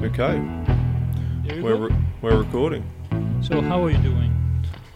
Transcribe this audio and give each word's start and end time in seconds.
Mm. 0.00 1.44
Okay, 1.44 1.52
There 1.54 1.62
we're 1.62 1.88
re- 1.88 1.96
we're 2.22 2.38
recording. 2.38 2.84
So 3.42 3.60
how 3.60 3.84
are 3.84 3.90
you 3.90 3.98
doing? 3.98 4.34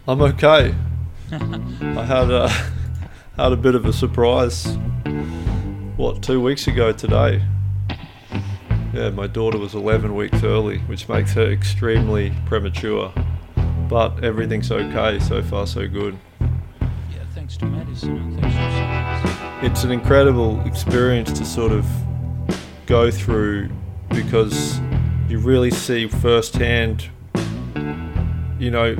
I'm 0.07 0.21
okay. 0.21 0.73
I 1.31 2.03
had 2.05 2.31
a 2.31 2.49
had 3.37 3.51
a 3.51 3.55
bit 3.55 3.75
of 3.75 3.85
a 3.85 3.93
surprise. 3.93 4.77
What 5.95 6.23
two 6.23 6.41
weeks 6.41 6.67
ago 6.67 6.91
today? 6.91 7.43
Yeah, 8.93 9.09
my 9.09 9.27
daughter 9.27 9.57
was 9.57 9.75
11 9.75 10.15
weeks 10.15 10.41
early, 10.43 10.77
which 10.79 11.07
makes 11.09 11.33
her 11.33 11.51
extremely 11.51 12.33
premature. 12.45 13.13
But 13.89 14.23
everything's 14.23 14.71
okay 14.71 15.19
so 15.19 15.43
far, 15.43 15.67
so 15.67 15.87
good. 15.87 16.17
Yeah, 16.39 17.19
thanks 17.33 17.57
to 17.57 17.65
medicine 17.65 18.15
and 18.17 18.39
thanks 18.39 18.55
to 18.55 18.61
science. 18.71 19.63
It's 19.63 19.83
an 19.83 19.91
incredible 19.91 20.61
experience 20.65 21.31
to 21.33 21.45
sort 21.45 21.71
of 21.73 21.85
go 22.85 23.11
through 23.11 23.69
because 24.09 24.79
you 25.35 25.41
really 25.41 25.71
see 25.71 26.07
firsthand, 26.07 27.09
you 28.57 28.71
know, 28.71 28.95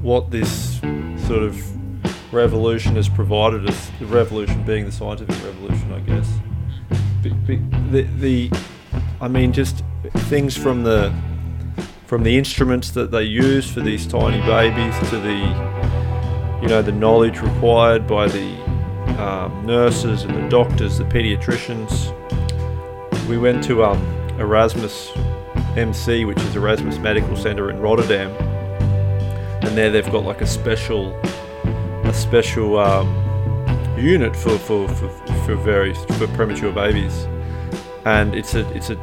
what 0.00 0.30
this 0.30 0.78
sort 1.26 1.42
of 1.42 2.32
revolution 2.32 2.94
has 2.94 3.08
provided 3.08 3.68
us. 3.68 3.90
The 3.98 4.06
revolution 4.06 4.62
being 4.62 4.84
the 4.84 4.92
scientific 4.92 5.34
revolution, 5.44 5.92
I 5.92 5.98
guess. 6.00 6.32
The, 7.90 8.02
the, 8.18 8.52
I 9.20 9.26
mean, 9.26 9.52
just 9.52 9.82
things 10.30 10.56
from 10.56 10.84
the 10.84 11.12
from 12.06 12.22
the 12.22 12.38
instruments 12.38 12.92
that 12.92 13.10
they 13.10 13.24
use 13.24 13.70
for 13.70 13.80
these 13.80 14.06
tiny 14.06 14.40
babies 14.46 14.96
to 15.10 15.18
the, 15.18 16.60
you 16.62 16.68
know, 16.68 16.80
the 16.80 16.92
knowledge 16.92 17.40
required 17.40 18.06
by 18.06 18.28
the 18.28 18.54
um, 19.20 19.66
nurses 19.66 20.22
and 20.22 20.34
the 20.34 20.48
doctors, 20.48 20.96
the 20.96 21.04
pediatricians. 21.04 22.14
We 23.28 23.36
went 23.36 23.62
to 23.64 23.84
um, 23.84 24.17
Erasmus 24.38 25.12
MC, 25.76 26.24
which 26.24 26.38
is 26.38 26.56
Erasmus 26.56 26.98
Medical 26.98 27.36
Centre 27.36 27.70
in 27.70 27.80
Rotterdam, 27.80 28.30
and 29.64 29.76
there 29.76 29.90
they've 29.90 30.10
got 30.10 30.24
like 30.24 30.40
a 30.40 30.46
special, 30.46 31.14
a 32.04 32.12
special 32.12 32.78
um, 32.78 33.08
unit 33.98 34.34
for 34.34 34.58
for, 34.58 34.88
for, 34.88 35.08
for 35.44 35.54
very 35.56 35.94
for 35.94 36.26
premature 36.28 36.72
babies, 36.72 37.24
and 38.04 38.34
it's 38.34 38.54
a 38.54 38.68
it's 38.74 38.90
a 38.90 38.96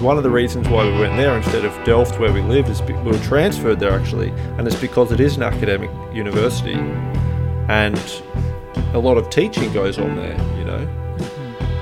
one 0.00 0.16
of 0.16 0.22
the 0.22 0.30
reasons 0.30 0.68
why 0.68 0.84
we 0.84 0.92
went 0.92 1.16
there 1.16 1.36
instead 1.36 1.64
of 1.64 1.84
Delft, 1.84 2.18
where 2.20 2.32
we 2.32 2.40
live, 2.40 2.68
is 2.68 2.80
we 2.82 2.94
were 2.94 3.18
transferred 3.18 3.80
there 3.80 3.92
actually, 3.92 4.30
and 4.58 4.66
it's 4.66 4.80
because 4.80 5.12
it 5.12 5.20
is 5.20 5.36
an 5.36 5.42
academic 5.42 5.90
university, 6.14 6.74
and 7.68 8.22
a 8.94 8.98
lot 8.98 9.18
of 9.18 9.28
teaching 9.28 9.72
goes 9.72 9.98
on 9.98 10.16
there, 10.16 10.36
you 10.56 10.64
know. 10.64 10.88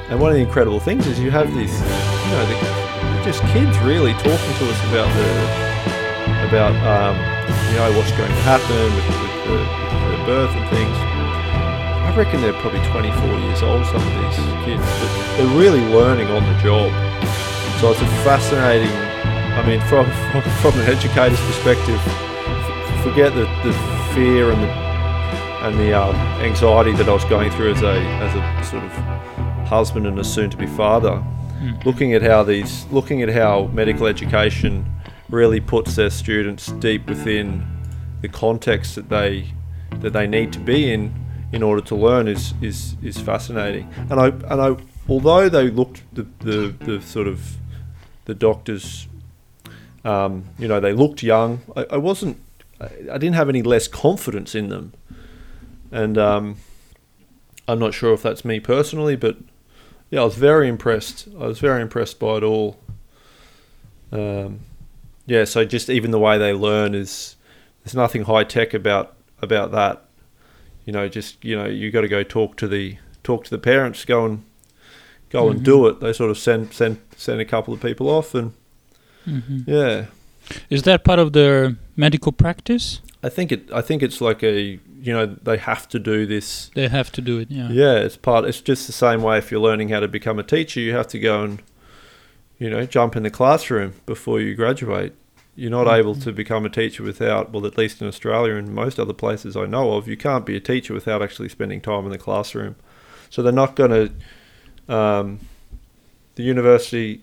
And 0.09 0.21
one 0.21 0.31
of 0.31 0.37
the 0.37 0.43
incredible 0.43 0.81
things 0.81 1.07
is 1.07 1.19
you 1.19 1.31
have 1.31 1.53
these, 1.55 1.73
you 1.73 2.31
know, 2.31 2.47
the, 2.47 2.86
just 3.27 3.43
kids 3.51 3.77
really 3.81 4.13
talking 4.23 4.55
to 4.55 4.65
us 4.71 4.81
about 4.87 5.11
the, 5.19 6.47
about, 6.47 6.71
um, 6.87 7.19
you 7.67 7.75
know, 7.75 7.91
what's 7.99 8.15
going 8.15 8.31
to 8.31 8.43
happen 8.47 8.87
with, 8.95 9.03
with, 9.03 9.35
the, 9.51 9.59
with 9.59 10.15
the 10.15 10.23
birth 10.31 10.55
and 10.55 10.63
things. 10.71 10.95
I 10.95 12.15
reckon 12.17 12.41
they're 12.41 12.55
probably 12.63 12.79
24 12.87 13.27
years 13.41 13.63
old, 13.67 13.85
some 13.87 13.99
of 13.99 14.15
these 14.23 14.39
kids, 14.63 14.87
but 15.03 15.11
they're 15.37 15.59
really 15.59 15.83
learning 15.91 16.29
on 16.29 16.45
the 16.47 16.57
job. 16.63 16.95
So 17.83 17.91
it's 17.91 18.01
a 18.01 18.07
fascinating, 18.23 18.95
I 18.95 19.67
mean, 19.67 19.81
from, 19.91 20.07
from, 20.31 20.43
from 20.63 20.81
an 20.81 20.87
educator's 20.87 21.41
perspective, 21.51 21.99
f- 21.99 23.03
forget 23.03 23.35
the, 23.35 23.51
the 23.67 23.75
fear 24.15 24.53
and 24.53 24.63
the 24.63 24.87
and 25.67 25.77
the 25.81 25.93
um, 26.01 26.15
anxiety 26.43 26.93
that 26.93 27.09
I 27.09 27.13
was 27.13 27.25
going 27.25 27.51
through 27.51 27.73
as 27.73 27.83
a 27.83 27.99
as 28.23 28.35
a 28.37 28.71
sort 28.71 28.85
of 28.85 28.93
husband 29.67 30.07
and 30.07 30.17
a 30.17 30.23
soon-to-be 30.23 30.67
father, 30.67 31.25
looking 31.85 32.15
at 32.15 32.23
how 32.23 32.43
these 32.43 32.87
looking 32.87 33.23
at 33.23 33.29
how 33.29 33.67
medical 33.73 34.07
education 34.07 34.85
really 35.29 35.61
puts 35.61 35.97
their 35.97 36.11
students 36.11 36.67
deep 36.73 37.09
within 37.09 37.67
the 38.23 38.29
context 38.29 38.95
that 38.95 39.09
they 39.09 39.53
that 40.01 40.13
they 40.13 40.27
need 40.27 40.53
to 40.53 40.61
be 40.61 40.93
in 40.93 41.15
in 41.53 41.63
order 41.63 41.81
to 41.81 41.95
learn 41.95 42.29
is 42.29 42.55
is 42.61 42.97
is 43.03 43.19
fascinating. 43.19 43.89
And 44.11 44.21
I 44.21 44.27
and 44.29 44.61
I 44.61 44.77
although 45.09 45.49
they 45.49 45.71
looked 45.71 46.03
the 46.13 46.27
the, 46.41 46.75
the 46.85 47.03
sort 47.03 47.27
of 47.27 47.57
the 48.25 48.35
doctors 48.35 49.09
um, 50.05 50.45
you 50.59 50.69
know 50.69 50.81
they 50.81 50.93
looked 50.93 51.23
young 51.23 51.61
I, 51.77 51.87
I 51.93 51.97
wasn't 51.97 52.41
I, 52.81 52.87
I 53.13 53.19
didn't 53.19 53.35
have 53.35 53.49
any 53.49 53.63
less 53.63 53.89
confidence 53.89 54.55
in 54.55 54.69
them 54.69 54.93
and 55.93 56.19
um, 56.19 56.57
I'm 57.69 57.79
not 57.79 57.95
sure 57.95 58.13
if 58.13 58.23
that's 58.23 58.45
me 58.45 58.61
personally, 58.61 59.17
but 59.17 59.37
yeah, 60.11 60.21
I 60.21 60.25
was 60.25 60.37
very 60.37 60.69
impressed. 60.69 61.29
I 61.39 61.47
was 61.47 61.59
very 61.59 61.83
impressed 61.83 62.19
by 62.19 62.37
it 62.37 62.43
all. 62.43 62.79
Um, 64.13 64.61
yeah, 65.27 65.45
so 65.45 65.65
just 65.65 65.91
even 65.91 66.11
the 66.11 66.19
way 66.19 66.39
they 66.39 66.53
learn 66.53 66.95
is 66.95 67.37
there's 67.85 67.95
nothing 67.95 68.25
high 68.25 68.45
tech 68.45 68.75
about 68.75 69.17
about 69.43 69.73
that. 69.73 70.05
You 70.85 70.93
know, 70.93 71.09
just 71.09 71.45
you 71.45 71.57
know, 71.57 71.67
you 71.67 71.91
got 71.91 72.03
to 72.03 72.09
go 72.09 72.23
talk 72.23 72.57
to 72.59 72.69
the 72.69 72.99
talk 73.25 73.45
to 73.45 73.51
the 73.51 73.59
parents, 73.59 74.05
go 74.05 74.25
and 74.25 74.45
go 75.31 75.51
and 75.51 75.65
do 75.65 75.87
it. 75.89 76.01
They 76.01 76.13
sort 76.13 76.31
of 76.31 76.39
send 76.39 76.73
send 76.73 77.01
send 77.17 77.41
a 77.41 77.45
couple 77.45 77.75
of 77.75 77.81
people 77.81 78.09
off, 78.09 78.35
and 78.35 78.53
hmm 79.25 79.59
yeah, 79.67 80.07
Is 80.71 80.85
that 80.85 81.03
part 81.03 81.19
of 81.19 81.33
their 81.33 81.77
medical 81.97 82.31
practice? 82.31 83.01
I 83.23 83.29
think 83.29 83.51
it. 83.51 83.73
I 83.73 83.83
think 83.83 84.03
it's 84.03 84.21
like 84.21 84.45
a 84.45 84.79
you 85.07 85.13
know 85.13 85.27
they 85.27 85.57
have 85.57 85.89
to 85.89 86.01
do 86.01 86.27
this 86.27 86.71
They 86.75 86.89
have 86.89 87.13
to 87.13 87.21
do 87.21 87.39
it, 87.39 87.49
yeah. 87.49 87.69
Yeah, 87.71 87.95
it's 87.95 88.17
part. 88.17 88.45
It's 88.45 88.61
just 88.61 88.89
the 88.89 88.93
same 88.93 89.23
way. 89.23 89.39
If 89.39 89.53
you're 89.53 89.61
learning 89.61 89.91
how 89.91 90.01
to 90.01 90.09
become 90.09 90.41
a 90.41 90.43
teacher, 90.43 90.81
you 90.81 90.97
have 90.97 91.07
to 91.09 91.21
go 91.21 91.45
and, 91.45 91.63
you 92.59 92.69
know, 92.69 92.85
jump 92.87 93.15
in 93.15 93.23
the 93.23 93.31
classroom 93.31 93.95
before 94.05 94.41
you 94.41 94.57
graduate. 94.57 95.15
You're 95.55 95.71
not 95.71 95.87
able 95.87 96.17
to 96.17 96.33
become 96.33 96.67
a 96.67 96.69
teacher 96.69 97.05
without, 97.05 97.53
well, 97.53 97.65
at 97.67 97.79
least 97.79 98.03
in 98.03 98.09
Australia 98.09 98.57
and 98.57 98.75
most 98.75 98.99
other 98.99 99.13
places 99.13 99.57
I 99.57 99.67
know 99.67 99.93
of, 99.93 100.09
you 100.09 100.17
can't 100.17 100.45
be 100.45 100.57
a 100.57 100.61
teacher 100.61 100.93
without 100.93 101.23
actually 101.23 101.51
spending 101.51 101.81
time 101.81 102.05
in 102.05 102.11
the 102.11 102.19
classroom. 102.19 102.75
So 103.31 103.43
they're 103.43 103.53
not 103.53 103.77
going 103.77 103.91
to. 104.89 104.93
Um, 104.95 105.41
the 106.35 106.43
university 106.43 107.23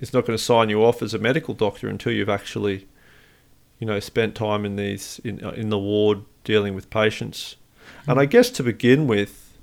is 0.00 0.12
not 0.12 0.26
going 0.26 0.36
to 0.36 0.42
sign 0.42 0.70
you 0.70 0.82
off 0.82 1.02
as 1.02 1.12
a 1.12 1.18
medical 1.18 1.54
doctor 1.54 1.88
until 1.88 2.12
you've 2.12 2.30
actually, 2.30 2.88
you 3.78 3.86
know, 3.86 4.00
spent 4.00 4.34
time 4.34 4.64
in 4.64 4.76
these 4.76 5.20
in 5.22 5.38
in 5.54 5.68
the 5.68 5.78
ward 5.78 6.24
dealing 6.44 6.74
with 6.74 6.90
patients. 6.90 7.56
And 8.06 8.20
I 8.20 8.26
guess 8.26 8.50
to 8.50 8.62
begin 8.62 9.06
with, 9.06 9.56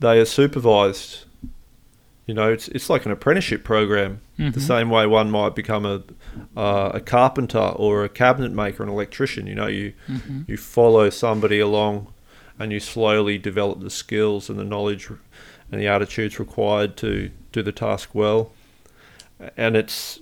they 0.00 0.18
are 0.18 0.24
supervised. 0.24 1.24
You 2.26 2.34
know, 2.34 2.50
it's 2.52 2.68
it's 2.68 2.88
like 2.88 3.04
an 3.04 3.12
apprenticeship 3.12 3.62
program, 3.64 4.20
the 4.38 4.44
Mhm. 4.44 4.60
same 4.60 4.90
way 4.90 5.06
one 5.06 5.30
might 5.30 5.54
become 5.54 5.84
a 5.84 6.02
uh, 6.56 6.92
a 6.94 7.00
carpenter 7.00 7.58
or 7.58 8.04
a 8.04 8.08
cabinet 8.08 8.52
maker, 8.52 8.82
or 8.82 8.86
an 8.86 8.92
electrician. 8.92 9.46
You 9.46 9.54
know, 9.54 9.66
you 9.66 9.92
Mhm. 10.08 10.48
you 10.48 10.56
follow 10.56 11.10
somebody 11.10 11.58
along, 11.58 12.06
and 12.58 12.72
you 12.72 12.80
slowly 12.80 13.38
develop 13.38 13.80
the 13.80 13.90
skills 13.90 14.48
and 14.48 14.58
the 14.58 14.64
knowledge 14.64 15.08
and 15.70 15.80
the 15.80 15.86
attitudes 15.88 16.38
required 16.38 16.96
to 16.98 17.30
do 17.50 17.62
the 17.62 17.72
task 17.72 18.14
well. 18.14 18.52
And 19.56 19.76
it's, 19.76 20.20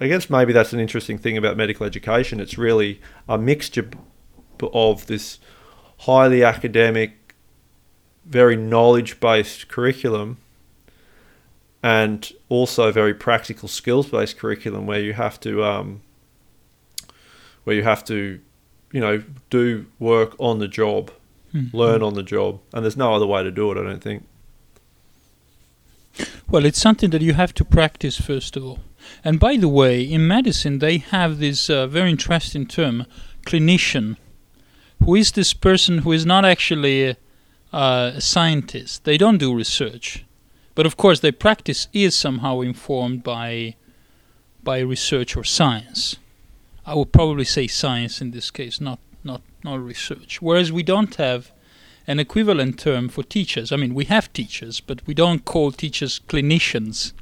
I 0.00 0.08
guess 0.08 0.28
maybe 0.28 0.52
that's 0.52 0.72
an 0.72 0.80
interesting 0.80 1.16
thing 1.18 1.36
about 1.36 1.56
medical 1.56 1.86
education. 1.86 2.40
It's 2.40 2.58
really 2.58 3.00
a 3.28 3.38
mixture 3.38 3.88
of 4.72 5.06
this 5.06 5.38
highly 6.00 6.42
academic, 6.42 7.34
very 8.24 8.56
knowledge 8.56 9.20
based 9.20 9.68
curriculum 9.68 10.38
and 11.82 12.32
also 12.48 12.92
very 12.92 13.12
practical 13.14 13.68
skills 13.68 14.08
based 14.08 14.38
curriculum 14.38 14.86
where 14.86 15.00
you 15.00 15.12
have 15.12 15.40
to 15.40 15.64
um, 15.64 16.00
where 17.64 17.74
you 17.74 17.82
have 17.82 18.04
to 18.04 18.38
you 18.92 19.00
know 19.00 19.22
do 19.50 19.86
work 19.98 20.34
on 20.38 20.58
the 20.58 20.68
job 20.68 21.10
Mhm. 21.54 21.74
learn 21.74 22.02
on 22.02 22.14
the 22.14 22.22
job 22.22 22.60
and 22.72 22.82
there's 22.84 22.96
no 22.96 23.12
other 23.14 23.26
way 23.26 23.42
to 23.42 23.50
do 23.50 23.70
it 23.72 23.76
i 23.78 23.82
don't 23.82 24.02
think 24.02 24.22
Well, 26.48 26.64
it's 26.66 26.80
something 26.80 27.10
that 27.10 27.22
you 27.22 27.32
have 27.34 27.52
to 27.54 27.64
practice 27.64 28.20
first 28.20 28.56
of 28.56 28.64
all. 28.64 28.78
And 29.24 29.40
by 29.40 29.56
the 29.56 29.68
way, 29.68 30.02
in 30.02 30.26
medicine, 30.26 30.78
they 30.78 30.98
have 30.98 31.38
this 31.38 31.70
uh, 31.70 31.86
very 31.86 32.10
interesting 32.10 32.66
term, 32.66 33.06
clinician, 33.46 34.16
who 35.04 35.14
is 35.14 35.32
this 35.32 35.52
person 35.54 35.98
who 35.98 36.12
is 36.12 36.24
not 36.24 36.44
actually 36.44 37.08
a, 37.08 37.16
uh, 37.72 38.12
a 38.16 38.20
scientist. 38.20 39.04
They 39.04 39.16
don't 39.16 39.38
do 39.38 39.54
research, 39.54 40.24
but 40.74 40.86
of 40.86 40.96
course, 40.96 41.20
their 41.20 41.32
practice 41.32 41.88
is 41.92 42.14
somehow 42.14 42.60
informed 42.60 43.22
by 43.22 43.76
by 44.62 44.78
research 44.78 45.36
or 45.36 45.44
science. 45.44 46.16
I 46.86 46.94
would 46.94 47.12
probably 47.12 47.44
say 47.44 47.66
science 47.66 48.20
in 48.20 48.30
this 48.30 48.50
case, 48.50 48.80
not 48.80 48.98
not 49.24 49.42
not 49.64 49.80
research. 49.80 50.40
Whereas 50.40 50.70
we 50.70 50.82
don't 50.82 51.14
have 51.16 51.50
an 52.06 52.18
equivalent 52.18 52.78
term 52.78 53.08
for 53.08 53.22
teachers. 53.22 53.72
I 53.72 53.76
mean, 53.76 53.94
we 53.94 54.04
have 54.06 54.32
teachers, 54.32 54.80
but 54.80 55.06
we 55.06 55.14
don't 55.14 55.44
call 55.44 55.72
teachers 55.72 56.20
clinicians. 56.28 57.12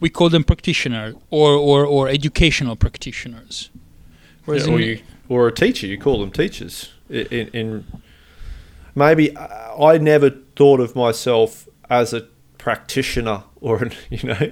We 0.00 0.08
call 0.08 0.30
them 0.30 0.44
practitioner 0.44 1.14
or, 1.28 1.50
or, 1.52 1.84
or 1.84 2.08
educational 2.08 2.76
practitioners. 2.76 3.68
Whereas 4.44 4.66
Yeah, 4.66 4.72
or, 5.28 5.36
in- 5.38 5.40
you, 5.40 5.42
or 5.44 5.48
a 5.48 5.52
teacher 5.52 5.86
you 5.86 5.98
call 5.98 6.20
them 6.20 6.30
teachers 6.30 6.92
in, 7.08 7.48
in 7.48 7.84
maybe 8.94 9.36
i 9.36 9.98
never 9.98 10.30
thought 10.56 10.80
of 10.80 10.94
myself 10.96 11.68
as 11.90 12.12
a 12.12 12.22
practitioner 12.58 13.44
or 13.60 13.82
an, 13.84 13.92
you 14.10 14.28
know 14.28 14.50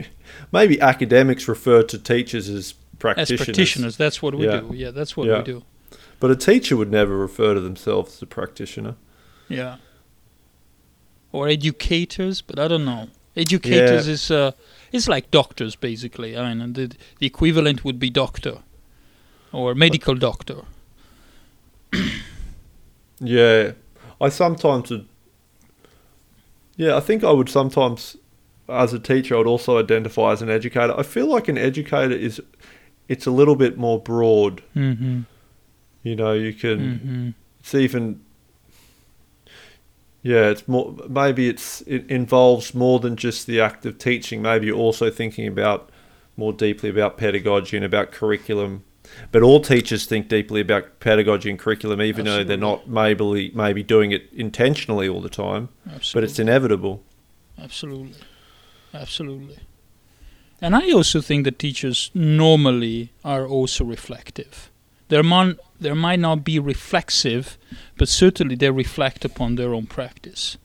maybe 0.52 0.80
academics 0.80 1.48
refer 1.48 1.82
to 1.82 1.98
teachers 1.98 2.48
as 2.48 2.74
practitioners. 2.98 3.40
As 3.40 3.46
practitioners, 3.46 3.96
that's 3.98 4.22
what 4.22 4.34
we 4.34 4.46
Yeah. 4.46 4.60
do. 4.60 4.70
Yeah, 4.74 4.90
that's 4.90 5.16
what 5.18 5.26
Yeah. 5.28 5.38
we 5.38 5.44
do. 5.44 5.62
But 6.18 6.30
a 6.30 6.36
teacher 6.36 6.78
would 6.78 6.90
never 6.90 7.14
refer 7.14 7.52
to 7.52 7.60
themselves 7.60 8.14
as 8.16 8.22
a 8.22 8.26
practitioner. 8.26 8.94
Yeah. 9.48 9.76
Or 11.30 11.46
educators, 11.48 12.40
but 12.40 12.58
I 12.58 12.68
don't 12.68 12.86
know. 12.86 13.08
Educators 13.36 14.06
Yeah. 14.06 14.12
is 14.14 14.30
uh, 14.30 14.52
it's 14.92 15.08
like 15.08 15.30
doctors 15.30 15.76
basically. 15.76 16.36
I 16.38 16.54
mean, 16.54 16.72
the 16.72 16.86
the 17.18 17.26
equivalent 17.26 17.84
would 17.84 17.98
be 17.98 18.08
doctor 18.08 18.62
or 19.56 19.74
medical 19.74 20.14
doctor. 20.14 20.62
Yeah, 23.18 23.72
I 24.20 24.28
sometimes 24.28 24.90
would. 24.90 25.08
Yeah, 26.76 26.98
I 26.98 27.00
think 27.00 27.24
I 27.24 27.30
would 27.30 27.48
sometimes, 27.48 28.18
as 28.68 28.92
a 28.92 28.98
teacher, 28.98 29.36
I 29.36 29.38
would 29.38 29.46
also 29.46 29.78
identify 29.78 30.32
as 30.32 30.42
an 30.42 30.50
educator. 30.50 30.94
I 30.94 31.02
feel 31.02 31.26
like 31.26 31.48
an 31.48 31.56
educator 31.56 32.12
is, 32.14 32.42
it's 33.08 33.24
a 33.24 33.30
little 33.30 33.56
bit 33.56 33.78
more 33.78 33.98
broad. 33.98 34.62
Mm-hmm. 34.74 35.22
You 36.02 36.14
know, 36.14 36.34
you 36.34 36.52
can. 36.52 36.78
Mm-hmm. 36.78 37.30
It's 37.60 37.74
even. 37.74 38.20
Yeah, 40.22 40.50
it's 40.50 40.68
more. 40.68 40.94
Maybe 41.08 41.48
it's 41.48 41.80
it 41.86 42.06
involves 42.10 42.74
more 42.74 43.00
than 43.00 43.16
just 43.16 43.46
the 43.46 43.62
act 43.62 43.86
of 43.86 43.96
teaching. 43.96 44.42
Maybe 44.42 44.66
you're 44.66 44.76
also 44.76 45.08
thinking 45.08 45.48
about 45.48 45.88
more 46.36 46.52
deeply 46.52 46.90
about 46.90 47.16
pedagogy 47.16 47.78
and 47.78 47.86
about 47.86 48.12
curriculum. 48.12 48.84
But 49.32 49.42
all 49.42 49.60
teachers 49.60 50.06
think 50.06 50.28
deeply 50.28 50.60
about 50.60 51.00
pedagogy 51.00 51.50
and 51.50 51.58
curriculum, 51.58 52.00
even 52.02 52.24
though 52.24 52.44
they're 52.44 52.56
not 52.56 52.88
maybe 52.88 53.50
maybe 53.54 53.82
doing 53.82 54.12
it 54.12 54.28
intentionally 54.32 55.08
all 55.08 55.20
the 55.20 55.28
time. 55.28 55.68
Absolutely. 55.86 56.12
But 56.14 56.30
it's 56.30 56.38
inevitable. 56.38 57.02
Absolutely. 57.58 58.20
Absolutely. 58.92 59.58
And 60.60 60.74
I 60.74 60.90
also 60.90 61.20
think 61.20 61.44
that 61.44 61.58
teachers 61.58 62.10
normally 62.14 63.12
are 63.24 63.46
also 63.46 63.84
reflective. 63.84 64.70
There, 65.08 65.22
mon- 65.22 65.58
there 65.78 65.94
might 65.94 66.18
not 66.18 66.44
be 66.44 66.58
reflexive, 66.58 67.58
but 67.96 68.08
certainly 68.08 68.56
they 68.56 68.70
reflect 68.70 69.24
upon 69.24 69.56
their 69.56 69.74
own 69.74 69.86
practice. 69.86 70.56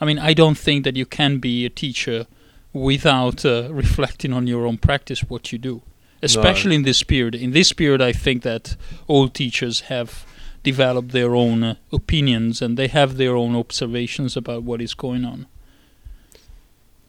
I 0.00 0.04
mean, 0.04 0.18
I 0.18 0.34
don't 0.34 0.56
think 0.56 0.84
that 0.84 0.96
you 0.96 1.04
can 1.06 1.38
be 1.38 1.64
a 1.64 1.70
teacher 1.70 2.26
without 2.72 3.44
uh, 3.44 3.68
reflecting 3.72 4.32
on 4.32 4.46
your 4.46 4.66
own 4.66 4.78
practice, 4.78 5.24
what 5.24 5.52
you 5.52 5.58
do. 5.58 5.82
Especially 6.24 6.74
in 6.76 6.82
this 6.82 7.02
period. 7.02 7.34
In 7.34 7.52
this 7.52 7.72
period, 7.72 8.00
I 8.02 8.12
think 8.12 8.42
that 8.42 8.76
all 9.06 9.28
teachers 9.28 9.80
have 9.82 10.24
developed 10.62 11.10
their 11.10 11.34
own 11.34 11.62
uh, 11.62 11.74
opinions 11.92 12.62
and 12.62 12.76
they 12.78 12.88
have 12.88 13.16
their 13.16 13.36
own 13.36 13.54
observations 13.54 14.36
about 14.36 14.62
what 14.62 14.80
is 14.80 14.94
going 14.94 15.24
on. 15.24 15.46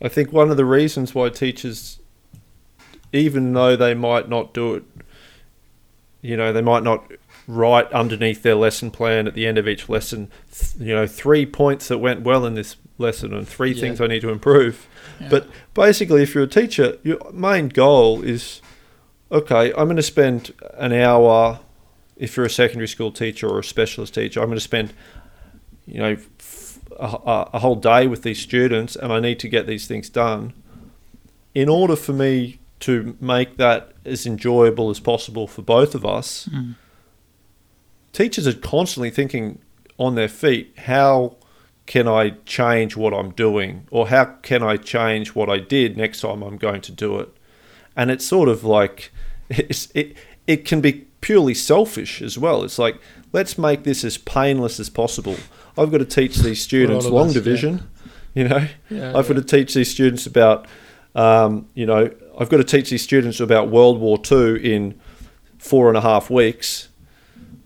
I 0.02 0.10
think 0.10 0.34
one 0.34 0.52
of 0.52 0.58
the 0.58 0.66
reasons 0.66 1.16
why 1.16 1.30
teachers, 1.30 2.00
even 3.14 3.54
though 3.54 3.76
they 3.78 3.94
might 3.94 4.28
not 4.28 4.54
do 4.54 4.76
it, 4.76 4.84
you 6.22 6.36
know, 6.36 6.52
they 6.52 6.62
might 6.62 6.84
not 6.84 7.10
write 7.48 7.92
underneath 7.94 8.42
their 8.44 8.56
lesson 8.56 8.92
plan 8.92 9.28
at 9.28 9.36
the 9.36 9.46
end 9.48 9.58
of 9.58 9.68
each 9.68 9.88
lesson, 9.88 10.30
th- 10.52 10.76
you 10.88 10.94
know, 10.94 11.08
three 11.08 11.46
points 11.46 11.88
that 11.88 12.00
went 12.00 12.22
well 12.22 12.46
in 12.46 12.56
this 12.56 12.76
lesson 12.98 13.34
and 13.34 13.48
three 13.48 13.72
Yeah. 13.72 13.82
things 13.82 14.02
I 14.02 14.08
need 14.08 14.22
to 14.22 14.30
improve. 14.30 14.88
Yeah. 15.22 15.28
But 15.30 15.48
basically, 15.74 16.24
if 16.24 16.34
you're 16.34 16.46
a 16.46 16.48
teacher, 16.48 16.98
your 17.04 17.20
main 17.32 17.70
goal 17.70 18.22
is 18.24 18.62
okay, 19.32 19.70
I'm 19.72 19.86
going 19.86 19.96
to 19.98 20.04
spend 20.04 20.54
an 20.76 20.94
hour. 20.94 21.60
If 22.18 22.38
you're 22.38 22.46
a 22.46 22.50
secondary 22.50 22.88
school 22.88 23.12
teacher 23.12 23.48
or 23.48 23.60
a 23.60 23.64
specialist 23.64 24.14
teacher, 24.14 24.40
I'm 24.40 24.46
going 24.48 24.56
to 24.58 24.62
spend, 24.62 24.94
you 25.86 26.00
know, 26.00 26.18
f- 26.40 26.80
a, 26.98 27.04
a- 27.06 27.50
a 27.56 27.60
whole 27.60 27.76
day 27.76 28.08
with 28.08 28.22
these 28.24 28.40
students, 28.40 28.96
and 28.96 29.12
I 29.12 29.20
need 29.20 29.40
to 29.40 29.50
get 29.50 29.68
these 29.68 29.86
things 29.88 30.10
done. 30.10 30.54
In 31.54 31.68
order 31.70 31.96
for 31.96 32.14
me 32.14 32.60
to 32.82 33.18
make 33.20 33.58
that 33.58 33.92
as 34.06 34.26
enjoyable 34.26 34.90
as 34.90 35.00
possible 35.00 35.48
for 35.48 35.62
both 35.62 35.96
of 35.96 36.06
us, 36.06 36.48
Mm. 36.54 36.76
teachers 38.14 38.48
are 38.48 38.54
constantly 38.54 39.10
thinking 39.10 39.60
on 39.98 40.16
their 40.16 40.28
feet 40.28 40.74
how 40.78 41.36
can 41.86 42.08
I 42.08 42.32
change 42.46 42.96
what 42.98 43.14
I'm 43.14 43.32
doing 43.32 43.88
or 43.92 44.08
how 44.10 44.26
can 44.26 44.64
I 44.64 44.78
change 44.78 45.36
what 45.36 45.50
I 45.50 45.60
did 45.60 45.96
next 45.98 46.22
time 46.22 46.42
I'm 46.42 46.58
going 46.58 46.82
to 46.82 46.92
do 46.92 47.20
it 47.20 47.30
and 47.96 48.10
it's 48.12 48.26
sort 48.26 48.50
of 48.50 48.64
like 48.64 49.12
it's, 49.50 49.90
it 49.94 50.16
it 50.48 50.66
can 50.66 50.82
be 50.82 51.08
purely 51.22 51.54
selfish 51.54 52.22
as 52.22 52.38
well 52.38 52.64
it's 52.64 52.78
like 52.78 53.00
let's 53.34 53.58
make 53.58 53.84
this 53.84 54.04
as 54.04 54.18
painless 54.18 54.80
as 54.80 54.90
possible 54.90 55.36
I've 55.78 55.92
got 55.92 55.98
to 55.98 56.06
teach 56.06 56.38
these 56.38 56.62
students 56.62 57.06
long 57.06 57.30
us, 57.30 57.36
yeah. 57.36 57.42
division 57.42 57.90
you 58.36 58.48
know 58.48 58.68
Yeah, 58.90 59.18
I've 59.18 59.28
got 59.28 59.36
to 59.36 59.44
teach 59.44 59.74
these 59.74 59.90
students 59.90 60.28
about, 60.28 60.68
um, 61.16 61.68
you 61.74 61.86
know, 61.86 62.12
I've 62.38 62.50
got 62.50 62.58
to 62.58 62.64
teach 62.64 62.90
these 62.90 63.02
students 63.02 63.40
about 63.40 63.70
World 63.70 64.00
War 64.00 64.18
Two 64.18 64.56
in 64.56 65.00
four 65.58 65.88
and 65.88 65.98
a 65.98 66.02
half 66.02 66.30
weeks. 66.30 66.90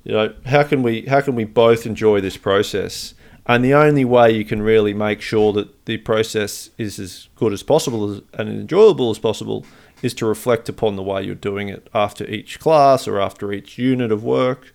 You 0.04 0.14
know, 0.14 0.34
how 0.46 0.64
can 0.64 0.81
we 0.81 1.02
how 1.02 1.22
can 1.22 1.36
we 1.36 1.44
both 1.44 1.86
enjoy 1.86 2.22
this 2.22 2.38
process? 2.38 3.14
And 3.46 3.66
the 3.66 3.74
only 3.74 4.06
way 4.06 4.31
you 4.31 4.46
can 4.46 4.62
really 4.62 4.94
make 4.94 5.22
sure 5.22 5.52
that 5.54 5.86
the 5.86 5.98
process 5.98 6.70
is 6.78 7.00
as 7.00 7.30
good 7.36 7.52
as 7.52 7.64
possible 7.64 8.12
as, 8.12 8.22
and 8.36 8.48
enjoyable 8.48 9.10
as 9.10 9.18
possible 9.18 9.66
is 10.01 10.13
to 10.16 10.25
reflect 10.25 10.69
upon 10.69 10.96
the 10.96 11.04
way 11.04 11.24
you're 11.24 11.36
doing 11.51 11.69
it 11.69 11.88
after 11.94 12.24
each 12.30 12.60
class 12.60 13.07
or 13.07 13.19
after 13.19 13.51
each 13.51 13.78
unit 13.78 14.12
of 14.12 14.24
work. 14.24 14.74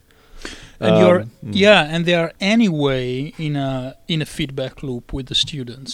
and 0.80 0.98
you're 0.98 1.20
Um, 1.22 1.30
yeah 1.64 1.82
and 1.92 2.04
they 2.06 2.14
are 2.14 2.32
anyway 2.40 3.32
in 3.38 3.56
a 3.56 3.94
in 4.08 4.20
a 4.22 4.26
feedback 4.26 4.82
loop 4.82 5.12
with 5.12 5.26
the 5.26 5.34
students. 5.34 5.92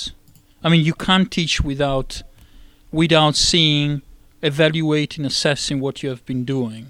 I 0.65 0.69
mean 0.71 0.85
you 0.85 0.95
can't 0.95 1.31
teach 1.31 1.61
without 1.71 2.23
without 2.91 3.37
seeing 3.37 4.03
evaluating 4.43 5.25
assessing 5.25 5.81
what 5.81 6.03
you 6.03 6.09
have 6.09 6.25
been 6.25 6.45
doing. 6.45 6.85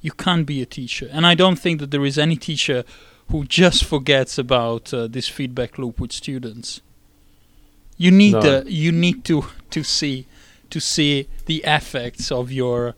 You 0.00 0.12
can't 0.12 0.46
be 0.46 0.62
a 0.62 0.66
teacher. 0.66 1.08
And 1.12 1.26
i 1.26 1.34
don't 1.42 1.58
think 1.64 1.80
that 1.80 1.90
there 1.90 2.06
is 2.10 2.16
any 2.18 2.36
teacher 2.36 2.84
who 3.30 3.44
just 3.44 3.84
forgets 3.84 4.38
about 4.38 4.92
uh, 4.94 5.06
this 5.16 5.28
feedback 5.28 5.78
loop 5.78 6.00
with 6.00 6.12
students. 6.12 6.80
You 8.04 8.10
need 8.10 8.32
No. 8.32 8.40
the 8.40 8.72
you 8.84 8.92
need 8.92 9.18
to 9.24 9.36
to 9.70 9.82
see 9.82 10.26
to 10.72 10.80
see 10.80 11.28
the 11.46 11.62
effects 11.64 12.32
of 12.32 12.50
your 12.50 12.94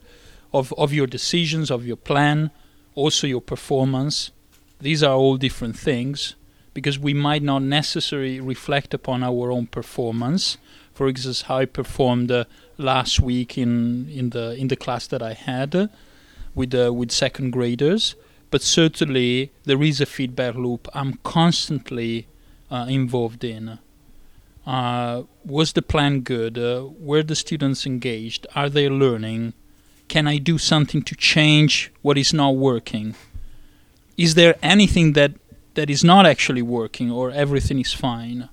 of 0.53 0.73
of 0.77 0.93
your 0.93 1.07
decisions 1.07 1.69
of 1.69 1.85
your 1.85 1.97
plan 1.97 2.49
also 2.95 3.27
your 3.27 3.41
performance. 3.41 4.31
These 4.79 5.03
are 5.03 5.13
all 5.13 5.37
different 5.37 5.77
things 5.77 6.35
because 6.73 6.97
we 6.97 7.13
might 7.13 7.43
not 7.43 7.61
necessarily 7.61 8.39
reflect 8.39 8.93
upon 8.93 9.23
our 9.23 9.51
own 9.51 9.67
performance. 9.67 10.57
For 10.93 11.09
instance 11.09 11.43
how 11.43 11.57
i 11.57 11.65
performed 11.65 12.31
uh, 12.31 12.45
last 12.77 13.19
week 13.19 13.57
in 13.57 14.09
in 14.09 14.29
the 14.29 14.55
in 14.55 14.69
the 14.69 14.77
class 14.77 15.07
that 15.07 15.21
i 15.21 15.33
had 15.33 15.75
uh, 15.75 15.87
with 16.55 16.73
uh, 16.73 16.93
with 16.93 17.11
second 17.11 17.51
graders. 17.51 18.15
But 18.51 18.61
certainly 18.61 19.51
there 19.65 19.83
is 19.83 19.99
a 19.99 20.05
feedback 20.05 20.55
loop 20.55 20.87
i'm 20.93 21.13
constantly 21.23 22.27
uh, 22.71 22.85
involved 22.89 23.43
in 23.43 23.79
uh, 24.65 25.23
was 25.43 25.73
the 25.73 25.81
plan 25.81 26.21
good? 26.21 26.57
Uh, 26.57 26.87
were 26.97 27.23
the 27.23 27.35
students 27.35 27.85
engaged? 27.85 28.47
Are 28.55 28.69
they 28.69 28.89
learning? 28.89 29.53
Can 30.07 30.27
i 30.27 30.37
do 30.37 30.57
something 30.57 31.01
to 31.03 31.15
change 31.15 31.91
what 32.01 32.17
is 32.17 32.33
not 32.33 32.55
working? 32.55 33.15
Is 34.17 34.35
there 34.35 34.55
anything 34.61 35.13
that 35.13 35.33
that 35.73 35.89
is 35.89 36.03
not 36.03 36.25
actually 36.25 36.61
working 36.61 37.11
or 37.11 37.31
everything 37.31 37.79
is 37.79 37.93
fine? 37.93 38.49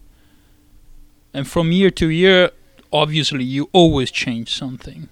And 1.35 1.47
from 1.47 1.73
year 1.73 1.90
to 1.90 2.09
year 2.09 2.50
obviously 2.92 3.45
you 3.45 3.71
always 3.73 4.11
change 4.11 4.54
something. 4.54 5.09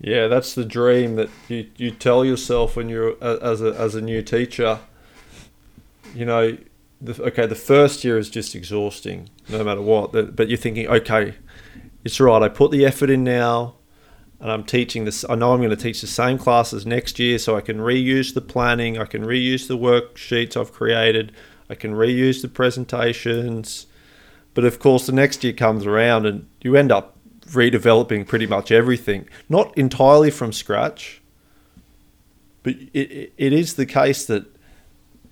Yeah, 0.00 0.28
that's 0.28 0.54
the 0.54 0.64
dream 0.64 1.16
that 1.16 1.30
you, 1.48 1.68
you 1.76 1.90
tell 1.90 2.24
yourself 2.24 2.76
when 2.76 2.88
you're 2.88 3.16
a, 3.20 3.38
as 3.42 3.62
a 3.62 3.74
as 3.74 3.94
a 3.94 4.00
new 4.00 4.22
teacher. 4.22 4.80
You 6.14 6.24
know, 6.24 6.58
the, 7.00 7.22
okay, 7.24 7.46
the 7.46 7.54
first 7.54 8.04
year 8.04 8.18
is 8.18 8.30
just 8.30 8.54
exhausting, 8.54 9.28
no 9.48 9.62
matter 9.62 9.82
what. 9.82 10.12
But 10.12 10.48
you're 10.48 10.58
thinking, 10.58 10.88
okay, 10.88 11.34
it's 12.04 12.20
right. 12.20 12.42
I 12.42 12.48
put 12.48 12.70
the 12.70 12.86
effort 12.86 13.10
in 13.10 13.24
now, 13.24 13.76
and 14.40 14.50
I'm 14.50 14.64
teaching 14.64 15.04
this. 15.04 15.24
I 15.28 15.34
know 15.34 15.52
I'm 15.52 15.58
going 15.60 15.70
to 15.70 15.76
teach 15.76 16.00
the 16.00 16.06
same 16.06 16.38
classes 16.38 16.86
next 16.86 17.18
year, 17.18 17.38
so 17.38 17.56
I 17.56 17.60
can 17.60 17.78
reuse 17.78 18.34
the 18.34 18.40
planning. 18.40 18.98
I 18.98 19.04
can 19.04 19.22
reuse 19.22 19.68
the 19.68 19.78
worksheets 19.78 20.56
I've 20.56 20.72
created. 20.72 21.32
I 21.68 21.74
can 21.74 21.92
reuse 21.92 22.42
the 22.42 22.48
presentations. 22.48 23.86
But 24.54 24.64
of 24.64 24.78
course, 24.78 25.06
the 25.06 25.12
next 25.12 25.44
year 25.44 25.52
comes 25.52 25.84
around, 25.84 26.26
and 26.26 26.48
you 26.62 26.76
end 26.76 26.90
up 26.90 27.16
redeveloping 27.48 28.26
pretty 28.26 28.46
much 28.46 28.72
everything, 28.72 29.28
not 29.48 29.76
entirely 29.76 30.30
from 30.30 30.52
scratch, 30.52 31.20
but 32.62 32.74
it, 32.92 33.32
it 33.36 33.52
is 33.52 33.74
the 33.74 33.86
case 33.86 34.24
that 34.26 34.55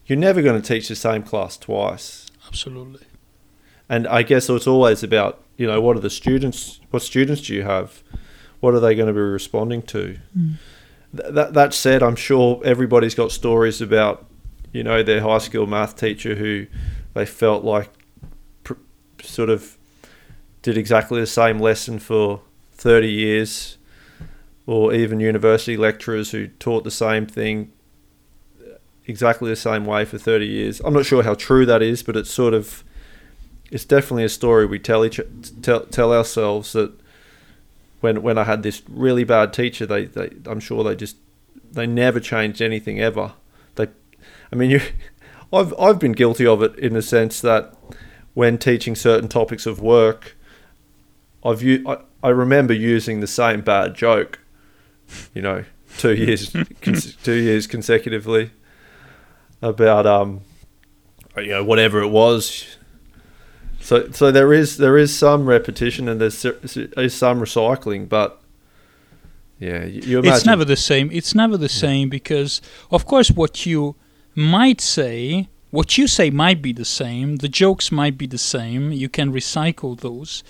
you're 0.06 0.18
never 0.18 0.42
going 0.42 0.60
to 0.60 0.66
teach 0.66 0.88
the 0.88 0.96
same 0.96 1.22
class 1.22 1.56
twice. 1.56 2.26
absolutely 2.46 3.06
And 3.88 4.06
I 4.06 4.22
guess 4.22 4.48
it's 4.48 4.66
always 4.66 5.02
about, 5.02 5.42
you 5.56 5.66
know, 5.66 5.80
what 5.80 5.96
are 5.96 6.00
the 6.00 6.10
students, 6.10 6.80
what 6.90 7.02
students 7.02 7.42
do 7.42 7.54
you 7.54 7.62
have? 7.62 8.02
What 8.60 8.74
are 8.74 8.80
they 8.80 8.94
going 8.94 9.08
to 9.08 9.12
be 9.12 9.20
responding 9.20 9.82
to? 9.82 10.18
Hmm. 10.32 10.52
Th- 11.16 11.32
that, 11.32 11.54
that 11.54 11.74
said, 11.74 12.02
I'm 12.02 12.16
sure 12.16 12.60
everybody's 12.64 13.14
got 13.14 13.30
stories 13.30 13.80
about, 13.80 14.26
you 14.72 14.82
know, 14.82 15.02
their 15.02 15.20
high 15.20 15.38
school 15.38 15.66
math 15.66 15.96
teacher 15.96 16.34
who 16.34 16.66
they 17.14 17.26
felt 17.26 17.64
like 17.64 17.90
pr- 18.64 18.74
sort 19.22 19.50
of 19.50 19.78
did 20.62 20.78
exactly 20.78 21.20
the 21.20 21.26
same 21.26 21.58
lesson 21.58 21.98
for 21.98 22.40
30 22.72 23.10
years, 23.10 23.78
or 24.66 24.94
even 24.94 25.20
university 25.20 25.76
lecturers 25.76 26.30
who 26.30 26.48
taught 26.48 26.84
the 26.84 26.90
same 26.90 27.26
thing 27.26 27.70
exactly 29.06 29.50
the 29.50 29.56
same 29.56 29.84
way 29.84 30.04
for 30.04 30.18
30 30.18 30.46
years. 30.46 30.80
I'm 30.80 30.94
not 30.94 31.06
sure 31.06 31.22
how 31.22 31.34
true 31.34 31.66
that 31.66 31.82
is, 31.82 32.02
but 32.02 32.16
it's 32.16 32.30
sort 32.30 32.54
of 32.54 32.84
it's 33.70 33.84
definitely 33.84 34.24
a 34.24 34.28
story 34.28 34.66
we 34.66 34.78
tell 34.78 35.04
each 35.04 35.20
tell, 35.62 35.80
tell 35.86 36.12
ourselves 36.12 36.72
that 36.72 36.92
when 38.00 38.22
when 38.22 38.38
I 38.38 38.44
had 38.44 38.62
this 38.62 38.82
really 38.88 39.24
bad 39.24 39.52
teacher, 39.52 39.86
they, 39.86 40.06
they 40.06 40.30
I'm 40.46 40.60
sure 40.60 40.84
they 40.84 40.94
just 40.94 41.16
they 41.72 41.86
never 41.86 42.20
changed 42.20 42.62
anything 42.62 43.00
ever. 43.00 43.32
They, 43.74 43.88
I 44.52 44.56
mean, 44.56 44.70
you, 44.70 44.80
I've 45.52 45.74
I've 45.78 45.98
been 45.98 46.12
guilty 46.12 46.46
of 46.46 46.62
it 46.62 46.78
in 46.78 46.94
the 46.94 47.02
sense 47.02 47.40
that 47.40 47.74
when 48.34 48.58
teaching 48.58 48.94
certain 48.94 49.28
topics 49.28 49.66
of 49.66 49.80
work, 49.80 50.36
I've 51.44 51.62
I, 51.64 51.98
I 52.22 52.28
remember 52.28 52.74
using 52.74 53.20
the 53.20 53.26
same 53.26 53.60
bad 53.60 53.94
joke, 53.94 54.40
you 55.34 55.42
know, 55.42 55.64
two 55.98 56.14
years 56.14 56.52
two 57.22 57.34
years 57.34 57.66
consecutively 57.66 58.50
about 59.64 60.06
um, 60.06 60.40
you 61.36 61.48
know 61.48 61.64
whatever 61.64 62.00
it 62.00 62.08
was. 62.08 62.76
So 63.80 64.10
so 64.12 64.30
there 64.30 64.52
is 64.52 64.78
there 64.78 64.96
is 64.96 65.16
some 65.16 65.46
repetition 65.46 66.08
and 66.08 66.20
there's, 66.20 66.42
there's 66.42 67.14
some 67.14 67.40
recycling, 67.40 68.08
but 68.08 68.40
yeah, 69.58 69.84
you, 69.84 70.02
you 70.02 70.20
it's 70.24 70.46
never 70.46 70.64
the 70.64 70.76
same. 70.76 71.10
It's 71.12 71.34
never 71.34 71.56
the 71.56 71.68
same 71.68 72.08
because 72.08 72.60
of 72.90 73.06
course 73.06 73.30
what 73.30 73.66
you 73.66 73.96
might 74.34 74.80
say 74.80 75.48
what 75.74 75.98
you 75.98 76.06
say 76.06 76.30
might 76.30 76.62
be 76.62 76.72
the 76.72 76.84
same. 76.84 77.36
The 77.36 77.48
jokes 77.48 77.90
might 77.90 78.16
be 78.16 78.28
the 78.28 78.38
same. 78.38 78.92
You 78.92 79.08
can 79.08 79.32
recycle 79.32 79.98
those 79.98 80.44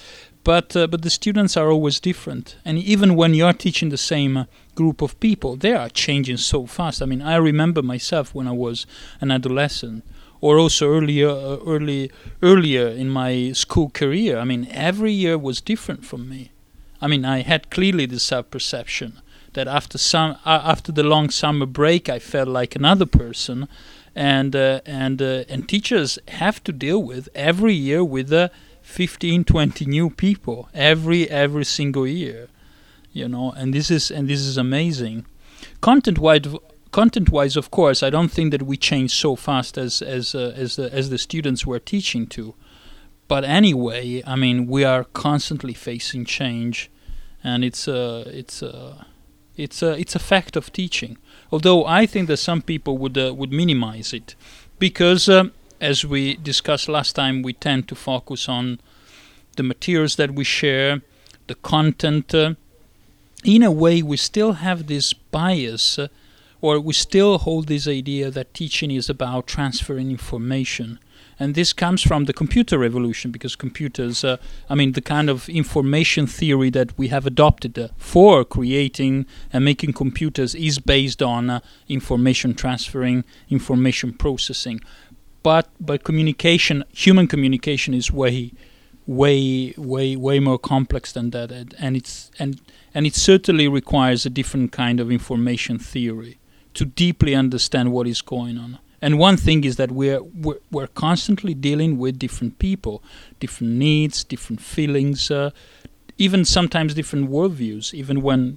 but 0.45 0.77
uh, 0.77 0.87
but 0.87 1.03
the 1.03 1.11
students 1.11 1.57
are 1.57 1.71
always 1.71 1.99
different. 1.99 2.57
And 2.65 2.79
even 2.79 3.17
when 3.17 3.35
you 3.35 3.47
are 3.47 3.55
teaching 3.55 3.89
the 3.89 3.97
same 3.97 4.37
uh, 4.37 4.45
group 4.75 5.01
of 5.03 5.19
people 5.21 5.57
they 5.57 5.73
are 5.73 5.89
changing 5.89 6.37
so 6.37 6.67
fast. 6.67 7.03
I 7.03 7.07
mean 7.07 7.23
i 7.23 7.37
remember 7.37 7.83
myself 7.83 8.35
when 8.35 8.47
i 8.47 8.53
was 8.53 8.87
an 9.21 9.31
adolescent 9.31 10.05
or 10.41 10.59
also 10.59 10.89
earlier 10.89 11.31
uh, 11.31 11.59
early 11.67 12.11
earlier 12.43 12.89
in 12.89 13.09
my 13.09 13.53
school 13.53 13.91
career. 13.91 14.39
I 14.39 14.45
mean 14.45 14.69
every 14.71 15.13
year 15.13 15.39
was 15.39 15.61
different 15.61 16.05
from 16.05 16.29
me. 16.29 16.53
I 17.01 17.07
mean 17.07 17.25
i 17.25 17.41
had 17.43 17.71
clearly 17.71 18.07
the 18.07 18.21
self 18.21 18.51
perception 18.51 19.21
that 19.55 19.69
after 19.69 19.99
some 19.99 20.33
uh, 20.45 20.61
after 20.65 20.93
the 20.93 21.05
long 21.05 21.31
summer 21.31 21.67
break 21.67 22.09
i 22.09 22.19
felt 22.19 22.49
like 22.49 22.77
another 22.77 23.07
person. 23.07 23.69
And 24.17 24.55
uh, 24.55 24.81
and 24.87 25.21
uh, 25.21 25.43
and 25.49 25.69
teachers 25.69 26.21
have 26.29 26.63
to 26.65 26.73
deal 26.73 27.03
with 27.03 27.29
every 27.35 27.75
year 27.75 28.05
with 28.05 28.33
a 28.33 28.53
15 28.85 29.45
20 29.45 29.87
new 29.87 30.11
people 30.11 30.69
every 30.75 31.29
every 31.29 31.65
single 31.65 32.07
year 32.07 32.49
you 33.15 33.27
know 33.27 33.53
and 33.53 33.73
this 33.73 33.91
is 33.91 34.11
and 34.11 34.29
this 34.29 34.41
is 34.41 34.59
amazing. 34.59 35.25
Content 35.81 36.19
wise 36.19 36.43
content 36.91 37.31
wise 37.31 37.57
of 37.57 37.71
course 37.71 38.03
i 38.03 38.11
don't 38.11 38.31
think 38.31 38.51
that 38.51 38.63
we 38.63 38.77
change 38.77 39.13
so 39.13 39.35
fast 39.35 39.79
as 39.79 40.03
as 40.03 40.35
uh, 40.35 40.53
as 40.55 40.77
the 40.77 40.93
as 40.93 41.09
the 41.09 41.17
students 41.19 41.65
we're 41.65 41.79
teaching 41.79 42.27
to. 42.27 42.55
But 43.27 43.45
anyway 43.45 44.23
i 44.27 44.37
mean 44.37 44.67
we 44.67 44.85
are 44.85 45.05
constantly 45.05 45.73
facing 45.75 46.25
change 46.27 46.91
and 47.43 47.65
it's 47.65 47.89
a 47.89 48.25
it's 48.27 48.61
a 48.63 49.07
it's 49.57 49.83
a 49.83 49.93
it's 49.99 50.15
a 50.15 50.19
fact 50.19 50.57
of 50.57 50.73
teaching. 50.73 51.17
Although 51.51 51.87
i 51.87 52.05
think 52.05 52.27
that 52.29 52.39
some 52.39 52.61
people 52.61 52.99
would 52.99 53.17
uh, 53.17 53.33
would 53.33 53.53
minimize 53.53 54.13
it 54.13 54.35
because 54.79 55.29
um, 55.29 55.53
as 55.85 56.03
we 56.03 56.37
discussed 56.37 56.89
last 56.89 57.13
time, 57.13 57.43
we 57.43 57.53
tend 57.53 57.87
to 57.87 57.95
focus 57.95 58.49
on 58.49 58.81
the 59.57 59.63
materials 59.63 60.17
that 60.17 60.31
we 60.31 60.43
share, 60.43 61.03
the 61.47 61.55
content. 61.57 62.35
Uh, 62.35 62.55
in 63.45 63.63
a 63.63 63.71
way, 63.71 64.03
we 64.03 64.17
still 64.17 64.55
have 64.55 64.87
this 64.87 65.13
bias, 65.13 65.99
uh, 65.99 66.09
or 66.63 66.81
we 66.81 66.95
still 66.95 67.37
hold 67.37 67.67
this 67.67 67.87
idea 67.87 68.31
that 68.31 68.55
teaching 68.55 68.91
is 68.91 69.11
about 69.11 69.47
transferring 69.47 70.11
information. 70.11 70.99
And 71.39 71.55
this 71.55 71.75
comes 71.75 72.01
from 72.01 72.25
the 72.25 72.33
computer 72.33 72.79
revolution 72.79 73.31
because 73.31 73.55
computers, 73.55 74.25
uh, 74.25 74.39
I 74.71 74.75
mean, 74.75 74.93
the 74.93 75.03
kind 75.03 75.29
of 75.29 75.49
information 75.51 76.27
theory 76.27 76.71
that 76.71 76.97
we 76.97 77.09
have 77.09 77.27
adopted 77.27 77.79
uh, 77.79 77.89
for 77.99 78.45
creating 78.45 79.27
and 79.53 79.65
making 79.65 79.93
computers 79.93 80.55
is 80.55 80.79
based 80.79 81.23
on 81.23 81.51
uh, 81.51 81.61
information 81.89 82.55
transferring, 82.55 83.25
information 83.51 84.15
processing 84.15 84.81
but 85.45 85.69
but 85.79 86.03
communication, 86.03 86.83
human 86.93 87.29
communication, 87.29 87.95
is 87.95 88.11
way 88.11 88.53
way 89.07 89.75
way 89.77 90.17
way 90.17 90.41
more 90.41 90.59
complex 90.59 91.13
than 91.13 91.31
that, 91.31 91.53
and 91.79 91.97
it's 91.97 92.33
and 92.41 92.61
and 92.95 93.07
it 93.07 93.15
certainly 93.15 93.69
requires 93.69 94.27
a 94.27 94.31
different 94.31 94.73
kind 94.73 94.99
of 94.99 95.13
information 95.13 95.79
theory 95.79 96.39
to 96.73 96.85
deeply 96.85 97.35
understand 97.37 97.93
what 97.93 98.09
is 98.09 98.23
going 98.23 98.59
on. 98.59 98.79
And 99.01 99.19
one 99.19 99.37
thing 99.37 99.65
is 99.65 99.77
that 99.77 99.93
we're, 99.93 100.23
we're, 100.23 100.61
we're 100.71 100.87
constantly 100.87 101.53
dealing 101.53 101.99
with 101.99 102.19
different 102.19 102.59
people, 102.59 103.03
different 103.39 103.75
needs, 103.75 104.25
different 104.25 104.63
feelings, 104.63 105.31
uh, 105.31 105.51
even 106.17 106.45
sometimes 106.45 106.95
different 106.95 107.31
worldviews. 107.31 107.93
Even 107.93 108.23
when, 108.23 108.57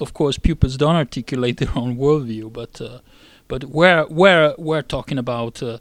of 0.00 0.14
course, 0.14 0.36
pupils 0.36 0.76
don't 0.76 0.96
articulate 0.96 1.56
their 1.60 1.70
own 1.76 1.96
worldview, 1.96 2.52
but 2.52 2.80
uh, 2.80 2.98
but 3.46 3.64
we're 3.64 4.06
we're 4.08 4.54
we're 4.58 4.82
talking 4.82 5.16
about 5.16 5.62
uh, 5.62 5.78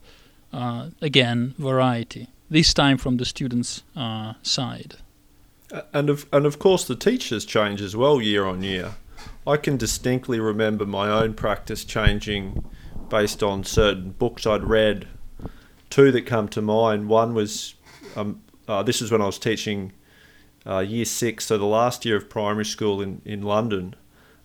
uh, 0.53 0.89
again, 1.01 1.53
variety. 1.57 2.27
This 2.49 2.73
time 2.73 2.97
from 2.97 3.17
the 3.17 3.25
students' 3.25 3.83
uh, 3.95 4.33
side. 4.41 4.95
And 5.93 6.09
of 6.09 6.25
and 6.31 6.45
of 6.45 6.59
course 6.59 6.85
the 6.85 6.95
teachers 6.95 7.43
change 7.43 7.81
as 7.81 7.95
well 7.95 8.21
year 8.21 8.45
on 8.45 8.63
year. 8.63 8.95
I 9.45 9.57
can 9.57 9.75
distinctly 9.75 10.39
remember 10.39 10.85
my 10.85 11.09
own 11.09 11.33
practice 11.33 11.83
changing 11.83 12.63
based 13.09 13.43
on 13.43 13.63
certain 13.63 14.11
books 14.11 14.45
I'd 14.45 14.63
read. 14.63 15.07
Two 15.89 16.11
that 16.11 16.25
come 16.25 16.47
to 16.49 16.61
mind. 16.61 17.09
One 17.09 17.33
was 17.33 17.75
um, 18.15 18.41
uh, 18.67 18.83
this 18.83 19.01
is 19.01 19.11
when 19.11 19.21
I 19.21 19.25
was 19.25 19.39
teaching 19.39 19.93
uh, 20.65 20.79
year 20.79 21.05
six, 21.05 21.45
so 21.45 21.57
the 21.57 21.65
last 21.65 22.05
year 22.05 22.17
of 22.17 22.29
primary 22.29 22.65
school 22.65 23.01
in, 23.01 23.21
in 23.23 23.41
London, 23.41 23.95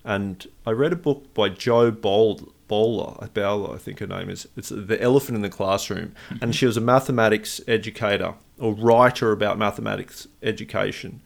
and 0.04 0.47
I 0.64 0.71
read 0.71 0.92
a 0.92 0.97
book 0.97 1.35
by 1.35 1.49
Joe 1.49 1.90
Bold, 1.90 2.52
Boaler, 2.73 3.29
Boaler, 3.35 3.75
I 3.75 3.76
think 3.76 3.99
her 3.99 4.07
name 4.07 4.31
is. 4.31 4.49
It's 4.57 4.71
The 4.71 4.99
Elephant 4.99 5.37
in 5.37 5.43
the 5.43 5.50
Classroom. 5.50 6.14
And 6.41 6.55
she 6.55 6.64
was 6.64 6.79
a 6.79 6.81
mathematics 6.81 7.61
educator 7.69 8.33
or 8.59 8.73
writer 8.73 9.31
about 9.31 9.59
mathematics 9.59 10.26
education. 10.43 11.21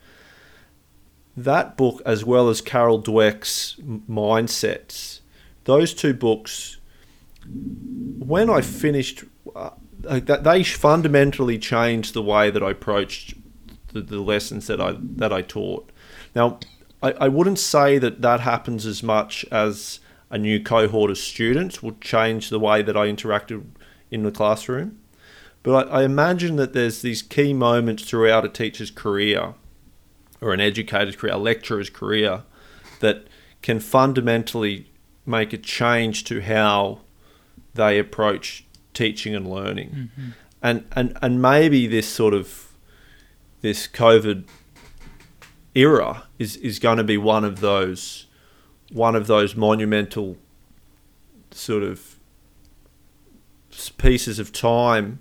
That 1.36 1.76
book, 1.76 2.02
as 2.04 2.24
well 2.24 2.48
as 2.48 2.60
Carol 2.60 3.00
Dweck's 3.00 3.76
Mindsets, 3.80 5.20
those 5.62 5.94
two 5.94 6.14
books, 6.14 6.78
when 7.44 8.50
I 8.50 8.60
finished, 8.60 9.22
uh, 9.54 9.70
they 10.00 10.64
fundamentally 10.64 11.60
changed 11.60 12.12
the 12.12 12.24
way 12.24 12.50
that 12.50 12.60
I 12.60 12.72
approached 12.72 13.34
the, 13.92 14.00
the 14.00 14.20
lessons 14.20 14.66
that 14.66 14.80
I 14.80 14.96
that 15.00 15.32
I 15.32 15.42
taught. 15.42 15.92
Now, 16.34 16.58
I, 17.04 17.12
I 17.12 17.28
wouldn't 17.28 17.60
say 17.60 17.98
that 17.98 18.20
that 18.22 18.40
happens 18.40 18.84
as 18.84 19.04
much 19.04 19.44
as 19.52 20.00
a 20.30 20.38
new 20.38 20.62
cohort 20.62 21.10
of 21.10 21.18
students 21.18 21.82
will 21.82 21.96
change 22.00 22.50
the 22.50 22.58
way 22.58 22.82
that 22.82 22.96
I 22.96 23.06
interacted 23.06 23.64
in 24.10 24.22
the 24.22 24.30
classroom. 24.30 24.98
But 25.62 25.88
I, 25.88 26.00
I 26.00 26.04
imagine 26.04 26.56
that 26.56 26.72
there's 26.72 27.02
these 27.02 27.22
key 27.22 27.52
moments 27.52 28.04
throughout 28.04 28.44
a 28.44 28.48
teacher's 28.48 28.90
career 28.90 29.54
or 30.40 30.52
an 30.52 30.60
educator's 30.60 31.16
career, 31.16 31.34
a 31.34 31.38
lecturer's 31.38 31.90
career, 31.90 32.42
that 33.00 33.26
can 33.62 33.80
fundamentally 33.80 34.92
make 35.24 35.52
a 35.52 35.58
change 35.58 36.24
to 36.24 36.40
how 36.40 37.00
they 37.74 37.98
approach 37.98 38.64
teaching 38.94 39.34
and 39.34 39.48
learning. 39.50 39.90
Mm-hmm. 39.90 40.30
And, 40.62 40.84
and 40.92 41.18
and 41.22 41.42
maybe 41.42 41.86
this 41.86 42.08
sort 42.08 42.34
of 42.34 42.72
this 43.60 43.86
COVID 43.86 44.44
era 45.74 46.24
is, 46.38 46.56
is 46.56 46.78
going 46.78 46.96
to 46.96 47.04
be 47.04 47.18
one 47.18 47.44
of 47.44 47.60
those 47.60 48.25
one 48.92 49.16
of 49.16 49.26
those 49.26 49.56
monumental 49.56 50.36
sort 51.50 51.82
of 51.82 52.16
pieces 53.98 54.38
of 54.38 54.52
time 54.52 55.20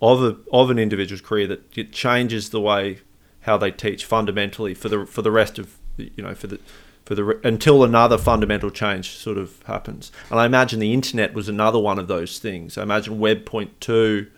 of 0.00 0.22
a 0.22 0.36
of 0.52 0.70
an 0.70 0.78
individual's 0.78 1.20
career 1.20 1.46
that 1.46 1.76
it 1.76 1.92
changes 1.92 2.50
the 2.50 2.60
way 2.60 2.98
how 3.42 3.56
they 3.56 3.70
teach 3.70 4.04
fundamentally 4.04 4.74
for 4.74 4.88
the 4.88 5.06
for 5.06 5.22
the 5.22 5.30
rest 5.30 5.58
of 5.58 5.76
you 5.96 6.10
know 6.22 6.34
for 6.34 6.46
the 6.46 6.58
for 7.04 7.14
the 7.14 7.40
until 7.44 7.82
another 7.82 8.16
fundamental 8.16 8.70
change 8.70 9.10
sort 9.16 9.38
of 9.38 9.62
happens. 9.64 10.12
And 10.30 10.38
I 10.38 10.46
imagine 10.46 10.78
the 10.80 10.94
internet 10.94 11.34
was 11.34 11.48
another 11.48 11.78
one 11.78 11.98
of 11.98 12.08
those 12.08 12.38
things. 12.38 12.78
I 12.78 12.82
imagine 12.82 13.18
Web 13.18 13.44
point 13.44 13.80
two, 13.80 14.28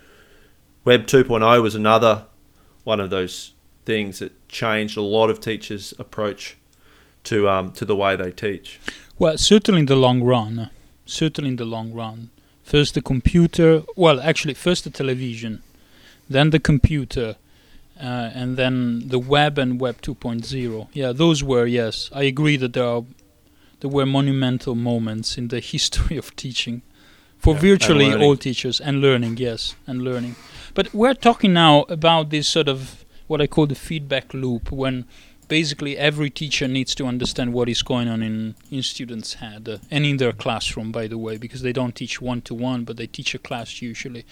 Web 0.85 1.07
2.0 1.07 1.63
was 1.63 1.75
another 1.75 2.27
one 2.85 3.01
of 3.01 3.11
those 3.11 3.53
things 3.85 4.19
that 4.19 4.49
changed 4.49 4.97
a 4.97 5.03
lot 5.03 5.31
of 5.31 5.41
teachers' 5.41 5.93
approach 5.99 6.57
to 7.25 7.49
um, 7.49 7.73
to 7.73 7.85
the 7.85 7.97
way 7.97 8.17
they 8.17 8.31
teach? 8.31 8.81
Well, 9.19 9.39
certainly 9.39 9.81
in 9.81 9.87
the 9.87 9.97
long 9.97 10.23
run. 10.23 10.71
Certainly 11.07 11.51
in 11.51 11.57
the 11.57 11.65
long 11.65 11.93
run. 11.93 12.31
First 12.63 12.95
the 12.95 13.03
computer. 13.03 13.83
Well, 13.97 14.21
actually, 14.21 14.55
first 14.55 14.85
the 14.85 14.91
television, 14.91 15.63
then 16.29 16.51
the 16.51 16.59
computer, 16.59 17.37
uh, 18.01 18.31
and 18.35 18.57
then 18.57 19.09
the 19.09 19.19
web 19.19 19.59
and 19.59 19.81
Web 19.81 20.01
2.0. 20.01 20.89
Yeah, 20.93 21.13
those 21.13 21.45
were 21.45 21.67
yes. 21.67 22.11
I 22.13 22.23
agree 22.25 22.57
that 22.57 22.73
there 22.73 22.85
are 22.85 23.05
there 23.81 23.91
were 23.91 24.07
monumental 24.07 24.75
moments 24.75 25.37
in 25.37 25.49
the 25.49 25.61
history 25.73 26.17
of 26.17 26.35
teaching 26.37 26.83
for 27.39 27.55
Yeah, 27.55 27.61
virtually 27.61 28.15
all 28.15 28.37
teachers 28.37 28.81
and 28.81 29.01
learning. 29.01 29.37
Yes, 29.37 29.77
and 29.87 30.03
learning. 30.03 30.37
But 30.73 30.93
we're 30.95 31.15
talking 31.15 31.53
now 31.53 31.83
about 31.89 32.31
this 32.31 32.49
sort 32.49 32.69
of 32.69 33.05
what 33.27 33.41
I 33.41 33.47
call 33.47 33.67
the 33.67 33.75
feedback 33.75 34.33
loop 34.35 34.73
when 34.73 35.05
basically 35.49 35.97
every 35.97 36.31
teacher 36.31 36.67
needs 36.69 36.95
to 36.97 37.07
understand 37.07 37.53
what 37.53 37.69
is 37.69 37.83
going 37.83 38.09
on 38.09 38.23
in, 38.23 38.55
in 38.71 38.83
students' 38.83 39.35
head 39.35 39.69
uh, 39.69 39.79
and 39.91 40.05
in 40.05 40.17
their 40.19 40.33
classroom, 40.33 40.91
by 40.93 41.07
the 41.07 41.19
way, 41.19 41.37
because 41.37 41.63
they 41.63 41.73
don't 41.73 41.95
teach 41.95 42.21
one 42.21 42.41
to 42.43 42.55
one, 42.55 42.85
but 42.85 42.97
they 42.97 43.07
teach 43.07 43.35
a 43.35 43.39
class 43.39 43.81
usually. 43.83 44.25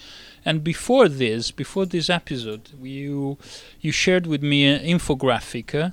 And 0.44 0.62
before 0.64 1.08
this, 1.08 1.50
before 1.50 1.86
this 1.86 2.08
episode, 2.10 2.70
you 2.82 3.38
you 3.80 3.92
shared 3.92 4.26
with 4.26 4.42
me 4.42 4.64
an 4.66 4.80
infographic 4.84 5.74
uh, 5.74 5.90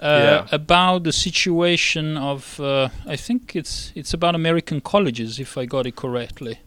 uh, 0.00 0.02
Yeah. 0.02 0.46
about 0.50 1.04
the 1.04 1.12
situation 1.12 2.16
of 2.16 2.58
uh, 2.60 2.88
I 3.06 3.16
think 3.16 3.54
it's 3.54 3.92
it's 3.94 4.12
about 4.14 4.34
American 4.34 4.80
colleges, 4.80 5.38
if 5.38 5.56
I 5.56 5.64
got 5.66 5.86
it 5.86 5.94
correctly. 5.96 6.58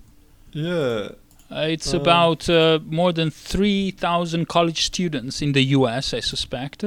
Yeah. 0.54 1.10
Uh, 1.52 1.68
it's 1.76 1.94
Um, 1.94 2.02
about 2.02 2.50
uh, 2.50 2.80
more 2.90 3.14
than 3.14 3.30
3,000 3.30 4.48
college 4.48 4.84
students 4.86 5.42
in 5.42 5.52
the 5.54 5.64
US, 5.78 6.14
I 6.14 6.20
suspect, 6.22 6.84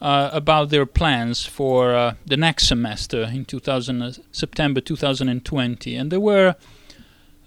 uh, 0.00 0.30
about 0.32 0.70
their 0.70 0.86
plans 0.86 1.46
for 1.46 1.94
uh, 1.94 2.14
the 2.26 2.36
next 2.36 2.68
semester 2.68 3.22
in 3.24 3.44
2000, 3.44 4.02
uh, 4.02 4.12
September 4.32 4.80
2020. 4.80 5.96
And 5.96 6.10
there 6.10 6.20
were, 6.20 6.56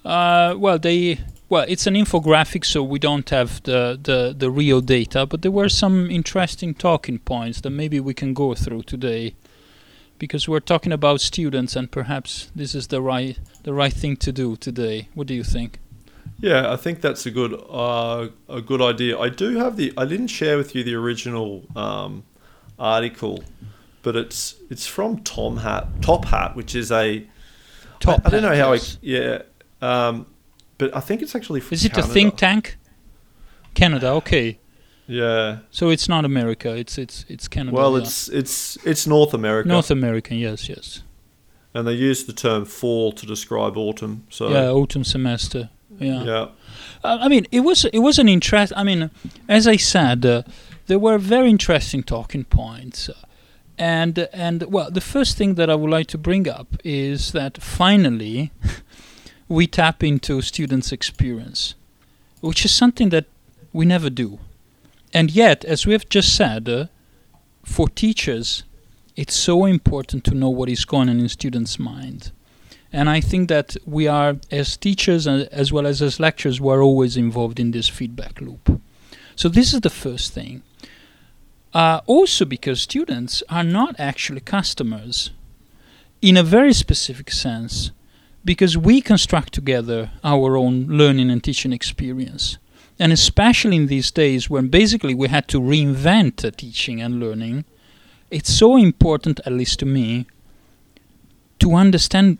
uh, 0.04 0.56
well, 0.58 0.80
they, 0.80 1.20
well, 1.50 1.66
it's 1.68 1.88
an 1.88 1.94
infographic, 1.94 2.66
so 2.66 2.84
we 2.84 3.00
don't 3.00 3.30
have 3.30 3.62
the, 3.64 4.00
the, 4.02 4.34
the 4.38 4.50
real 4.50 4.82
data, 4.82 5.26
but 5.26 5.42
there 5.42 5.52
were 5.52 5.70
some 5.70 6.10
interesting 6.10 6.74
talking 6.74 7.20
points 7.20 7.62
that 7.62 7.70
maybe 7.70 8.00
we 8.00 8.14
can 8.14 8.34
go 8.34 8.56
through 8.56 8.84
today. 8.84 9.36
Because 10.20 10.50
we're 10.50 10.62
talking 10.62 10.92
about 10.92 11.22
students, 11.22 11.76
and 11.76 11.92
perhaps 11.92 12.50
this 12.56 12.74
is 12.74 12.88
the 12.88 13.04
right 13.04 13.38
the 13.62 13.72
right 13.72 13.94
thing 13.94 14.18
to 14.18 14.32
do 14.32 14.56
today. 14.56 15.10
What 15.14 15.28
do 15.28 15.36
you 15.36 15.44
think? 15.44 15.78
Yeah, 16.40 16.74
I 16.74 16.76
think 16.76 17.02
that's 17.02 17.28
a 17.28 17.30
good 17.32 17.54
uh, 17.70 18.30
a 18.50 18.62
good 18.62 18.82
idea. 18.82 19.20
I 19.20 19.30
do 19.30 19.58
have 19.58 19.78
the 19.78 19.94
I 19.96 20.06
didn't 20.06 20.30
share 20.30 20.58
with 20.58 20.74
you 20.74 20.84
the 20.84 20.96
original 20.96 21.66
um, 21.76 22.24
article, 22.80 23.44
but 24.04 24.16
it's 24.16 24.56
it's 24.70 24.88
from 24.88 25.20
Tom 25.24 25.58
Hat 25.58 25.88
Top 26.02 26.26
Hat, 26.26 26.56
which 26.56 26.76
is 26.76 26.92
a 26.92 27.26
Top 28.00 28.22
I, 28.24 28.28
I 28.28 28.30
don't 28.30 28.44
know 28.44 28.56
how 28.56 28.74
yes. 28.74 28.96
I 28.96 29.00
yeah, 29.02 29.42
um, 29.82 30.28
but 30.78 30.96
I 30.96 31.00
think 31.00 31.22
it's 31.22 31.36
actually 31.36 31.62
from 31.62 31.74
Is 31.74 31.86
it 31.86 31.94
Canada. 31.94 32.10
a 32.10 32.14
think 32.14 32.38
tank? 32.38 32.78
Canada, 33.74 34.10
okay. 34.14 34.60
Yeah. 35.08 35.60
So 35.72 35.90
it's 35.90 36.10
not 36.10 36.26
America. 36.26 36.76
It's 36.76 36.98
it's 36.98 37.26
it's 37.30 37.48
Canada. 37.48 37.76
Well, 37.76 37.96
it's 37.96 38.28
it's 38.30 38.78
it's 38.86 39.08
North 39.08 39.34
America, 39.34 39.68
North 39.70 39.90
American. 39.90 40.38
Yes, 40.38 40.68
yes. 40.68 41.04
and 41.74 41.88
they 41.88 41.94
use 41.94 42.26
the 42.26 42.34
term 42.34 42.66
fall 42.66 43.12
to 43.12 43.26
describe 43.26 43.78
autumn. 43.78 44.26
So 44.30 44.50
yeah, 44.50 44.70
autumn 44.70 45.04
semester. 45.04 45.70
Yeah. 46.00 46.24
yeah. 46.24 46.48
Uh, 47.04 47.20
I 47.22 47.28
mean, 47.28 47.46
it 47.52 47.62
was 47.62 47.86
it 47.86 48.00
was 48.00 48.20
an 48.20 48.28
interest. 48.28 48.74
I 48.76 48.84
mean, 48.84 49.10
as 49.48 49.68
I 49.68 49.78
said, 49.78 50.26
uh, 50.26 50.44
there 50.88 51.00
were 51.00 51.18
very 51.18 51.50
interesting 51.50 52.04
talking 52.04 52.44
points, 52.44 53.10
uh, 53.10 53.14
and 53.78 54.28
and 54.34 54.64
well, 54.64 54.90
the 54.90 55.02
first 55.02 55.38
thing 55.38 55.56
that 55.56 55.70
I 55.70 55.76
would 55.76 55.90
like 55.90 56.08
to 56.08 56.18
bring 56.18 56.48
up 56.50 56.76
is 56.84 57.32
that 57.34 57.62
finally 57.62 58.52
we 59.48 59.68
tap 59.68 60.04
into 60.04 60.42
students' 60.42 60.92
experience, 60.92 61.76
which 62.42 62.66
is 62.66 62.72
something 62.72 63.10
that 63.10 63.26
we 63.72 63.86
never 63.86 64.10
do, 64.10 64.40
and 65.14 65.32
yet, 65.32 65.64
as 65.66 65.86
we 65.86 65.94
have 65.94 66.10
just 66.10 66.36
said, 66.36 66.68
uh, 66.68 66.86
for 67.64 67.90
teachers, 67.90 68.64
it's 69.16 69.36
so 69.36 69.66
important 69.66 70.24
to 70.26 70.34
know 70.34 70.50
what 70.50 70.70
is 70.70 70.86
going 70.86 71.10
on 71.10 71.20
in 71.20 71.30
students' 71.30 71.78
mind. 71.78 72.32
And 72.94 73.10
I 73.10 73.20
think 73.20 73.50
that 73.50 73.76
we 73.86 74.08
are, 74.08 74.38
as 74.50 74.78
teachers 74.78 75.28
and 75.28 75.44
as 75.52 75.74
well 75.74 75.86
as 75.86 76.02
as 76.02 76.20
lecturers, 76.20 76.62
we 76.62 76.72
are 76.72 76.82
always 76.82 77.18
involved 77.18 77.60
in 77.60 77.72
this 77.72 77.90
feedback 77.90 78.40
loop. 78.40 78.82
So 79.36 79.50
this 79.50 79.74
is 79.74 79.82
the 79.82 79.90
first 79.90 80.34
thing. 80.34 80.64
Uh, 81.74 82.02
also, 82.06 82.46
because 82.46 82.82
students 82.82 83.44
are 83.50 83.64
not 83.64 84.00
actually 84.00 84.40
customers, 84.40 85.32
in 86.22 86.38
a 86.38 86.44
very 86.44 86.74
specific 86.74 87.32
sense, 87.32 87.92
because 88.44 88.78
we 88.78 89.02
construct 89.02 89.54
together 89.54 90.10
our 90.24 90.56
own 90.56 90.88
learning 90.88 91.30
and 91.30 91.44
teaching 91.44 91.74
experience. 91.74 92.58
And 93.00 93.12
especially 93.12 93.76
in 93.76 93.88
these 93.88 94.10
days 94.10 94.50
when 94.50 94.70
basically 94.70 95.14
we 95.14 95.28
had 95.28 95.48
to 95.50 95.60
reinvent 95.60 96.56
teaching 96.58 97.02
and 97.02 97.20
learning, 97.20 97.66
it's 98.32 98.52
so 98.52 98.76
important, 98.78 99.40
at 99.46 99.54
least 99.54 99.80
to 99.80 99.86
me, 99.86 100.26
to 101.60 101.76
understand 101.76 102.38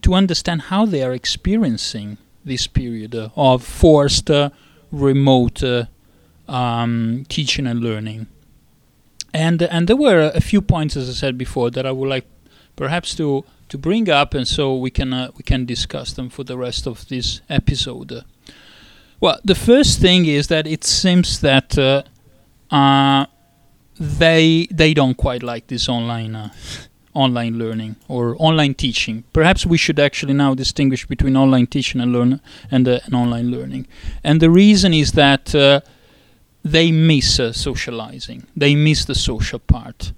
to 0.00 0.14
understand 0.14 0.62
how 0.62 0.86
they 0.86 1.02
are 1.02 1.12
experiencing 1.12 2.18
this 2.44 2.68
period 2.68 3.14
of 3.34 3.64
forced 3.64 4.30
uh, 4.30 4.50
remote 4.92 5.60
um, 6.46 7.26
teaching 7.28 7.66
and 7.66 7.80
learning. 7.80 8.28
And 9.34 9.62
and 9.62 9.88
there 9.88 9.96
were 9.96 10.30
a 10.34 10.40
few 10.40 10.62
points, 10.62 10.96
as 10.96 11.08
I 11.08 11.12
said 11.12 11.36
before, 11.36 11.70
that 11.70 11.86
I 11.86 11.92
would 11.92 12.08
like 12.08 12.26
perhaps 12.76 13.14
to 13.16 13.44
to 13.68 13.78
bring 13.78 14.08
up, 14.08 14.34
and 14.34 14.48
so 14.48 14.76
we 14.76 14.90
can 14.90 15.12
uh, 15.12 15.30
we 15.36 15.42
can 15.42 15.66
discuss 15.66 16.12
them 16.12 16.30
for 16.30 16.44
the 16.44 16.56
rest 16.56 16.86
of 16.86 17.06
this 17.08 17.40
episode. 17.48 18.24
Well, 19.20 19.38
the 19.44 19.54
first 19.54 20.00
thing 20.00 20.26
is 20.26 20.46
that 20.46 20.66
it 20.66 20.84
seems 20.84 21.40
that 21.40 21.76
uh, 21.76 22.02
uh, 22.70 23.26
they 23.98 24.68
they 24.70 24.94
don't 24.94 25.16
quite 25.16 25.42
like 25.42 25.66
this 25.66 25.88
online 25.88 26.34
uh, 26.34 26.50
online 27.14 27.58
learning 27.58 27.96
or 28.06 28.36
online 28.38 28.74
teaching. 28.74 29.24
Perhaps 29.32 29.66
we 29.66 29.76
should 29.76 29.98
actually 29.98 30.34
now 30.34 30.54
distinguish 30.54 31.04
between 31.06 31.36
online 31.36 31.66
teaching 31.66 32.00
and 32.00 32.12
learn 32.12 32.40
and, 32.70 32.86
uh, 32.86 33.00
and 33.04 33.14
online 33.14 33.50
learning. 33.50 33.86
And 34.22 34.40
the 34.40 34.50
reason 34.50 34.94
is 34.94 35.12
that 35.12 35.54
uh, 35.54 35.80
they 36.72 36.92
miss 36.92 37.40
uh, 37.40 37.52
socializing. 37.52 38.46
They 38.56 38.74
miss 38.74 39.04
the 39.04 39.14
social 39.14 39.58
part. 39.58 40.12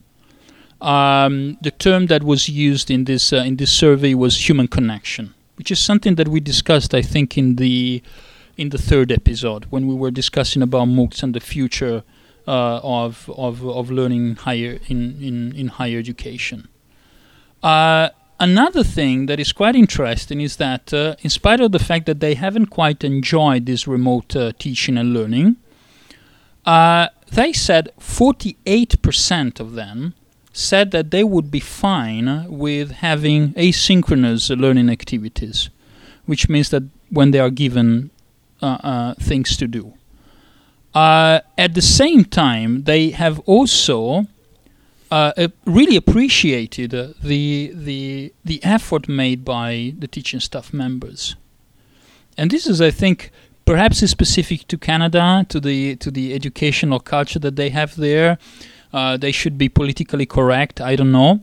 Um, 0.80 1.58
the 1.60 1.70
term 1.70 2.06
that 2.06 2.22
was 2.22 2.48
used 2.48 2.90
in 2.90 3.04
this 3.04 3.32
uh, 3.32 3.36
in 3.36 3.56
this 3.56 3.70
survey 3.70 4.14
was 4.14 4.48
human 4.48 4.68
connection, 4.68 5.34
which 5.56 5.70
is 5.70 5.78
something 5.78 6.14
that 6.14 6.28
we 6.28 6.40
discussed, 6.40 6.94
I 6.94 7.02
think, 7.02 7.36
in 7.36 7.56
the 7.56 8.02
in 8.56 8.70
the 8.70 8.78
third 8.78 9.12
episode 9.12 9.66
when 9.70 9.86
we 9.86 9.94
were 9.94 10.10
discussing 10.10 10.62
about 10.62 10.88
MOOCs 10.88 11.22
and 11.22 11.34
the 11.34 11.40
future 11.40 12.02
uh, 12.48 12.80
of, 12.82 13.30
of 13.36 13.66
of 13.66 13.90
learning 13.90 14.36
higher 14.36 14.78
in, 14.88 15.16
in, 15.22 15.54
in 15.54 15.68
higher 15.68 15.98
education. 15.98 16.68
Uh, 17.62 18.08
another 18.38 18.82
thing 18.82 19.26
that 19.26 19.38
is 19.38 19.52
quite 19.52 19.76
interesting 19.76 20.40
is 20.40 20.56
that, 20.56 20.94
uh, 20.94 21.14
in 21.20 21.28
spite 21.28 21.60
of 21.60 21.72
the 21.72 21.78
fact 21.78 22.06
that 22.06 22.20
they 22.20 22.34
haven't 22.34 22.66
quite 22.66 23.04
enjoyed 23.04 23.66
this 23.66 23.86
remote 23.86 24.34
uh, 24.34 24.52
teaching 24.58 24.96
and 24.96 25.12
learning, 25.12 25.56
uh, 26.66 27.08
they 27.30 27.52
said 27.52 27.90
48% 27.98 29.60
of 29.60 29.72
them 29.72 30.14
said 30.52 30.90
that 30.90 31.10
they 31.10 31.24
would 31.24 31.50
be 31.50 31.60
fine 31.60 32.46
with 32.48 32.90
having 32.90 33.52
asynchronous 33.54 34.56
learning 34.58 34.90
activities, 34.90 35.70
which 36.26 36.48
means 36.48 36.70
that 36.70 36.82
when 37.10 37.30
they 37.30 37.38
are 37.38 37.50
given 37.50 38.10
uh, 38.62 38.78
uh, 38.82 39.14
things 39.14 39.56
to 39.56 39.66
do. 39.66 39.94
Uh, 40.94 41.40
at 41.56 41.74
the 41.74 41.82
same 41.82 42.24
time, 42.24 42.82
they 42.82 43.10
have 43.10 43.38
also 43.40 44.26
uh, 45.10 45.48
really 45.64 45.96
appreciated 45.96 46.90
the 46.90 47.72
the 47.72 48.32
the 48.44 48.62
effort 48.64 49.08
made 49.08 49.44
by 49.44 49.94
the 49.98 50.06
teaching 50.06 50.40
staff 50.40 50.72
members, 50.72 51.36
and 52.36 52.50
this 52.50 52.66
is, 52.66 52.80
I 52.80 52.90
think, 52.90 53.30
perhaps 53.70 54.02
is 54.02 54.10
specific 54.10 54.66
to 54.66 54.76
Canada, 54.76 55.46
to 55.48 55.60
the 55.60 55.94
to 55.94 56.10
the 56.10 56.34
educational 56.34 56.98
culture 56.98 57.38
that 57.38 57.54
they 57.54 57.70
have 57.70 57.94
there. 57.94 58.36
Uh, 58.92 59.16
they 59.16 59.30
should 59.30 59.56
be 59.56 59.68
politically 59.68 60.26
correct. 60.26 60.80
I 60.80 60.96
don't 60.96 61.12
know, 61.12 61.40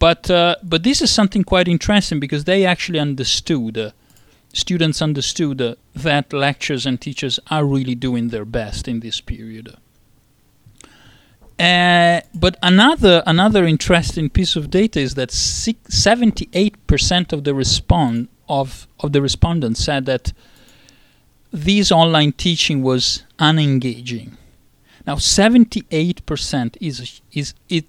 but 0.00 0.28
uh, 0.28 0.56
but 0.64 0.82
this 0.82 1.00
is 1.00 1.10
something 1.12 1.44
quite 1.44 1.68
interesting 1.68 2.18
because 2.18 2.42
they 2.44 2.66
actually 2.66 2.98
understood. 2.98 3.78
Uh, 3.78 3.90
students 4.52 5.00
understood 5.00 5.62
uh, 5.62 5.76
that 5.94 6.32
lecturers 6.32 6.86
and 6.86 7.00
teachers 7.00 7.38
are 7.54 7.64
really 7.64 7.94
doing 7.94 8.30
their 8.30 8.44
best 8.44 8.88
in 8.88 8.98
this 8.98 9.20
period. 9.20 9.66
Uh, 11.56 12.20
but 12.34 12.54
another 12.64 13.22
another 13.26 13.64
interesting 13.64 14.28
piece 14.28 14.56
of 14.56 14.70
data 14.70 14.98
is 14.98 15.14
that 15.14 15.30
seventy 15.30 16.48
eight 16.52 16.74
percent 16.88 17.32
of 17.32 17.44
the 17.44 17.54
respond 17.54 18.26
of 18.48 18.88
of 18.98 19.12
the 19.12 19.22
respondents 19.22 19.84
said 19.84 20.04
that 20.06 20.32
this 21.52 21.90
online 21.92 22.32
teaching 22.32 22.82
was 22.82 23.24
unengaging. 23.38 24.36
Now 25.06 25.16
seventy 25.16 25.84
eight 25.90 26.24
percent 26.26 26.76
is 26.80 27.20
is 27.32 27.54
it 27.68 27.86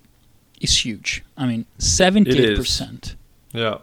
is 0.59 0.85
huge. 0.85 1.23
I 1.37 1.45
mean 1.45 1.65
seventy 1.77 2.37
eight 2.39 2.57
percent. 2.57 3.15
Yeah. 3.53 3.79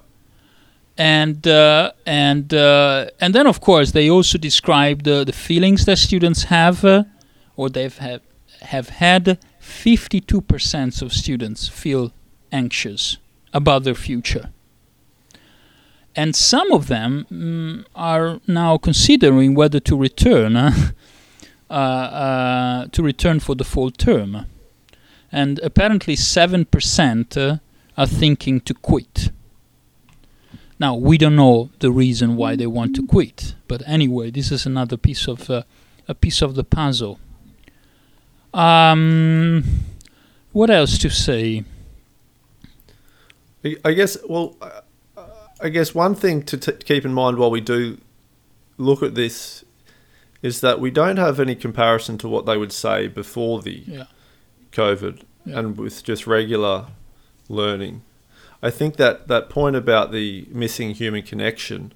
And 0.96 1.46
uh, 1.46 1.92
and 2.06 2.52
uh, 2.52 3.10
and 3.20 3.34
then 3.34 3.46
of 3.46 3.60
course 3.60 3.92
they 3.92 4.10
also 4.10 4.36
describe 4.38 5.04
the, 5.04 5.24
the 5.24 5.32
feelings 5.32 5.84
that 5.84 5.98
students 5.98 6.44
have 6.44 6.84
uh, 6.84 7.04
or 7.56 7.68
they've 7.68 7.96
have 7.98 8.22
have 8.62 8.88
had 8.88 9.38
52% 9.60 11.02
of 11.02 11.12
students 11.12 11.68
feel 11.68 12.12
anxious 12.50 13.18
about 13.52 13.84
their 13.84 13.94
future. 13.94 14.50
And 16.18 16.34
some 16.34 16.72
of 16.72 16.88
them 16.88 17.26
mm, 17.30 17.84
are 17.94 18.40
now 18.48 18.76
considering 18.76 19.54
whether 19.54 19.78
to 19.78 19.96
return 19.96 20.56
uh, 21.70 21.72
uh, 21.72 22.86
to 22.88 23.02
return 23.04 23.38
for 23.38 23.54
the 23.54 23.62
full 23.62 23.92
term. 23.92 24.46
And 25.30 25.60
apparently 25.60 26.16
7% 26.16 27.36
uh, 27.36 27.58
are 27.96 28.06
thinking 28.08 28.60
to 28.62 28.74
quit. 28.74 29.30
Now, 30.80 30.96
we 30.96 31.18
don't 31.18 31.36
know 31.36 31.70
the 31.78 31.92
reason 31.92 32.34
why 32.34 32.56
they 32.56 32.66
want 32.66 32.96
to 32.96 33.06
quit, 33.06 33.54
but 33.68 33.84
anyway, 33.86 34.32
this 34.32 34.50
is 34.50 34.66
another 34.66 34.96
piece 34.96 35.28
of 35.28 35.48
uh, 35.48 35.62
a 36.08 36.16
piece 36.16 36.42
of 36.42 36.56
the 36.56 36.64
puzzle. 36.64 37.20
Um, 38.52 39.62
what 40.50 40.68
else 40.68 40.98
to 40.98 41.10
say? 41.10 41.62
I- 43.84 43.92
guess. 43.92 44.16
Well, 44.28 44.56
I 45.60 45.68
guess 45.70 45.94
one 45.94 46.14
thing 46.14 46.42
to 46.44 46.56
t- 46.56 46.72
keep 46.84 47.04
in 47.04 47.12
mind 47.12 47.38
while 47.38 47.50
we 47.50 47.60
do 47.60 47.98
look 48.76 49.02
at 49.02 49.14
this 49.14 49.64
is 50.42 50.60
that 50.60 50.78
we 50.80 50.90
don't 50.90 51.16
have 51.16 51.40
any 51.40 51.54
comparison 51.56 52.16
to 52.18 52.28
what 52.28 52.46
they 52.46 52.56
would 52.56 52.72
say 52.72 53.08
before 53.08 53.60
the 53.62 53.82
Yeah. 53.86 54.04
COVID 54.72 55.22
Yeah. 55.44 55.58
and 55.58 55.76
with 55.76 56.04
just 56.04 56.26
regular 56.26 56.86
learning. 57.48 58.02
I 58.62 58.70
think 58.70 58.96
that 58.96 59.28
that 59.28 59.48
point 59.48 59.74
about 59.76 60.12
the 60.12 60.46
missing 60.50 60.90
human 60.94 61.22
connection, 61.22 61.92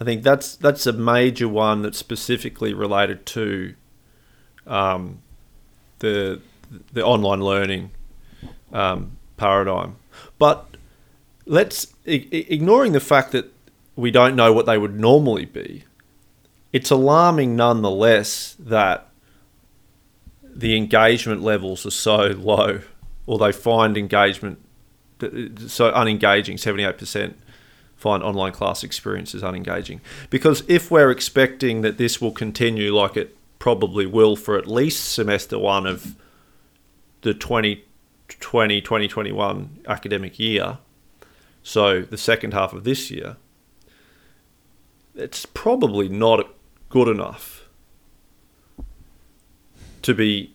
I 0.00 0.04
think 0.04 0.22
that's 0.22 0.56
that's 0.56 0.86
a 0.86 0.92
major 0.92 1.48
one 1.48 1.82
that's 1.82 1.98
specifically 1.98 2.74
related 2.74 3.24
to 3.26 3.74
um, 4.66 5.18
the 6.00 6.40
the 6.92 7.04
online 7.04 7.40
learning 7.40 7.90
um, 8.72 9.12
paradigm. 9.36 9.96
But 10.38 10.71
let's 11.52 11.86
ignoring 12.06 12.92
the 12.92 13.00
fact 13.00 13.30
that 13.32 13.52
we 13.94 14.10
don't 14.10 14.34
know 14.34 14.54
what 14.54 14.64
they 14.64 14.78
would 14.78 14.98
normally 14.98 15.44
be. 15.44 15.84
It's 16.72 16.90
alarming 16.90 17.54
nonetheless 17.54 18.56
that 18.58 19.08
the 20.42 20.76
engagement 20.78 21.42
levels 21.42 21.84
are 21.84 21.90
so 21.90 22.28
low, 22.28 22.80
or 23.26 23.38
they 23.38 23.52
find 23.52 23.98
engagement 23.98 24.58
so 25.20 25.92
unengaging. 25.92 26.58
Seventy-eight 26.58 26.96
percent 26.96 27.38
find 27.96 28.22
online 28.22 28.52
class 28.52 28.82
experiences 28.82 29.42
unengaging. 29.42 30.00
Because 30.30 30.64
if 30.68 30.90
we're 30.90 31.10
expecting 31.10 31.82
that 31.82 31.98
this 31.98 32.20
will 32.20 32.32
continue, 32.32 32.96
like 32.96 33.16
it 33.16 33.36
probably 33.58 34.06
will 34.06 34.36
for 34.36 34.56
at 34.56 34.66
least 34.66 35.12
semester 35.12 35.58
one 35.58 35.86
of 35.86 36.16
the 37.20 37.34
2020 37.34 38.80
2021 38.80 39.80
academic 39.86 40.38
year, 40.38 40.78
so 41.62 42.02
the 42.02 42.18
second 42.18 42.52
half 42.52 42.72
of 42.72 42.84
this 42.84 43.10
year, 43.10 43.36
it's 45.14 45.46
probably 45.46 46.08
not 46.08 46.48
good 46.88 47.08
enough 47.08 47.68
to 50.02 50.14
be 50.14 50.52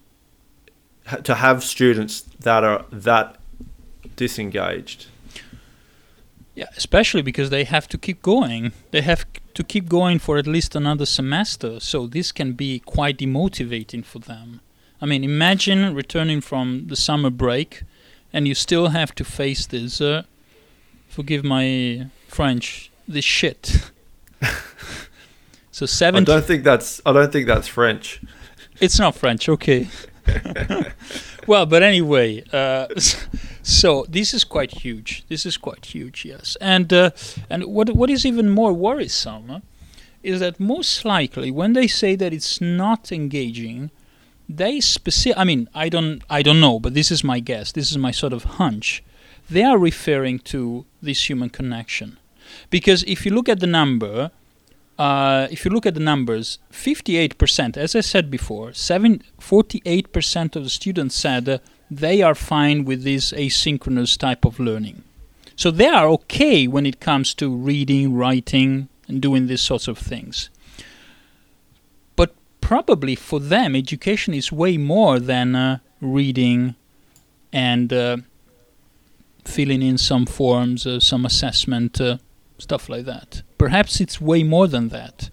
to 1.23 1.35
have 1.35 1.63
students 1.63 2.21
that 2.21 2.63
are 2.63 2.85
that 2.91 3.37
disengaged. 4.15 5.07
Yeah, 6.53 6.65
especially 6.75 7.21
because 7.21 7.49
they 7.49 7.63
have 7.65 7.87
to 7.89 7.97
keep 7.97 8.21
going. 8.21 8.71
They 8.91 9.01
have 9.01 9.25
to 9.53 9.63
keep 9.63 9.87
going 9.87 10.19
for 10.19 10.37
at 10.37 10.47
least 10.47 10.75
another 10.75 11.05
semester, 11.05 11.79
so 11.79 12.07
this 12.07 12.31
can 12.31 12.53
be 12.53 12.79
quite 12.79 13.19
demotivating 13.19 14.03
for 14.03 14.19
them. 14.19 14.61
I 14.99 15.05
mean, 15.05 15.23
imagine 15.23 15.93
returning 15.93 16.41
from 16.41 16.87
the 16.87 16.95
summer 16.95 17.29
break 17.29 17.83
and 18.33 18.47
you 18.47 18.55
still 18.55 18.89
have 18.89 19.13
to 19.15 19.23
face 19.23 19.65
this, 19.67 20.01
uh, 20.01 20.23
forgive 21.07 21.43
my 21.43 22.07
French, 22.27 22.91
this 23.07 23.25
shit. 23.25 23.91
so 25.71 25.85
seven. 25.85 26.23
I 26.23 26.25
don't 26.25 26.45
think 26.45 26.63
that's 26.63 27.01
I 27.05 27.13
don't 27.13 27.31
think 27.31 27.47
that's 27.47 27.67
French. 27.67 28.21
It's 28.79 28.99
not 28.99 29.15
French, 29.15 29.49
okay. 29.49 29.87
well, 31.47 31.65
but 31.65 31.81
anyway, 31.81 32.43
uh, 32.53 32.87
so 33.63 34.05
this 34.07 34.33
is 34.33 34.43
quite 34.43 34.83
huge. 34.83 35.25
This 35.29 35.45
is 35.45 35.57
quite 35.57 35.85
huge, 35.85 36.25
yes. 36.25 36.57
And 36.61 36.91
uh, 36.93 37.11
and 37.49 37.65
what 37.65 37.89
what 37.91 38.09
is 38.09 38.25
even 38.25 38.49
more 38.49 38.73
worrisome 38.73 39.63
is 40.23 40.39
that 40.39 40.59
most 40.59 41.05
likely 41.05 41.49
when 41.51 41.73
they 41.73 41.87
say 41.87 42.15
that 42.15 42.33
it's 42.33 42.59
not 42.59 43.11
engaging, 43.11 43.91
they 44.49 44.79
specific. 44.79 45.37
I 45.37 45.43
mean, 45.43 45.69
I 45.73 45.89
don't 45.89 46.21
I 46.29 46.41
don't 46.41 46.59
know, 46.59 46.79
but 46.79 46.93
this 46.93 47.11
is 47.11 47.23
my 47.23 47.39
guess. 47.39 47.71
This 47.71 47.91
is 47.91 47.97
my 47.97 48.11
sort 48.11 48.33
of 48.33 48.43
hunch. 48.43 49.03
They 49.49 49.63
are 49.63 49.77
referring 49.77 50.39
to 50.39 50.85
this 51.01 51.29
human 51.29 51.49
connection, 51.49 52.17
because 52.69 53.03
if 53.03 53.25
you 53.25 53.33
look 53.33 53.47
at 53.47 53.59
the 53.59 53.67
number, 53.67 54.31
uh, 54.97 55.47
if 55.51 55.63
you 55.63 55.71
look 55.71 55.85
at 55.85 55.93
the 55.93 55.99
numbers, 55.99 56.59
58%, 56.71 57.77
as 57.77 57.95
I 57.95 58.01
said 58.01 58.29
before, 58.29 58.73
seven, 58.73 59.23
48% 59.39 60.55
of 60.55 60.63
the 60.63 60.69
students 60.69 61.15
said 61.15 61.47
uh, 61.47 61.59
they 61.89 62.21
are 62.21 62.35
fine 62.35 62.83
with 62.83 63.03
this 63.03 63.31
asynchronous 63.31 64.17
type 64.17 64.43
of 64.43 64.59
learning. 64.59 65.03
So 65.55 65.71
they 65.71 65.87
are 65.87 66.07
okay 66.09 66.67
when 66.67 66.85
it 66.85 66.99
comes 66.99 67.33
to 67.35 67.49
reading, 67.49 68.15
writing, 68.15 68.89
and 69.07 69.21
doing 69.21 69.47
these 69.47 69.61
sorts 69.61 69.87
of 69.87 69.97
things. 69.97 70.49
But 72.15 72.35
probably 72.59 73.15
for 73.15 73.39
them, 73.39 73.75
education 73.75 74.33
is 74.33 74.51
way 74.51 74.77
more 74.77 75.19
than 75.19 75.55
uh, 75.55 75.79
reading 76.01 76.75
and 77.53 77.93
uh, 77.93 78.17
filling 79.47 79.81
in 79.81 79.97
some 79.97 80.25
forms, 80.25 80.85
uh, 80.85 80.99
some 80.99 81.25
assessment, 81.25 81.99
uh, 82.01 82.17
stuff 82.57 82.89
like 82.89 83.05
that. 83.05 83.41
Perhaps 83.57 83.99
it's 84.01 84.21
way 84.21 84.43
more 84.43 84.67
than 84.67 84.89
that, 84.89 85.29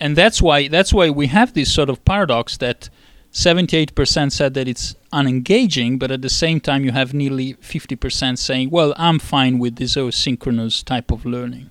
and 0.00 0.16
that's 0.16 0.42
why 0.42 0.68
that's 0.68 0.92
why 0.92 1.10
we 1.10 1.26
have 1.28 1.54
this 1.54 1.72
sort 1.72 1.90
of 1.90 2.04
paradox 2.04 2.56
that 2.58 2.90
78% 3.32 4.32
said 4.32 4.54
that 4.54 4.66
it's 4.66 4.96
unengaging, 5.12 5.98
but 5.98 6.10
at 6.10 6.22
the 6.22 6.30
same 6.30 6.60
time 6.60 6.84
you 6.84 6.92
have 6.92 7.12
nearly 7.12 7.54
50% 7.54 8.38
saying, 8.38 8.70
"Well, 8.70 8.94
I'm 8.96 9.18
fine 9.18 9.58
with 9.58 9.76
this 9.76 9.96
asynchronous 9.96 10.84
type 10.84 11.10
of 11.10 11.26
learning." 11.26 11.70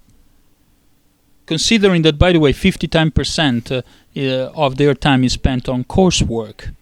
Considering 1.46 2.02
that, 2.04 2.20
by 2.20 2.32
the 2.34 2.40
way, 2.40 2.54
50% 2.54 3.72
uh, 3.72 3.82
uh, 4.16 4.52
of 4.54 4.78
their 4.78 4.94
time 4.94 5.24
is 5.24 5.34
spent 5.34 5.68
on 5.68 5.84
coursework, 5.84 6.76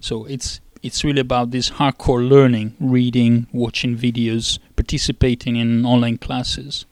so 0.00 0.24
it's 0.24 0.60
it's 0.82 1.04
really 1.04 1.20
about 1.20 1.50
this 1.52 1.70
hardcore 1.70 2.26
learning, 2.28 2.74
reading, 2.80 3.46
watching 3.52 3.96
videos, 3.96 4.58
participating 4.76 5.56
in 5.56 5.86
online 5.86 6.18
classes. 6.18 6.84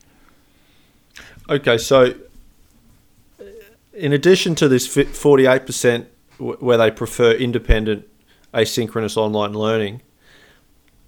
Okay, 1.49 1.77
so 1.77 2.13
uh, 3.39 3.43
in 3.93 4.13
addition 4.13 4.55
to 4.55 4.67
this 4.67 4.87
48% 4.87 6.05
where 6.37 6.77
they 6.77 6.89
prefer 6.89 7.31
independent 7.33 8.07
asynchronous 8.53 9.17
online 9.17 9.53
learning, 9.53 10.01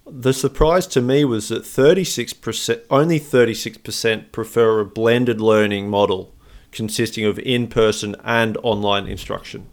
the 0.05 0.33
surprise 0.33 0.85
to 0.87 1.01
me 1.01 1.23
was 1.23 1.47
that 1.47 1.63
36%, 1.63 2.83
only 2.89 3.19
36% 3.19 4.31
prefer 4.33 4.81
a 4.81 4.85
blended 4.85 5.39
learning 5.39 5.89
model 5.89 6.33
consisting 6.71 7.23
of 7.23 7.39
in 7.39 7.67
person 7.67 8.15
and 8.23 8.57
online 8.63 9.07
instruction. 9.07 9.67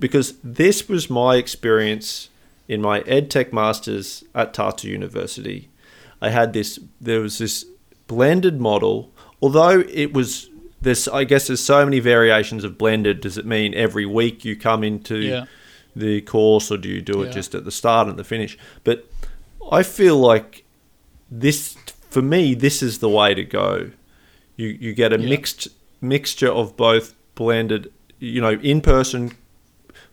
Because 0.00 0.34
this 0.42 0.88
was 0.88 1.08
my 1.10 1.36
experience 1.36 2.28
in 2.68 2.80
my 2.80 3.00
EdTech 3.02 3.52
Masters 3.52 4.24
at 4.34 4.54
Tartu 4.54 4.84
University. 4.84 5.68
I 6.22 6.30
had 6.30 6.52
this, 6.52 6.78
there 7.00 7.20
was 7.20 7.38
this 7.38 7.64
blended 8.06 8.60
model, 8.60 9.12
although 9.42 9.80
it 9.80 10.12
was 10.12 10.48
there's 10.82 11.06
I 11.08 11.24
guess 11.24 11.46
there's 11.48 11.60
so 11.62 11.84
many 11.84 12.00
variations 12.00 12.64
of 12.64 12.78
blended. 12.78 13.20
Does 13.20 13.36
it 13.36 13.44
mean 13.44 13.74
every 13.74 14.06
week 14.06 14.44
you 14.46 14.56
come 14.56 14.82
into 14.82 15.18
Yeah. 15.18 15.44
the 15.94 16.22
course, 16.22 16.70
or 16.70 16.78
do 16.78 16.88
you 16.88 17.02
do 17.02 17.22
it 17.22 17.26
Yeah. 17.26 17.32
just 17.32 17.54
at 17.54 17.64
the 17.66 17.70
start 17.70 18.08
and 18.08 18.18
the 18.18 18.24
finish? 18.24 18.56
But 18.82 19.06
I 19.70 19.82
feel 19.82 20.16
like 20.16 20.64
this, 21.30 21.76
for 22.08 22.22
me, 22.22 22.54
this 22.54 22.82
is 22.82 22.98
the 22.98 23.10
way 23.10 23.34
to 23.34 23.44
go. 23.44 23.90
You 24.56 24.68
you 24.80 24.94
get 24.94 25.12
a 25.12 25.20
Yeah. 25.20 25.28
mixed 25.28 25.68
mixture 26.00 26.48
of 26.50 26.76
both 26.78 27.14
blended, 27.34 27.92
you 28.18 28.40
know, 28.40 28.58
in 28.62 28.80
person, 28.80 29.32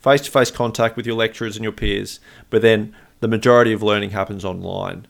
face 0.08 0.22
to 0.22 0.32
face 0.32 0.52
contact 0.52 0.96
with 0.96 1.06
your 1.06 1.16
lecturers 1.16 1.58
and 1.58 1.64
your 1.64 1.74
peers, 1.74 2.20
but 2.50 2.62
then 2.62 2.96
the 3.20 3.28
majority 3.28 3.74
of 3.74 3.84
learning 3.84 4.12
happens 4.12 4.46
online. 4.46 5.06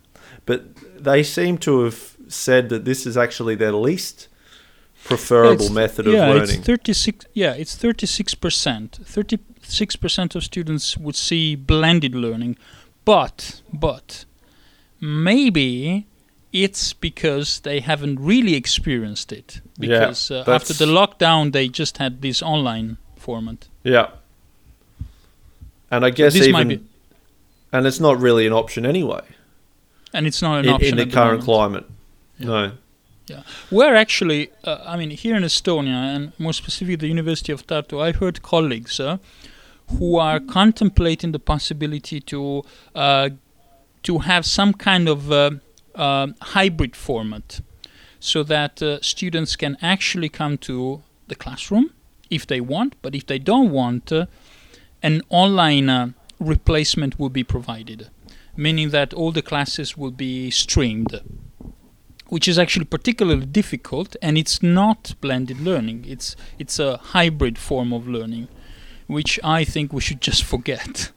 But 0.45 0.75
they 1.03 1.23
seem 1.23 1.57
to 1.59 1.83
have 1.83 2.15
said 2.27 2.69
that 2.69 2.85
this 2.85 3.05
is 3.05 3.15
actually 3.15 3.55
their 3.55 3.73
least 3.73 4.27
preferable 5.03 5.69
method 5.69 6.07
of 6.07 6.13
yeah, 6.13 6.27
learning. 6.27 6.59
It's 6.59 6.65
36, 6.65 7.25
yeah, 7.33 7.53
it's 7.53 7.75
36%. 7.75 9.01
36% 9.01 10.35
of 10.35 10.43
students 10.43 10.97
would 10.97 11.15
see 11.15 11.55
blended 11.55 12.15
learning. 12.15 12.57
But, 13.05 13.61
but, 13.71 14.25
maybe 14.99 16.07
it's 16.51 16.93
because 16.93 17.61
they 17.61 17.79
haven't 17.79 18.19
really 18.19 18.55
experienced 18.55 19.31
it. 19.31 19.61
Yeah, 19.77 19.99
Because 19.99 20.31
uh, 20.31 20.43
after 20.47 20.73
the 20.73 20.85
lockdown, 20.85 21.51
they 21.53 21.67
just 21.67 21.99
had 21.99 22.21
this 22.21 22.41
online 22.41 22.97
format. 23.15 23.67
Yeah. 23.83 24.09
And 25.89 26.05
I 26.05 26.09
guess 26.09 26.33
this 26.33 26.47
even, 26.47 26.67
be- 26.67 26.83
and 27.71 27.87
it's 27.87 27.99
not 27.99 28.19
really 28.19 28.45
an 28.47 28.53
option 28.53 28.85
anyway 28.85 29.23
and 30.13 30.25
it's 30.25 30.41
not 30.41 30.59
an 30.59 30.65
in, 30.65 30.71
option 30.71 30.99
in 30.99 31.07
the 31.07 31.13
current 31.13 31.45
moment. 31.45 31.45
climate. 31.45 31.85
No. 32.39 32.71
Yeah, 33.27 33.43
we're 33.69 33.95
actually, 33.95 34.49
uh, 34.63 34.79
I 34.85 34.95
mean, 34.95 35.09
here 35.09 35.35
in 35.35 35.43
Estonia, 35.43 36.15
and 36.15 36.31
more 36.39 36.53
specifically 36.53 36.95
the 36.95 37.07
University 37.07 37.51
of 37.51 37.67
Tartu, 37.67 38.01
I 38.01 38.13
heard 38.13 38.41
colleagues 38.41 38.99
uh, 38.99 39.17
who 39.97 40.17
are 40.17 40.39
contemplating 40.39 41.33
the 41.33 41.39
possibility 41.39 42.21
to 42.21 42.63
uh, 42.95 43.29
to 44.03 44.19
have 44.19 44.45
some 44.45 44.73
kind 44.73 45.09
of 45.09 45.31
uh, 45.31 45.51
um 45.95 46.35
hybrid 46.41 46.95
format, 46.95 47.59
so 48.19 48.43
that 48.43 48.81
uh, 48.81 49.01
students 49.01 49.55
can 49.57 49.77
actually 49.81 50.29
come 50.29 50.57
to 50.57 51.03
the 51.27 51.35
classroom 51.35 51.91
if 52.29 52.47
they 52.47 52.61
want, 52.61 52.95
but 53.01 53.13
if 53.13 53.25
they 53.25 53.39
don't 53.39 53.71
want, 53.71 54.11
uh, 54.11 54.25
an 55.03 55.21
online 55.29 55.89
uh, 55.89 56.09
replacement 56.39 57.19
will 57.19 57.29
be 57.29 57.43
provided, 57.43 58.09
meaning 58.55 58.89
that 58.89 59.13
all 59.13 59.31
the 59.31 59.41
classes 59.41 59.97
will 59.97 60.11
be 60.11 60.51
streamed 60.51 61.21
which 62.29 62.45
is 62.45 62.59
actually 62.59 62.83
particularly 62.83 63.45
difficult 63.45 64.17
and 64.21 64.37
it's 64.37 64.61
not 64.61 65.13
blended 65.21 65.61
learning. 65.61 66.03
It's 66.05 66.35
it's 66.59 66.77
a 66.77 66.97
hybrid 66.97 67.57
form 67.57 67.93
of 67.93 68.05
learning 68.05 68.49
which 69.07 69.39
i 69.43 69.63
think 69.63 69.93
we 69.93 70.01
should 70.01 70.21
just 70.21 70.43
forget 70.53 71.11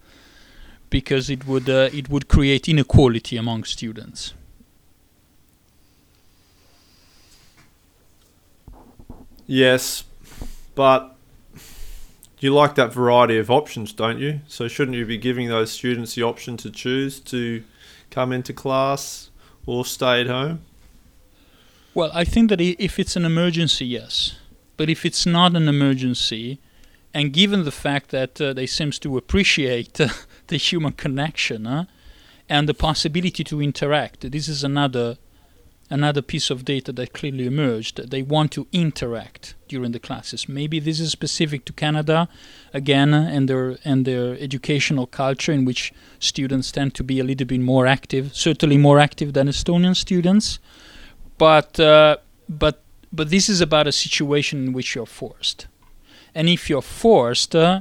because 0.88 1.29
it 1.29 1.47
would 1.47 1.69
uh, 1.69 1.88
it 1.93 2.09
would 2.09 2.29
create 2.29 2.69
inequality 2.69 3.37
among 3.37 3.64
students. 3.64 4.35
Yes, 9.47 10.05
but 10.75 11.16
you 12.40 12.55
like 12.55 12.74
that 12.74 12.92
variety 12.92 13.38
of 13.38 13.50
options, 13.50 13.92
don't 13.92 14.18
you? 14.18 14.40
So 14.48 14.68
shouldn't 14.68 14.96
you 14.96 15.07
be 15.07 15.18
giving 15.18 15.48
those 15.48 15.70
students 15.70 16.14
the 16.14 16.22
option 16.22 16.57
to 16.59 16.70
choose 16.70 17.20
to 17.20 17.62
come 18.11 18.33
into 18.33 18.53
class 18.53 19.31
or 19.66 19.85
stay 19.85 20.22
at 20.22 20.26
home? 20.26 20.64
well 21.94 22.11
i 22.14 22.24
think 22.24 22.48
that 22.50 22.61
if 22.61 22.98
it's 22.98 23.16
an 23.16 23.24
emergency 23.24 23.87
yes 23.87 24.37
but 24.76 24.88
if 24.88 25.05
it's 25.05 25.26
not 25.26 25.57
an 25.57 25.68
emergency 25.68 26.59
and 27.12 27.33
given 27.33 27.64
the 27.64 27.72
fact 27.72 28.11
that 28.11 28.40
uh, 28.40 28.53
they 28.53 28.66
seems 28.66 28.98
to 28.98 29.16
appreciate 29.16 30.00
uh, 30.00 30.09
the 30.46 30.57
human 30.57 30.92
connection 30.92 31.66
uh, 31.66 31.85
and 32.48 32.68
the 32.68 32.74
possibility 32.74 33.44
to 33.44 33.61
interact 33.61 34.31
this 34.31 34.48
is 34.48 34.62
another 34.64 35.16
another 35.90 36.22
piece 36.22 36.50
of 36.50 36.64
data 36.64 36.92
that 36.92 37.12
clearly 37.12 37.46
emerged 37.46 38.11
they 38.11 38.22
want 38.22 38.53
to 38.53 38.66
interact 38.72 39.55
during 39.68 39.90
the 39.92 39.98
classes. 39.98 40.48
Maybe 40.48 40.79
this 40.79 41.00
is 41.00 41.11
specific 41.11 41.64
to 41.66 41.72
canada 41.72 42.29
again 42.72 43.12
and 43.12 43.48
their 43.48 43.76
and 43.85 44.05
their 44.05 44.38
educational 44.38 45.07
culture 45.07 45.53
in 45.53 45.64
which 45.64 45.92
students 46.20 46.70
tend 46.70 46.94
to 46.94 47.05
be 47.05 47.18
a 47.18 47.24
little 47.24 47.46
bit 47.46 47.61
more 47.61 47.87
active 47.87 48.35
certainly 48.35 48.79
more 48.79 49.00
active 49.00 49.33
than 49.33 49.48
estonian 49.48 49.96
students. 49.96 50.61
But 51.37 51.81
uh, 51.81 52.18
but 52.48 52.83
but 53.12 53.31
this 53.31 53.48
is 53.48 53.61
about 53.61 53.87
a 53.88 53.92
situation 53.92 54.66
in 54.66 54.72
which 54.72 54.94
you're 54.94 55.07
forced. 55.07 55.66
And 56.35 56.48
if 56.48 56.70
you're 56.70 56.83
forced 56.83 57.57
uh, 57.57 57.81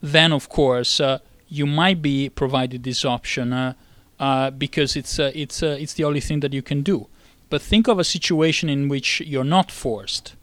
then 0.00 0.32
of 0.32 0.48
course 0.48 1.00
uh, 1.00 1.18
you 1.48 1.66
might 1.66 2.00
be 2.00 2.28
provided 2.28 2.84
this 2.84 3.04
option 3.04 3.52
uh, 3.52 3.74
uh, 4.20 4.50
because 4.50 4.94
it's 4.94 5.18
uh, 5.18 5.32
it's 5.34 5.62
it's 5.62 5.94
the 5.94 6.04
only 6.04 6.20
thing 6.20 6.40
that 6.40 6.52
you 6.52 6.62
can 6.62 6.82
do 6.82 7.08
but 7.50 7.62
think 7.62 7.88
of 7.88 7.98
a 7.98 8.04
situation 8.04 8.68
in 8.68 8.88
which 8.88 9.20
you're 9.20 9.44
not 9.44 9.70
forced. 9.70 10.34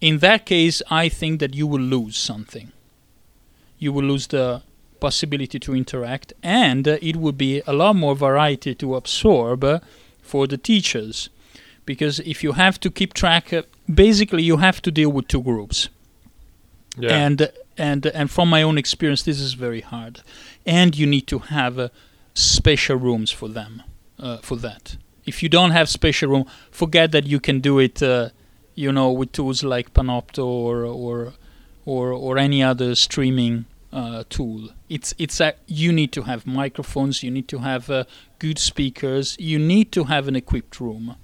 In 0.00 0.18
that 0.18 0.46
case 0.46 0.80
i 0.90 1.08
think 1.08 1.40
that 1.40 1.54
you 1.54 1.66
will 1.66 1.80
lose 1.80 2.16
something. 2.16 2.72
You 3.78 3.92
will 3.92 4.04
lose 4.04 4.26
the 4.28 4.62
possibility 5.00 5.58
to 5.60 5.74
interact 5.74 6.32
and 6.42 6.86
uh, 6.88 6.98
it 7.00 7.16
would 7.16 7.38
be 7.38 7.62
a 7.66 7.72
lot 7.72 7.94
more 7.94 8.16
variety 8.16 8.74
to 8.74 8.96
absorb 8.96 9.64
uh, 9.64 9.78
for 10.22 10.46
the 10.46 10.58
teachers. 10.58 11.30
Because 11.84 12.20
if 12.20 12.42
you 12.44 12.52
have 12.52 12.78
to 12.80 12.90
keep 12.90 13.14
track 13.14 13.52
uh, 13.52 13.62
basically 13.92 14.42
you 14.42 14.58
have 14.58 14.82
to 14.82 14.90
deal 14.90 15.10
with 15.10 15.28
two 15.28 15.42
groups. 15.42 15.88
And 17.12 17.50
and 17.76 18.06
and 18.06 18.30
from 18.30 18.48
my 18.50 18.62
own 18.62 18.76
experience 18.78 19.22
this 19.22 19.40
is 19.40 19.54
very 19.54 19.80
hard. 19.80 20.22
And 20.66 20.96
you 20.96 21.06
need 21.06 21.26
to 21.28 21.38
have 21.38 21.78
uh, 21.78 21.88
special 22.34 22.96
rooms 22.96 23.30
for 23.30 23.48
them 23.48 23.82
uh, 24.18 24.38
for 24.38 24.56
that 24.56 24.96
if 25.28 25.42
you 25.42 25.48
don't 25.48 25.72
have 25.72 25.88
special 25.88 26.28
room 26.30 26.44
forget 26.70 27.12
that 27.12 27.26
you 27.26 27.38
can 27.40 27.60
do 27.60 27.78
it 27.78 28.02
uh, 28.02 28.28
you 28.74 28.90
know 28.92 29.10
with 29.10 29.30
tools 29.32 29.62
like 29.62 29.92
panopto 29.94 30.44
or 30.44 30.84
or 30.84 31.32
or, 31.84 32.12
or 32.12 32.36
any 32.36 32.62
other 32.62 32.94
streaming 32.94 33.64
uh, 33.92 34.22
tool 34.28 34.68
it's 34.88 35.14
it's 35.18 35.40
a, 35.40 35.54
you 35.66 35.90
need 35.92 36.12
to 36.12 36.22
have 36.22 36.46
microphones 36.46 37.22
you 37.22 37.30
need 37.30 37.48
to 37.48 37.58
have 37.58 37.90
uh, 37.90 38.04
good 38.38 38.58
speakers 38.58 39.36
you 39.38 39.58
need 39.58 39.90
to 39.92 40.04
have 40.04 40.28
an 40.28 40.36
equipped 40.36 40.80
room 40.80 41.16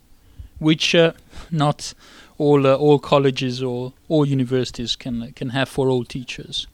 which 0.59 0.95
uh, 0.95 1.13
not 1.51 1.95
all 2.39 2.67
uh, 2.67 2.75
all 2.75 2.99
colleges 2.99 3.63
or 3.63 3.93
all 4.09 4.25
universities 4.27 4.97
can 4.97 5.33
can 5.33 5.51
have 5.51 5.69
for 5.69 5.89
all 5.89 6.05
teachers. 6.05 6.67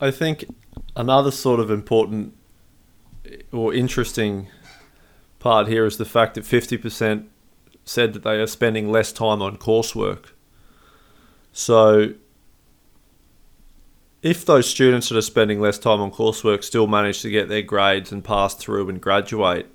I 0.00 0.10
think 0.10 0.44
another 0.94 1.30
sort 1.30 1.60
of 1.60 1.70
important 1.70 2.34
or 3.52 3.74
interesting 3.74 4.48
part 5.38 5.68
here 5.68 5.86
is 5.86 5.96
the 5.96 6.04
fact 6.04 6.34
that 6.34 6.44
50% 6.44 7.26
said 7.84 8.12
that 8.12 8.22
they 8.22 8.40
are 8.40 8.46
spending 8.46 8.90
less 8.90 9.12
time 9.12 9.40
on 9.40 9.56
coursework. 9.56 10.26
So, 11.52 12.14
if 14.22 14.44
those 14.44 14.68
students 14.68 15.08
that 15.08 15.16
are 15.16 15.22
spending 15.22 15.60
less 15.60 15.78
time 15.78 16.00
on 16.00 16.10
coursework 16.10 16.64
still 16.64 16.86
manage 16.86 17.22
to 17.22 17.30
get 17.30 17.48
their 17.48 17.62
grades 17.62 18.10
and 18.10 18.24
pass 18.24 18.54
through 18.54 18.88
and 18.88 19.00
graduate, 19.00 19.66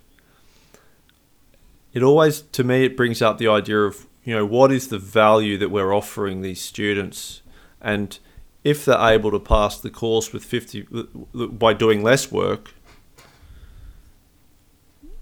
it 1.93 2.03
always, 2.03 2.41
to 2.41 2.63
me, 2.63 2.85
it 2.85 2.97
brings 2.97 3.21
up 3.21 3.37
the 3.37 3.47
idea 3.47 3.79
of, 3.79 4.07
you 4.23 4.35
know, 4.35 4.45
what 4.45 4.71
is 4.71 4.89
the 4.89 4.99
value 4.99 5.57
that 5.57 5.69
we're 5.69 5.93
offering 5.93 6.41
these 6.41 6.61
students? 6.61 7.41
And 7.81 8.17
if 8.63 8.85
they're 8.85 8.99
able 8.99 9.31
to 9.31 9.39
pass 9.39 9.79
the 9.79 9.89
course 9.89 10.31
with 10.33 10.43
50 10.43 10.87
by 11.33 11.73
doing 11.73 12.03
less 12.03 12.31
work 12.31 12.73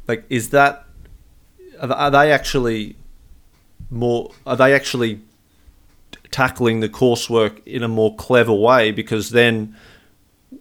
like 0.09 0.25
is 0.29 0.49
that 0.49 0.85
are 1.79 2.11
they 2.11 2.31
actually 2.31 2.97
more 3.89 4.31
are 4.45 4.57
they 4.57 4.73
actually 4.73 5.21
tackling 6.31 6.79
the 6.81 6.89
coursework 6.89 7.65
in 7.65 7.83
a 7.83 7.87
more 7.87 8.15
clever 8.15 8.53
way 8.53 8.91
because 8.91 9.29
then 9.29 9.75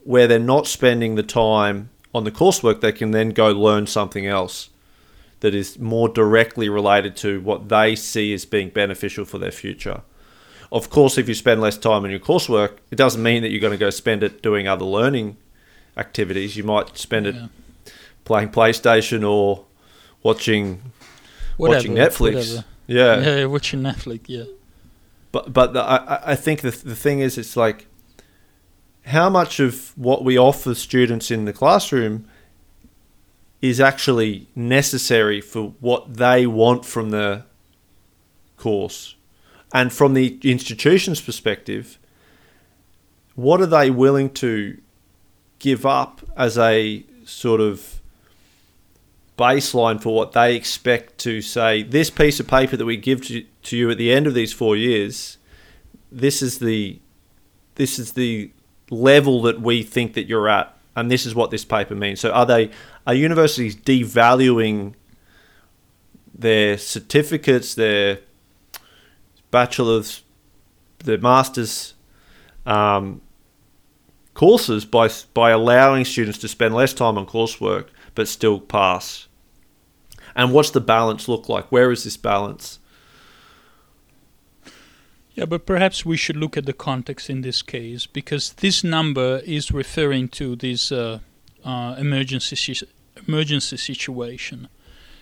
where 0.05 0.27
they're 0.27 0.39
not 0.39 0.67
spending 0.67 1.15
the 1.15 1.23
time 1.23 1.89
on 2.15 2.25
the 2.25 2.31
coursework 2.31 2.81
they 2.81 2.93
can 2.93 3.11
then 3.11 3.31
go 3.31 3.51
learn 3.51 3.87
something 3.87 4.27
else 4.27 4.71
that 5.41 5.55
is 5.55 5.79
more 5.79 6.09
directly 6.09 6.69
related 6.69 7.17
to 7.17 7.41
what 7.41 7.69
they 7.69 7.97
see 7.97 8.33
as 8.33 8.45
being 8.45 8.69
beneficial 8.69 9.25
for 9.25 9.39
their 9.39 9.51
future 9.51 10.03
of 10.71 10.91
course, 10.91 11.17
if 11.17 11.29
you 11.29 11.35
spend 11.35 11.63
less 11.63 11.79
time 11.79 12.05
on 12.05 12.11
your 12.11 12.21
coursework, 12.21 12.77
it 12.91 12.97
doesn't 12.97 13.23
mean 13.23 13.41
that 13.41 13.49
you're 13.49 13.59
going 13.59 13.73
to 13.73 13.79
go 13.79 13.89
spend 13.89 14.23
it 14.23 14.43
doing 14.43 14.69
other 14.69 14.85
learning 14.85 15.39
activities. 15.97 16.59
You 16.59 16.65
might 16.65 16.99
spend 16.99 17.27
it 17.27 17.35
Yeah. 17.35 17.47
Playing 18.29 18.51
PlayStation 18.51 19.29
or 19.29 19.65
watching 20.23 20.81
watching 21.57 21.95
Netflix. 21.95 22.35
whatever. 22.35 22.65
Yeah. 22.87 23.21
Yeah, 23.21 23.45
watching 23.47 23.81
Netflix. 23.81 24.21
Yeah. 24.27 24.45
But 25.33 25.53
but 25.53 25.73
the, 25.73 25.81
I 25.83 25.97
I- 25.97 26.23
I 26.33 26.37
think 26.37 26.61
the 26.61 26.71
the 26.71 26.95
thing 26.97 27.19
is, 27.21 27.37
it's 27.39 27.57
like 27.57 27.87
how 29.07 29.29
much 29.31 29.59
of 29.61 29.93
what 29.97 30.23
we 30.25 30.39
offer 30.39 30.75
students 30.75 31.31
in 31.31 31.45
the 31.47 31.53
classroom 31.53 32.27
is 33.61 33.81
actually 33.81 34.47
necessary 34.55 35.41
for 35.41 35.73
what 35.81 36.15
they 36.15 36.47
want 36.47 36.85
from 36.85 37.11
the 37.11 37.43
course. 38.57 39.17
And 39.73 39.93
from 39.93 40.15
the 40.15 40.39
institution's 40.43 41.21
perspective, 41.21 41.99
what 43.35 43.61
are 43.61 43.67
they 43.79 43.91
willing 43.91 44.31
to 44.35 44.79
give 45.59 45.85
up 45.85 46.21
as 46.37 46.57
a 46.57 47.05
sort 47.25 47.61
of 47.61 47.98
baseline 49.39 50.03
for 50.03 50.15
what 50.15 50.33
they 50.33 50.57
expect 50.57 51.19
to 51.19 51.41
say. 51.41 51.83
This 51.83 52.11
piece 52.11 52.41
of 52.41 52.49
paper 52.49 52.77
that 52.77 52.85
we 52.85 52.97
give 52.97 53.25
to, 53.27 53.45
to 53.63 53.77
you 53.77 53.91
at 53.91 53.97
the 53.97 54.13
end 54.13 54.27
of 54.27 54.35
these 54.35 54.53
four 54.53 54.77
years 54.77 55.39
this 56.11 56.43
is 56.43 56.59
the 56.59 57.01
this 57.75 57.99
is 57.99 58.13
the 58.13 58.51
level 58.91 59.43
that 59.43 59.61
we 59.61 59.83
think 59.83 60.15
that 60.15 60.27
you're 60.27 60.49
at 60.49 60.77
and 60.97 61.11
this 61.11 61.27
is 61.27 61.35
what 61.35 61.51
this 61.51 61.65
paper 61.65 61.95
means. 61.95 62.21
So 62.21 62.31
are 62.33 62.47
they 62.47 62.71
are 63.07 63.15
universities 63.15 63.77
devaluing 63.77 64.95
their 66.35 66.79
certificates 66.79 67.75
their 67.75 68.21
bachelor's 69.51 70.23
their 70.99 71.19
masters 71.19 71.95
um, 72.67 73.21
courses 74.35 74.85
by 74.85 75.09
by 75.35 75.51
allowing 75.51 76.05
students 76.05 76.39
to 76.39 76.49
spend 76.49 76.75
less 76.75 76.93
time 76.93 77.19
on 77.19 77.27
coursework 77.27 77.89
but 78.15 78.27
still 78.29 78.59
pass 78.59 79.28
and 80.39 80.53
what's 80.53 80.71
the 80.71 80.81
balance 80.81 81.29
look 81.29 81.51
like 81.51 81.71
where 81.71 81.91
is 81.93 82.05
this 82.05 82.17
balance 82.17 82.79
Yeah, 85.39 85.47
but 85.47 85.67
perhaps 85.67 86.05
we 86.05 86.17
should 86.17 86.37
look 86.37 86.57
at 86.57 86.67
the 86.67 86.73
context 86.73 87.31
in 87.31 87.43
this 87.43 87.63
case 87.63 88.07
because 88.07 88.55
this 88.55 88.83
number 88.83 89.41
is 89.45 89.71
referring 89.71 90.27
to 90.31 90.57
this 90.57 90.91
uh, 90.91 91.21
uh, 91.65 91.95
emergency 91.97 92.57
emergency 93.27 93.77
situation. 93.77 94.69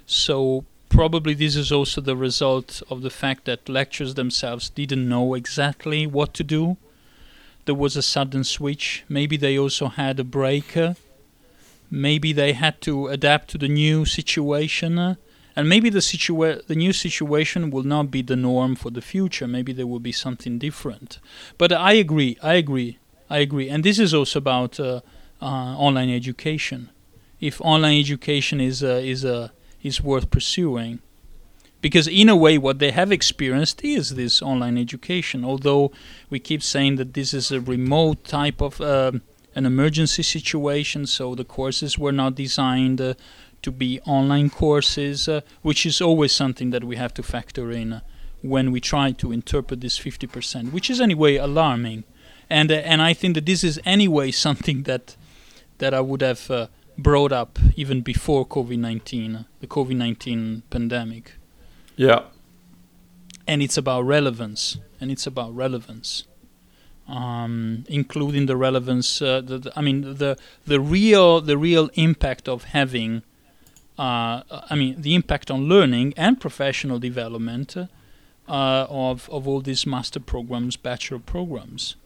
So 0.07 0.65
probably 0.89 1.35
this 1.35 1.55
is 1.55 1.71
also 1.71 2.01
the 2.01 2.17
result 2.17 2.83
of 2.89 3.03
the 3.03 3.11
fact 3.11 3.45
that 3.45 3.69
lecturers 3.69 4.15
themselves 4.15 4.71
didn't 4.71 5.07
know 5.07 5.35
exactly 5.35 6.07
what 6.07 6.33
to 6.35 6.45
do. 6.45 6.77
There 7.67 7.75
was 7.75 7.97
a 7.97 8.03
sudden 8.03 8.45
switch. 8.45 9.05
Maybe 9.09 9.37
they 9.37 9.59
also 9.59 9.89
had 9.89 10.19
a 10.19 10.25
break. 10.25 10.79
Maybe 11.90 12.33
they 12.33 12.53
had 12.53 12.81
to 12.83 13.09
adapt 13.09 13.49
to 13.51 13.59
the 13.59 13.68
new 13.68 14.05
situation. 14.05 15.16
And 15.59 15.68
maybe 15.68 15.88
the 15.88 16.01
situa- 16.01 16.66
the 16.66 16.75
new 16.75 16.92
situation 16.92 17.70
will 17.70 17.83
not 17.83 18.11
be 18.11 18.22
the 18.22 18.37
norm 18.37 18.77
for 18.77 18.90
the 18.90 19.01
future. 19.01 19.46
Maybe 19.49 19.72
there 19.72 19.87
will 19.87 20.01
be 20.01 20.12
something 20.12 20.59
different. 20.59 21.18
But 21.57 21.72
I 21.72 21.92
agree. 21.94 22.37
I 22.42 22.55
agree. 22.55 22.99
I 23.31 23.38
agree. 23.38 23.68
And 23.68 23.83
this 23.83 23.99
is 23.99 24.12
also 24.12 24.38
about 24.38 24.79
uh, 24.79 25.01
uh, 25.40 25.44
online 25.46 26.11
education. 26.11 26.90
If 27.40 27.61
online 27.61 27.99
education 27.99 28.61
is 28.61 28.83
uh, 28.83 29.01
is 29.03 29.25
uh, 29.25 29.49
is 29.83 30.03
worth 30.03 30.31
pursuing, 30.31 31.01
because 31.81 32.09
in 32.09 32.29
a 32.29 32.37
way, 32.37 32.59
what 32.59 32.79
they 32.79 32.90
have 32.90 33.12
experienced 33.12 33.85
is 33.85 34.14
this 34.14 34.42
online 34.42 34.79
education. 34.79 35.44
Although 35.44 35.92
we 36.31 36.38
keep 36.38 36.62
saying 36.62 36.96
that 36.96 37.14
this 37.14 37.33
is 37.35 37.51
a 37.51 37.61
remote 37.61 38.25
type 38.25 38.61
of 38.61 38.81
um, 38.81 39.22
an 39.57 39.64
emergency 39.64 40.23
situation, 40.23 41.07
so 41.07 41.35
the 41.35 41.45
courses 41.45 41.99
were 41.99 42.12
not 42.12 42.35
designed 42.35 43.01
uh, 43.01 43.14
to 43.62 43.73
be 43.73 44.01
online 44.03 44.51
courses, 44.51 45.29
uh, 45.29 45.40
which 45.62 45.87
is 45.87 46.01
always 46.01 46.33
something 46.33 46.71
that 46.71 46.85
we 46.85 46.97
have 46.97 47.14
to 47.14 47.23
factor 47.23 47.71
in 47.71 47.95
uh, 47.95 48.01
when 48.42 48.71
we 48.71 48.81
try 48.81 49.12
to 49.12 49.33
interpret 49.33 49.81
this 49.81 49.99
50%, 49.99 50.73
which 50.73 50.90
is 50.90 51.01
anyway 51.01 51.37
alarming. 51.37 52.05
And 52.51 52.71
uh, 52.71 52.75
and 52.75 53.01
I 53.01 53.14
think 53.14 53.35
that 53.35 53.47
this 53.47 53.64
is 53.64 53.81
anyway 53.85 54.31
something 54.47 54.83
that 54.83 55.16
that 55.79 55.95
I 55.95 56.01
would 56.01 56.21
have 56.21 56.51
uh, 56.51 56.66
brought 56.99 57.33
up 57.33 57.59
even 57.77 58.03
before 58.03 58.47
COVID-19, 58.47 59.47
the 59.61 59.66
COVID-19 59.66 60.62
pandemic. 60.69 61.33
Yeah. 61.97 62.25
And 63.47 63.62
it's 63.62 63.79
about 63.79 64.03
relevance, 64.03 64.79
and 65.01 65.11
it's 65.11 65.27
about 65.27 65.55
relevance. 65.57 66.25
Um, 67.09 67.85
including 67.88 68.47
the 68.47 68.57
relevance, 68.57 69.23
uh, 69.23 69.40
the, 69.40 69.59
the, 69.59 69.73
I 69.77 69.81
mean, 69.81 70.16
the 70.16 70.37
the 70.64 70.81
real 70.81 71.40
the 71.40 71.57
real 71.57 71.88
impact 71.95 72.49
of 72.49 72.64
having 72.64 73.23
uh, 73.99 74.42
I 74.51 74.75
mean, 74.75 75.01
the 75.01 75.14
impact 75.14 75.51
on 75.51 75.69
learning 75.69 76.12
and 76.16 76.38
professional 76.38 76.99
development 76.99 77.77
uh, 77.77 77.87
of 78.49 79.29
of 79.31 79.49
all 79.49 79.61
these 79.61 79.87
master 79.87 80.21
programs, 80.21 80.77
bachelor 80.77 81.19
programs, 81.19 81.97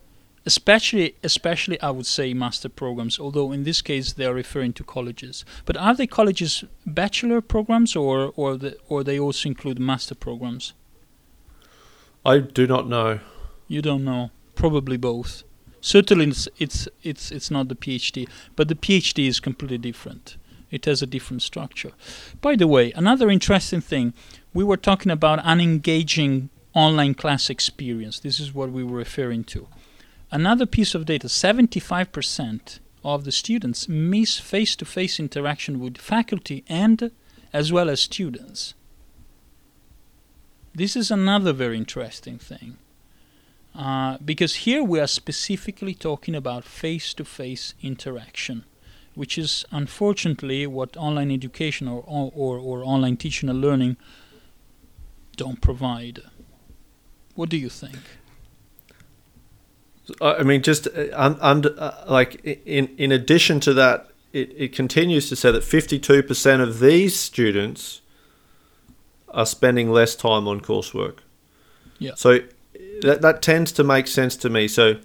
especially 0.46 1.16
especially 1.24 1.80
I 1.80 1.90
would 1.90 2.06
say 2.06 2.32
master 2.32 2.68
programs. 2.68 3.18
Although 3.18 3.50
in 3.52 3.64
this 3.64 3.82
case 3.82 4.12
they 4.12 4.24
are 4.24 4.34
referring 4.34 4.72
to 4.74 4.84
colleges, 4.84 5.44
but 5.64 5.76
are 5.76 5.94
they 5.94 6.06
colleges 6.06 6.64
bachelor 6.86 7.40
programs 7.40 7.96
or 7.96 8.32
or 8.36 8.56
the, 8.56 8.78
or 8.88 9.02
they 9.02 9.18
also 9.18 9.48
include 9.48 9.80
master 9.80 10.14
programs? 10.14 10.72
I 12.24 12.38
do 12.38 12.66
not 12.66 12.86
know. 12.88 13.18
You 13.66 13.82
don't 13.82 14.04
know. 14.04 14.30
Probably 14.60 14.98
both. 14.98 15.42
Certainly, 15.80 16.26
it's 16.26 16.46
it's 16.58 16.86
it's, 17.02 17.30
it's 17.32 17.50
not 17.50 17.68
the 17.68 17.74
PhD, 17.74 18.28
but 18.56 18.68
the 18.68 18.74
PhD 18.74 19.26
is 19.26 19.40
completely 19.40 19.78
different. 19.78 20.36
It 20.70 20.84
has 20.84 21.00
a 21.00 21.06
different 21.06 21.40
structure. 21.40 21.92
By 22.42 22.56
the 22.56 22.68
way, 22.68 22.92
another 22.92 23.30
interesting 23.30 23.80
thing, 23.80 24.12
we 24.52 24.62
were 24.62 24.76
talking 24.76 25.10
about 25.10 25.40
an 25.44 25.62
engaging 25.62 26.50
online 26.74 27.14
class 27.14 27.48
experience. 27.48 28.20
This 28.20 28.38
is 28.38 28.52
what 28.52 28.70
we 28.70 28.84
were 28.84 28.98
referring 28.98 29.44
to. 29.44 29.66
Another 30.30 30.66
piece 30.66 30.94
of 30.94 31.06
data 31.06 31.28
75% 31.28 32.80
of 33.02 33.24
the 33.24 33.32
students 33.32 33.88
miss 33.88 34.38
face 34.38 34.76
to 34.76 34.84
face 34.84 35.18
interaction 35.18 35.80
with 35.80 35.96
faculty 35.96 36.64
and 36.68 37.10
as 37.50 37.72
well 37.72 37.88
as 37.88 38.02
students. 38.02 38.74
This 40.74 40.96
is 40.96 41.10
another 41.10 41.54
very 41.54 41.78
interesting 41.78 42.38
thing. 42.38 42.76
Uh, 43.74 44.18
because 44.24 44.56
here 44.66 44.82
we 44.82 44.98
are 44.98 45.06
specifically 45.06 45.94
talking 45.94 46.34
about 46.34 46.64
face 46.64 47.14
to 47.14 47.24
face 47.24 47.74
interaction 47.82 48.64
which 49.14 49.36
is 49.36 49.64
unfortunately 49.70 50.66
what 50.66 50.96
online 50.96 51.30
education 51.30 51.88
or, 51.88 52.02
or, 52.06 52.58
or 52.58 52.84
online 52.84 53.16
teaching 53.16 53.48
and 53.48 53.60
learning 53.60 53.96
don't 55.36 55.60
provide. 55.60 56.20
What 57.34 57.48
do 57.48 57.56
you 57.56 57.68
think? 57.68 57.98
I 60.20 60.42
mean, 60.42 60.62
just 60.62 60.88
uh, 60.88 61.36
under 61.40 61.74
uh, 61.78 62.04
like 62.08 62.44
in 62.44 62.88
in 62.98 63.12
addition 63.12 63.60
to 63.60 63.74
that, 63.74 64.10
it, 64.32 64.52
it 64.56 64.72
continues 64.74 65.28
to 65.28 65.36
say 65.36 65.52
that 65.52 65.62
fifty 65.62 65.98
two 65.98 66.22
percent 66.22 66.62
of 66.62 66.80
these 66.80 67.18
students 67.18 68.00
are 69.28 69.46
spending 69.46 69.92
less 69.92 70.16
time 70.16 70.48
on 70.48 70.60
coursework. 70.60 71.18
Yeah. 72.00 72.12
So 72.16 72.40
that 73.02 73.22
that 73.22 73.42
tends 73.42 73.72
to 73.72 73.84
make 73.84 74.06
sense 74.06 74.36
to 74.36 74.50
me. 74.50 74.68
So 74.68 74.96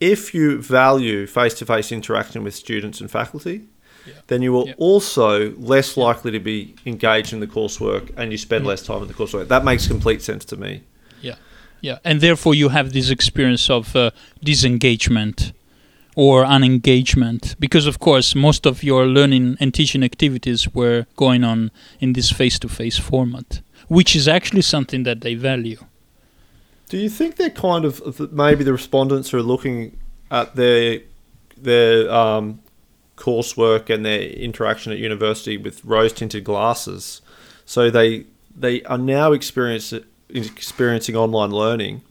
if 0.00 0.34
you 0.34 0.60
value 0.60 1.26
face-to-face 1.26 1.90
interaction 1.92 2.44
with 2.44 2.54
students 2.54 3.00
and 3.00 3.10
faculty, 3.10 3.62
yeah. 4.06 4.14
then 4.26 4.42
you 4.42 4.58
are 4.58 4.72
also 4.76 5.50
less 5.56 5.96
likely 5.96 6.30
to 6.32 6.38
be 6.40 6.74
engaged 6.84 7.32
in 7.32 7.40
the 7.40 7.46
coursework 7.46 8.12
and 8.16 8.30
you 8.30 8.38
spend 8.38 8.66
less 8.66 8.82
time 8.82 9.02
in 9.02 9.08
the 9.08 9.14
coursework. 9.14 9.48
That 9.48 9.64
makes 9.64 9.88
complete 9.88 10.22
sense 10.22 10.44
to 10.46 10.56
me. 10.56 10.82
Yeah, 11.20 11.36
yeah, 11.80 11.98
and 12.04 12.20
therefore 12.20 12.54
you 12.54 12.68
have 12.68 12.92
this 12.92 13.10
experience 13.10 13.70
of 13.70 13.96
uh, 13.96 14.10
disengagement 14.42 15.52
or 16.14 16.44
unengagement 16.44 17.56
because, 17.58 17.86
of 17.86 17.98
course, 17.98 18.34
most 18.34 18.66
of 18.66 18.82
your 18.82 19.06
learning 19.06 19.56
and 19.60 19.72
teaching 19.72 20.02
activities 20.02 20.74
were 20.74 21.06
going 21.16 21.44
on 21.44 21.70
in 22.00 22.14
this 22.14 22.30
face-to-face 22.32 22.98
format, 22.98 23.60
which 23.88 24.16
is 24.16 24.26
actually 24.26 24.62
something 24.62 25.02
that 25.04 25.20
they 25.20 25.34
value. 25.34 25.78
Do 26.88 26.98
you 26.98 27.08
think 27.08 27.36
they're 27.36 27.50
kind 27.50 27.84
of 27.84 28.32
maybe 28.32 28.62
the 28.62 28.72
respondents 28.72 29.34
are 29.34 29.42
looking 29.42 29.98
at 30.30 30.54
their 30.54 31.00
their 31.56 32.10
um, 32.12 32.60
coursework 33.16 33.92
and 33.92 34.04
their 34.04 34.20
interaction 34.20 34.92
at 34.92 34.98
university 34.98 35.56
with 35.56 35.84
rose 35.84 36.12
tinted 36.12 36.44
glasses, 36.44 37.22
so 37.64 37.90
they 37.90 38.26
they 38.54 38.82
are 38.84 38.98
now 38.98 39.32
experiencing 39.32 40.04
online 41.16 41.50
learning. 41.50 42.02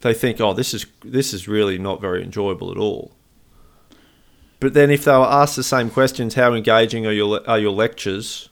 They 0.00 0.14
think, 0.14 0.40
oh, 0.40 0.52
this 0.52 0.74
is 0.74 0.86
this 1.02 1.32
is 1.32 1.48
really 1.48 1.78
not 1.78 2.00
very 2.00 2.22
enjoyable 2.22 2.70
at 2.70 2.76
all. 2.76 3.12
But 4.60 4.74
then, 4.74 4.90
if 4.90 5.04
they 5.04 5.12
were 5.12 5.24
asked 5.24 5.56
the 5.56 5.62
same 5.62 5.88
questions, 5.88 6.34
how 6.34 6.52
engaging 6.52 7.06
are 7.06 7.12
your 7.12 7.48
are 7.48 7.58
your 7.58 7.72
lectures? 7.72 8.47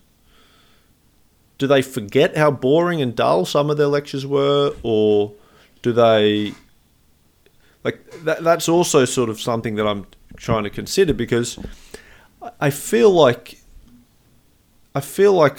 Do 1.58 1.66
they 1.66 1.82
forget 1.82 2.36
how 2.36 2.50
boring 2.50 3.00
and 3.00 3.14
dull 3.14 3.44
some 3.44 3.70
of 3.70 3.76
their 3.76 3.86
lectures 3.86 4.26
were, 4.26 4.74
or 4.82 5.32
do 5.82 5.92
they 5.92 6.52
like 7.84 8.10
that? 8.24 8.44
That's 8.44 8.68
also 8.68 9.04
sort 9.04 9.30
of 9.30 9.40
something 9.40 9.76
that 9.76 9.86
I'm 9.86 10.06
trying 10.36 10.64
to 10.64 10.70
consider 10.70 11.14
because 11.14 11.58
I 12.60 12.70
feel 12.70 13.10
like 13.10 13.58
I 14.94 15.00
feel 15.00 15.32
like 15.32 15.58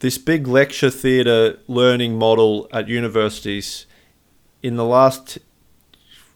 this 0.00 0.18
big 0.18 0.46
lecture 0.46 0.90
theatre 0.90 1.58
learning 1.68 2.18
model 2.18 2.68
at 2.72 2.88
universities 2.88 3.86
in 4.62 4.76
the 4.76 4.84
last 4.84 5.38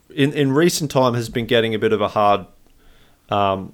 in 0.09 0.33
in 0.33 0.51
recent 0.53 0.91
time 0.91 1.13
has 1.13 1.29
been 1.29 1.45
getting 1.45 1.75
a 1.75 1.79
bit 1.79 1.93
of 1.93 2.01
a 2.01 2.09
hard 2.09 2.45
um, 3.29 3.73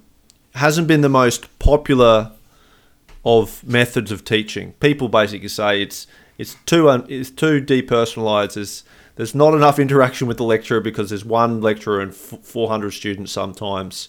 hasn't 0.54 0.86
been 0.88 1.00
the 1.00 1.08
most 1.08 1.58
popular 1.58 2.32
of 3.28 3.62
methods 3.62 4.10
of 4.10 4.24
teaching. 4.24 4.72
People 4.80 5.10
basically 5.10 5.48
say 5.48 5.82
it's 5.82 6.06
it's 6.38 6.54
too 6.64 6.88
un, 6.88 7.04
it's 7.10 7.30
too 7.30 7.60
depersonalized. 7.60 8.54
There's 8.54 8.84
there's 9.16 9.34
not 9.34 9.52
enough 9.52 9.78
interaction 9.78 10.26
with 10.26 10.38
the 10.38 10.44
lecturer 10.44 10.80
because 10.80 11.10
there's 11.10 11.26
one 11.26 11.60
lecturer 11.60 12.00
and 12.00 12.12
f- 12.12 12.38
400 12.42 12.90
students 12.92 13.30
sometimes. 13.30 14.08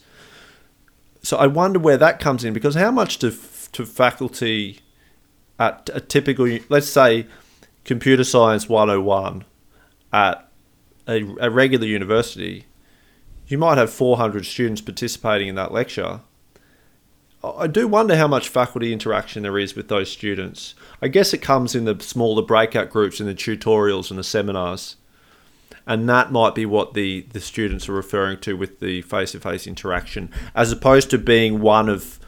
So 1.21 1.35
I 1.35 1.47
wonder 1.47 1.79
where 1.79 1.97
that 1.97 2.19
comes 2.19 2.45
in 2.45 2.53
because 2.53 2.75
how 2.75 2.91
much 2.91 3.19
to 3.19 3.31
to 3.73 3.85
faculty 3.85 4.79
at 5.59 5.89
a 5.93 5.99
typical 5.99 6.57
let's 6.69 6.87
say 6.87 7.27
computer 7.83 8.23
science 8.23 8.69
101 8.69 9.43
at 10.13 10.49
a, 11.09 11.35
a 11.41 11.49
regular 11.49 11.85
university 11.85 12.65
you 13.47 13.57
might 13.57 13.77
have 13.77 13.91
400 13.91 14.45
students 14.45 14.81
participating 14.81 15.49
in 15.49 15.55
that 15.55 15.71
lecture 15.71 16.21
I 17.43 17.67
do 17.67 17.87
wonder 17.87 18.17
how 18.17 18.27
much 18.27 18.49
faculty 18.49 18.91
interaction 18.91 19.43
there 19.43 19.57
is 19.57 19.75
with 19.75 19.87
those 19.87 20.11
students. 20.11 20.75
I 21.01 21.07
guess 21.07 21.33
it 21.33 21.41
comes 21.41 21.73
in 21.73 21.85
the 21.85 21.97
smaller 22.01 22.41
breakout 22.41 22.89
groups 22.89 23.21
in 23.21 23.27
the 23.27 23.33
tutorials 23.33 24.09
and 24.09 24.19
the 24.19 24.23
seminars. 24.23 24.97
And 25.87 26.07
that 26.09 26.31
might 26.31 26.53
be 26.53 26.65
what 26.65 26.93
the, 26.93 27.25
the 27.31 27.39
students 27.39 27.87
are 27.87 27.93
referring 27.93 28.39
to 28.41 28.57
with 28.57 28.79
the 28.79 29.01
face 29.03 29.31
to 29.31 29.39
face 29.39 29.65
interaction, 29.65 30.29
as 30.53 30.71
opposed 30.71 31.09
to 31.11 31.17
being 31.17 31.61
one 31.61 31.87
of 31.87 32.19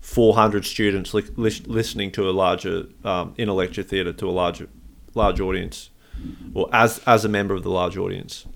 400 0.00 0.64
students 0.64 1.12
li- 1.12 1.24
li- 1.36 1.62
listening 1.66 2.12
to 2.12 2.30
a 2.30 2.32
larger, 2.32 2.84
um, 3.04 3.34
in 3.36 3.48
a 3.48 3.54
lecture 3.54 3.82
theatre, 3.82 4.12
to 4.12 4.28
a 4.28 4.30
larger 4.30 4.68
large 5.14 5.40
audience, 5.40 5.90
or 6.54 6.68
as 6.72 7.00
as 7.06 7.24
a 7.24 7.28
member 7.28 7.52
of 7.52 7.62
the 7.62 7.70
large 7.70 7.96
audience. 7.96 8.46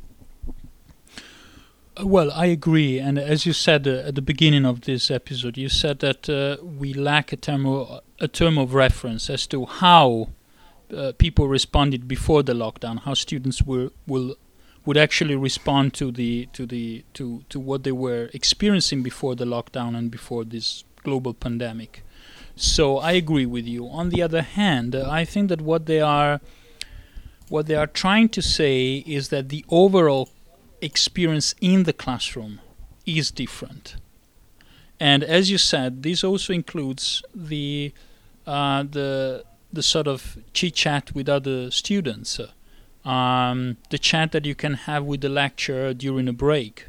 Well, 2.03 2.33
I 2.33 2.47
agree, 2.47 2.99
and 2.99 3.21
as 3.21 3.47
you 3.47 3.53
said 3.53 3.87
uh, 3.87 4.03
at 4.09 4.17
the 4.17 4.23
beginning 4.23 4.65
of 4.65 4.81
this 4.81 5.13
episode, 5.13 5.57
you 5.57 5.69
said 5.69 6.01
that 6.01 6.29
uh, 6.29 6.57
we 6.61 6.93
lack 6.93 7.33
a 7.33 7.37
term 7.37 7.65
of, 7.67 8.01
a 8.19 8.27
term 8.27 8.59
of 8.59 8.75
reference 8.75 9.31
as 9.31 9.47
to 9.49 9.65
how 9.65 10.31
uh, 10.93 11.13
people 11.19 11.47
responded 11.47 12.09
before 12.09 12.43
the 12.43 12.53
lockdown, 12.53 12.99
how 13.03 13.15
students 13.15 13.63
were 13.63 13.91
will 14.09 14.35
would 14.85 14.97
actually 14.97 15.37
respond 15.37 15.95
to 15.95 16.11
the 16.11 16.49
to 16.53 16.67
the 16.67 17.05
to 17.15 17.45
to 17.49 17.61
what 17.61 17.85
they 17.85 17.93
were 17.93 18.29
experiencing 18.35 19.05
before 19.05 19.37
the 19.37 19.45
lockdown 19.45 19.97
and 19.97 20.11
before 20.11 20.45
this 20.45 20.83
global 21.05 21.33
pandemic. 21.33 22.03
So 22.57 22.99
I 22.99 23.13
agree 23.13 23.47
with 23.47 23.69
you. 23.69 23.89
On 23.89 24.09
the 24.09 24.21
other 24.21 24.43
hand, 24.43 24.97
I 24.97 25.25
think 25.25 25.49
that 25.49 25.61
what 25.61 25.87
they 25.87 26.01
are 26.01 26.41
what 27.49 27.67
they 27.67 27.77
are 27.77 27.87
trying 27.87 28.31
to 28.31 28.43
say 28.43 29.05
is 29.07 29.29
that 29.29 29.49
the 29.49 29.65
overall 29.69 30.29
experience 30.85 31.55
in 31.61 31.85
the 31.85 31.93
classroom 31.93 32.61
is 33.07 33.31
different. 33.31 33.97
And 35.01 35.25
as 35.25 35.51
you 35.51 35.59
said, 35.59 36.03
this 36.03 36.23
also 36.23 36.53
includes 36.53 37.23
the 37.35 37.93
uh, 38.47 38.83
the 38.83 39.45
the 39.73 39.83
sort 39.83 40.07
of 40.07 40.39
chit 40.53 40.75
chat 40.75 41.15
with 41.15 41.29
other 41.29 41.71
students, 41.71 42.39
uh, 42.39 43.09
um, 43.09 43.77
the 43.91 43.99
chat 43.99 44.31
that 44.33 44.45
you 44.47 44.55
can 44.55 44.75
have 44.75 45.05
with 45.05 45.21
the 45.21 45.29
lecturer 45.29 45.93
during 45.93 46.29
a 46.29 46.33
break. 46.33 46.87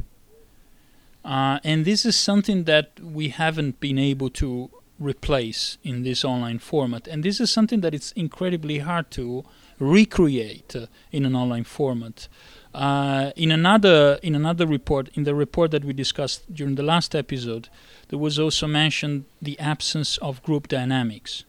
Uh, 1.24 1.60
and 1.64 1.86
this 1.86 2.06
is 2.06 2.16
something 2.16 2.66
that 2.66 3.00
we 3.02 3.30
haven't 3.30 3.80
been 3.80 3.98
able 3.98 4.30
to 4.30 4.70
replace 5.00 5.80
in 5.84 6.04
this 6.04 6.24
online 6.24 6.60
format. 6.60 7.08
And 7.08 7.24
this 7.24 7.40
is 7.40 7.50
something 7.50 7.82
that 7.82 7.96
it's 7.96 8.12
incredibly 8.12 8.80
hard 8.80 9.10
to 9.12 9.44
recreate 9.80 10.76
uh, 10.76 10.86
in 11.12 11.26
an 11.26 11.36
online 11.36 11.64
format. 11.64 12.28
Uh, 12.76 13.32
in 13.38 13.52
another 13.52 14.20
in 14.22 14.36
another 14.36 14.68
report, 14.68 15.10
in 15.14 15.24
the 15.24 15.34
report 15.34 15.72
that 15.72 15.86
we 15.86 15.94
discussed 15.94 16.44
during 16.54 16.76
the 16.76 16.84
last 16.84 17.16
episode, 17.16 17.70
there 18.10 18.20
was 18.20 18.38
also 18.38 18.68
mentioned 18.68 19.24
the 19.42 19.58
absence 19.60 20.18
of 20.18 20.44
group 20.44 20.68
dynamics, 20.68 21.46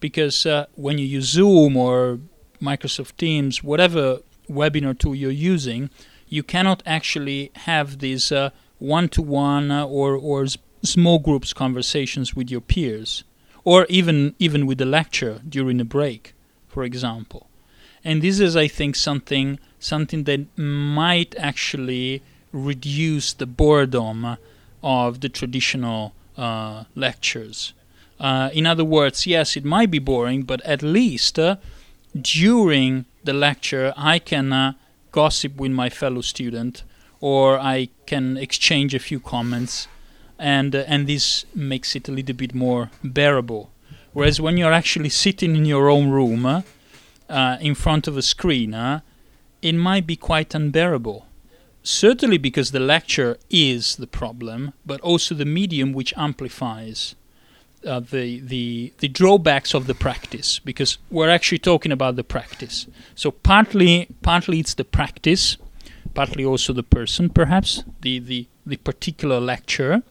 because 0.00 0.44
uh, 0.44 0.66
when 0.74 0.98
you 0.98 1.06
use 1.06 1.26
Zoom 1.26 1.76
or 1.76 2.18
Microsoft 2.60 3.16
Teams, 3.16 3.62
whatever 3.62 4.18
webinar 4.50 4.98
tool 4.98 5.14
you're 5.14 5.30
using, 5.30 5.88
you 6.28 6.42
cannot 6.42 6.82
actually 6.84 7.52
have 7.54 8.00
these 8.00 8.32
uh, 8.32 8.50
one-to-one 8.78 9.70
uh, 9.70 9.86
or 9.86 10.16
or 10.16 10.46
small 10.82 11.20
groups 11.20 11.52
conversations 11.52 12.34
with 12.34 12.50
your 12.50 12.60
peers, 12.60 13.22
or 13.62 13.86
even 13.88 14.34
even 14.40 14.66
with 14.66 14.78
the 14.78 14.84
lecturer 14.84 15.38
during 15.48 15.80
a 15.80 15.84
break, 15.84 16.34
for 16.66 16.82
example. 16.82 17.48
And 18.04 18.20
this 18.20 18.40
is, 18.40 18.56
I 18.56 18.68
think, 18.68 18.96
something 18.96 19.58
something 19.86 20.24
that 20.24 20.46
might 20.58 21.34
actually 21.38 22.22
reduce 22.52 23.32
the 23.32 23.46
boredom 23.46 24.36
of 24.82 25.20
the 25.20 25.28
traditional 25.28 26.12
uh, 26.36 26.84
lectures. 26.94 27.72
Uh, 28.18 28.50
in 28.52 28.66
other 28.66 28.84
words, 28.84 29.26
yes, 29.26 29.56
it 29.56 29.64
might 29.64 29.90
be 29.90 29.98
boring, 29.98 30.42
but 30.42 30.60
at 30.62 30.82
least 30.82 31.38
uh, 31.38 31.56
during 32.20 33.04
the 33.24 33.32
lecture, 33.32 33.92
I 33.96 34.18
can 34.18 34.52
uh, 34.52 34.72
gossip 35.12 35.56
with 35.56 35.72
my 35.72 35.90
fellow 35.90 36.22
student, 36.22 36.82
or 37.20 37.58
I 37.58 37.88
can 38.06 38.36
exchange 38.36 38.94
a 38.94 38.98
few 38.98 39.20
comments, 39.20 39.88
and 40.38 40.74
uh, 40.74 40.84
and 40.86 41.06
this 41.06 41.44
makes 41.54 41.96
it 41.96 42.08
a 42.08 42.12
little 42.12 42.34
bit 42.34 42.54
more 42.54 42.90
bearable. 43.02 43.70
Whereas 44.12 44.40
when 44.40 44.56
you're 44.56 44.72
actually 44.72 45.10
sitting 45.10 45.56
in 45.56 45.66
your 45.66 45.90
own 45.90 46.10
room, 46.10 46.46
uh, 46.46 47.56
in 47.60 47.74
front 47.74 48.06
of 48.08 48.16
a 48.16 48.22
screen, 48.22 48.74
it 49.62 49.72
might 49.72 50.06
be 50.06 50.16
quite 50.16 50.54
unbearable. 50.54 51.26
Certainly 51.82 52.38
because 52.38 52.72
the 52.72 52.80
lecture 52.80 53.38
is 53.48 53.96
the 53.96 54.08
problem, 54.08 54.72
but 54.84 55.00
also 55.02 55.34
the 55.34 55.44
medium 55.44 55.92
which 55.92 56.12
amplifies 56.16 57.14
uh, 57.86 58.00
the, 58.00 58.40
the, 58.40 58.92
the 58.98 59.08
drawbacks 59.08 59.72
of 59.74 59.86
the 59.86 59.94
practice, 59.94 60.58
because 60.58 60.98
we're 61.10 61.30
actually 61.30 61.58
talking 61.60 61.92
about 61.92 62.16
the 62.16 62.24
practice. 62.24 62.86
So 63.14 63.30
partly, 63.30 64.08
partly 64.22 64.58
it's 64.58 64.74
the 64.74 64.84
practice, 64.84 65.56
partly 66.12 66.44
also 66.44 66.72
the 66.72 66.82
person, 66.82 67.30
perhaps, 67.30 67.84
the, 68.00 68.18
the, 68.18 68.48
the 68.66 68.78
particular 68.78 69.38
lecture. 69.38 70.02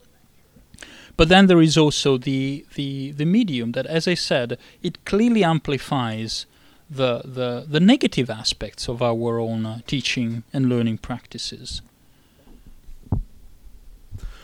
But 1.17 1.29
then 1.29 1.47
there 1.47 1.61
is 1.61 1.77
also 1.77 2.17
the, 2.17 2.65
the, 2.75 3.11
the 3.11 3.25
medium 3.25 3.73
that, 3.73 3.85
as 3.85 4.07
I 4.07 4.13
said, 4.13 4.57
it 4.81 5.03
clearly 5.03 5.43
amplifies 5.43 6.45
the, 6.89 7.21
the, 7.25 7.65
the 7.67 7.79
negative 7.79 8.29
aspects 8.29 8.87
of 8.87 9.01
our 9.01 9.39
own 9.39 9.65
uh, 9.65 9.79
teaching 9.87 10.43
and 10.53 10.69
learning 10.69 10.99
practices. 10.99 11.81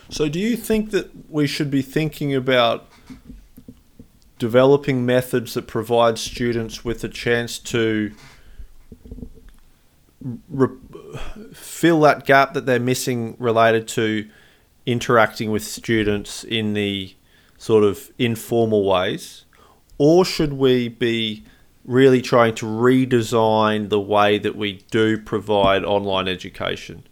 So, 0.10 0.28
do 0.28 0.39
you 0.39 0.58
think 0.58 0.92
that 0.92 1.32
we 1.32 1.48
should 1.48 1.72
be 1.72 1.82
thinking 1.82 2.36
about 2.36 2.89
developing 4.39 5.06
methods 5.06 5.54
that 5.54 5.68
provide 5.68 6.18
students 6.18 6.84
with 6.84 7.04
a 7.04 7.08
chance 7.08 7.60
to 7.60 8.12
re- 10.50 10.68
fill 11.54 12.02
that 12.02 12.26
gap 12.26 12.54
that 12.54 12.66
they're 12.66 12.80
missing 12.80 13.36
related 13.39 13.88
to 13.88 14.28
interacting 14.86 15.52
with 15.52 15.64
students 15.64 16.44
in 16.44 16.74
the 16.74 17.16
sort 17.58 17.84
of 17.84 18.12
informal 18.18 18.84
ways? 18.84 19.46
Or 19.98 20.26
should 20.26 20.54
we 20.54 20.89
be 20.89 21.46
really 21.86 22.22
trying 22.22 22.56
to 22.56 22.66
redesign 22.66 23.90
the 23.90 24.00
way 24.00 24.38
that 24.38 24.56
we 24.56 24.84
do 24.92 25.18
provide 25.18 25.84
online 25.84 26.28
education? 26.28 27.04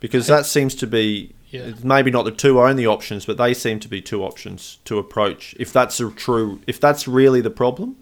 Because 0.00 0.26
that 0.26 0.46
seems 0.46 0.74
to 0.76 0.86
be 0.86 1.32
Yeah. 1.50 1.72
maybe 1.82 2.10
not 2.10 2.24
the 2.24 2.30
two 2.32 2.60
only 2.60 2.86
options, 2.86 3.24
but 3.26 3.36
they 3.36 3.54
seem 3.54 3.78
to 3.80 3.88
be 3.88 4.00
two 4.00 4.24
options 4.24 4.78
to 4.86 4.98
approach. 4.98 5.54
If 5.58 5.72
that's 5.72 6.00
a 6.00 6.10
true, 6.10 6.60
if 6.66 6.80
that's 6.80 7.06
really 7.06 7.40
the 7.40 7.50
problem, 7.50 7.96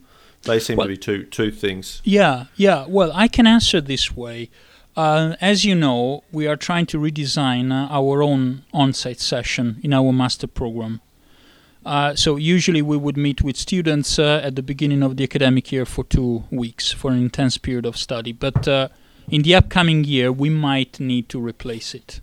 they 0.45 0.59
seem 0.59 0.77
Well- 0.77 0.87
to 0.87 0.93
be 0.93 0.97
two 0.97 1.25
two 1.25 1.51
things. 1.51 2.01
Yeah, 2.05 2.45
yeah. 2.57 2.85
Well, 2.89 3.11
I 3.15 3.29
can 3.29 3.47
answer 3.47 3.81
this 3.81 4.17
way. 4.17 4.49
Uh, 4.97 5.35
as 5.41 5.65
you 5.65 5.75
know, 5.75 6.25
we 6.33 6.47
are 6.47 6.57
trying 6.57 6.87
to 6.87 6.99
redesign 6.99 7.71
uh, 7.73 7.87
our 7.93 8.23
own 8.23 8.63
on-site 8.73 9.21
session 9.21 9.79
in 9.83 9.93
our 9.93 10.13
master 10.13 10.47
program. 10.47 11.01
Uh, 11.85 12.15
so 12.15 12.37
usually 12.37 12.83
we 12.83 12.97
would 12.97 13.17
meet 13.17 13.43
with 13.43 13.57
students 13.57 14.19
uh, 14.19 14.41
at 14.45 14.55
the 14.55 14.63
beginning 14.63 15.03
of 15.03 15.17
the 15.17 15.25
academic 15.25 15.73
year 15.73 15.87
for 15.87 16.05
two 16.05 16.45
weeks 16.51 16.93
for 16.93 17.11
an 17.11 17.19
intense 17.19 17.57
period 17.57 17.87
of 17.87 17.97
study. 17.97 18.33
But 18.33 18.69
uh, 18.69 18.89
in 19.31 19.43
the 19.43 19.55
upcoming 19.55 20.05
year, 20.05 20.31
we 20.31 20.51
might 20.51 21.01
need 21.01 21.29
to 21.31 21.41
replace 21.41 21.95
it. 21.95 22.21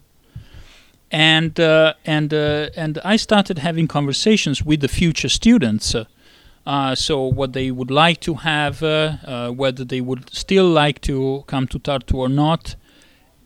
And 1.09 1.57
uh, 1.57 1.93
and 2.05 2.33
uh, 2.33 2.69
and 2.75 2.99
I 3.03 3.15
started 3.15 3.59
having 3.59 3.87
conversations 3.87 4.63
with 4.63 4.81
the 4.81 4.89
future 4.89 5.29
students. 5.29 5.95
Uh, 6.65 6.95
so 6.95 7.23
what 7.23 7.53
they 7.53 7.71
would 7.71 7.89
like 7.89 8.19
to 8.19 8.33
have, 8.35 8.81
whether 8.81 9.85
they 9.85 10.01
would 10.01 10.29
still 10.35 10.67
like 10.67 10.99
to 11.01 11.45
come 11.47 11.65
to 11.67 11.79
Tartu 11.79 12.15
or 12.15 12.27
not. 12.27 12.75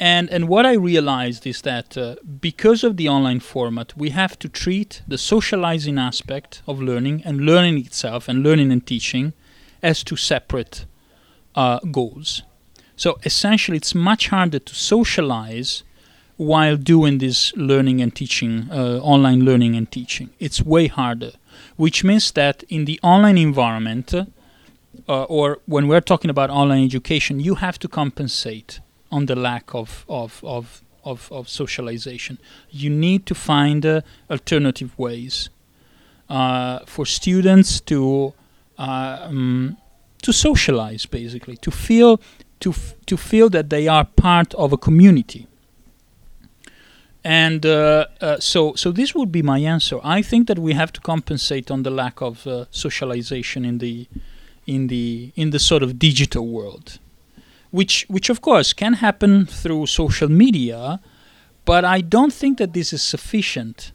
And, 0.01 0.29
and 0.31 0.47
what 0.47 0.65
I 0.65 0.73
realized 0.73 1.45
is 1.45 1.61
that 1.61 1.95
uh, 1.95 2.15
because 2.41 2.83
of 2.83 2.97
the 2.97 3.07
online 3.07 3.39
format, 3.39 3.95
we 3.95 4.09
have 4.09 4.39
to 4.39 4.49
treat 4.49 5.03
the 5.07 5.17
socializing 5.17 5.99
aspect 5.99 6.63
of 6.67 6.81
learning 6.81 7.21
and 7.23 7.41
learning 7.41 7.77
itself 7.77 8.27
and 8.27 8.41
learning 8.41 8.71
and 8.71 8.85
teaching 8.85 9.33
as 9.83 10.03
two 10.03 10.15
separate 10.15 10.85
uh, 11.55 11.79
goals. 11.91 12.41
So 12.95 13.19
essentially, 13.23 13.77
it's 13.77 13.93
much 13.93 14.29
harder 14.29 14.59
to 14.59 14.75
socialize 14.75 15.83
while 16.37 16.77
doing 16.77 17.19
this 17.19 17.53
learning 17.55 18.01
and 18.01 18.15
teaching, 18.15 18.69
uh, 18.71 18.99
online 19.03 19.45
learning 19.45 19.75
and 19.75 19.91
teaching. 19.91 20.31
It's 20.39 20.63
way 20.63 20.87
harder 20.87 21.33
which 21.77 22.03
means 22.03 22.31
that 22.33 22.63
in 22.69 22.85
the 22.85 22.99
online 23.03 23.37
environment, 23.37 24.13
uh, 24.13 25.23
or 25.23 25.59
when 25.65 25.87
we're 25.87 26.01
talking 26.01 26.29
about 26.29 26.49
online 26.49 26.83
education, 26.83 27.39
you 27.39 27.55
have 27.55 27.79
to 27.79 27.87
compensate 27.87 28.79
on 29.11 29.25
the 29.25 29.35
lack 29.35 29.73
of 29.73 30.05
of 30.07 30.43
of 30.43 30.81
of, 31.03 31.31
of 31.31 31.49
socialization. 31.49 32.37
You 32.69 32.89
need 32.89 33.25
to 33.25 33.35
find 33.35 33.85
uh, 33.85 34.01
alternative 34.29 34.97
ways 34.97 35.49
uh, 36.29 36.79
for 36.85 37.05
students 37.05 37.79
to 37.81 38.33
uh, 38.77 39.17
um, 39.23 39.77
to 40.21 40.31
socialize, 40.31 41.05
basically, 41.05 41.57
to 41.57 41.71
feel 41.71 42.19
to 42.59 42.69
f- 42.69 42.95
to 43.05 43.17
feel 43.17 43.49
that 43.49 43.69
they 43.69 43.87
are 43.87 44.05
part 44.05 44.53
of 44.55 44.71
a 44.71 44.77
community 44.77 45.47
and 47.23 47.65
uh, 47.65 48.05
uh, 48.19 48.39
so 48.39 48.73
so 48.75 48.91
this 48.91 49.13
would 49.13 49.31
be 49.31 49.43
my 49.43 49.59
answer. 49.59 49.99
I 50.03 50.23
think 50.23 50.47
that 50.47 50.57
we 50.57 50.73
have 50.73 50.91
to 50.93 51.01
compensate 51.01 51.69
on 51.69 51.83
the 51.83 51.91
lack 51.91 52.19
of 52.21 52.47
socialization 52.71 53.63
in 53.63 53.77
the 53.77 54.07
in 54.65 54.87
the 54.87 55.31
in 55.35 55.51
the 55.51 55.59
sort 55.59 55.83
of 55.83 55.99
digital 55.99 56.47
world, 56.47 56.99
which 57.71 58.05
which 58.09 58.29
of 58.29 58.41
course 58.41 58.73
can 58.73 58.93
happen 58.93 59.45
through 59.45 59.87
social 59.87 60.29
media, 60.29 60.99
but 61.65 61.83
I 61.83 62.01
don't 62.01 62.33
think 62.33 62.57
that 62.57 62.73
this 62.73 62.93
is 62.93 63.01
sufficient. 63.01 63.93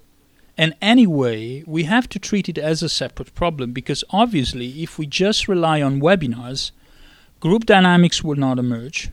And 0.59 0.75
anyway, 0.81 1.63
we 1.67 1.85
have 1.85 2.09
to 2.09 2.19
treat 2.19 2.49
it 2.49 2.57
as 2.57 2.83
a 2.83 2.89
separate 2.89 3.35
problem 3.35 3.73
because 3.73 4.03
obviously, 4.11 4.83
if 4.83 4.99
we 4.99 5.07
just 5.07 5.49
rely 5.49 5.83
on 5.83 6.01
webinars, 6.01 6.71
group 7.41 7.67
dynamics 7.67 8.25
will 8.25 8.37
not 8.37 8.59
emerge. 8.59 9.11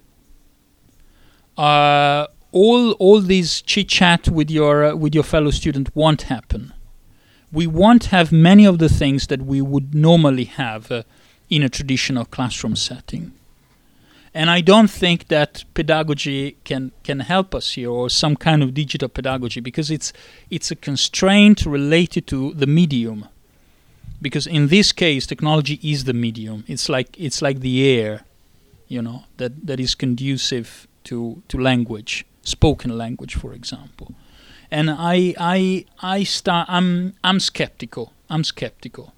Uh, 1.57 2.27
all 2.53 2.93
all 2.93 3.19
these 3.19 3.61
chit 3.61 3.89
chat 3.89 4.29
with 4.29 4.49
your 4.49 4.85
uh, 4.85 4.95
with 4.95 5.13
your 5.13 5.23
fellow 5.23 5.51
student 5.51 5.93
won't 5.95 6.23
happen. 6.23 6.73
We 7.51 7.67
won't 7.67 8.05
have 8.05 8.31
many 8.31 8.65
of 8.65 8.79
the 8.79 8.89
things 8.89 9.27
that 9.27 9.41
we 9.41 9.61
would 9.61 9.93
normally 9.93 10.45
have 10.45 10.91
uh, 10.91 11.03
in 11.49 11.61
a 11.61 11.69
traditional 11.69 12.25
classroom 12.25 12.75
setting. 12.75 13.33
And 14.33 14.49
I 14.49 14.61
don't 14.61 14.89
think 14.89 15.27
that 15.27 15.63
pedagogy 15.73 16.57
can, 16.63 16.91
can 17.03 17.19
help 17.19 17.53
us 17.53 17.73
here, 17.73 17.89
or 17.89 18.09
some 18.09 18.35
kind 18.35 18.63
of 18.63 18.73
digital 18.73 19.07
pedagogy, 19.07 19.61
because 19.61 19.91
it's 19.91 20.11
it's 20.49 20.71
a 20.71 20.75
constraint 20.75 21.65
related 21.65 22.25
to 22.27 22.53
the 22.53 22.65
medium. 22.65 23.27
Because 24.21 24.47
in 24.47 24.69
this 24.69 24.91
case, 24.91 25.27
technology 25.27 25.79
is 25.83 26.05
the 26.05 26.13
medium. 26.13 26.63
It's 26.67 26.89
like 26.89 27.15
it's 27.19 27.41
like 27.41 27.59
the 27.59 27.87
air, 27.87 28.21
you 28.87 29.01
know, 29.01 29.25
that, 29.37 29.67
that 29.67 29.79
is 29.79 29.95
conducive 29.95 30.87
to, 31.03 31.43
to 31.49 31.57
language, 31.57 32.25
spoken 32.41 32.97
language, 32.97 33.35
for 33.35 33.53
example. 33.53 34.15
And 34.71 34.89
I 34.89 35.35
I 35.37 35.85
I 36.01 36.23
start 36.23 36.67
I'm 36.69 37.13
I'm 37.23 37.39
skeptical. 37.39 38.13
I'm 38.29 38.43
skeptical. 38.43 39.13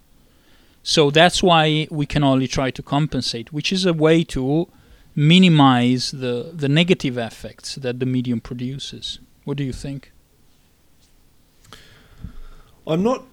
So 0.84 1.10
that's 1.10 1.42
why 1.42 1.88
we 1.90 2.06
can 2.06 2.24
only 2.24 2.48
try 2.48 2.72
to 2.72 2.84
compensate, 2.84 3.54
which 3.54 3.72
is 3.72 3.86
a 3.86 3.94
way 3.94 4.24
to 4.26 4.68
minimize 5.16 6.12
the, 6.12 6.52
the 6.54 6.68
negative 6.68 7.18
effects 7.18 7.76
that 7.76 8.00
the 8.00 8.06
medium 8.06 8.42
produces. 8.42 9.20
What 9.46 9.58
do 9.58 9.64
you 9.64 9.74
think? 9.74 10.12
I'm 12.88 13.02
not. 13.02 13.24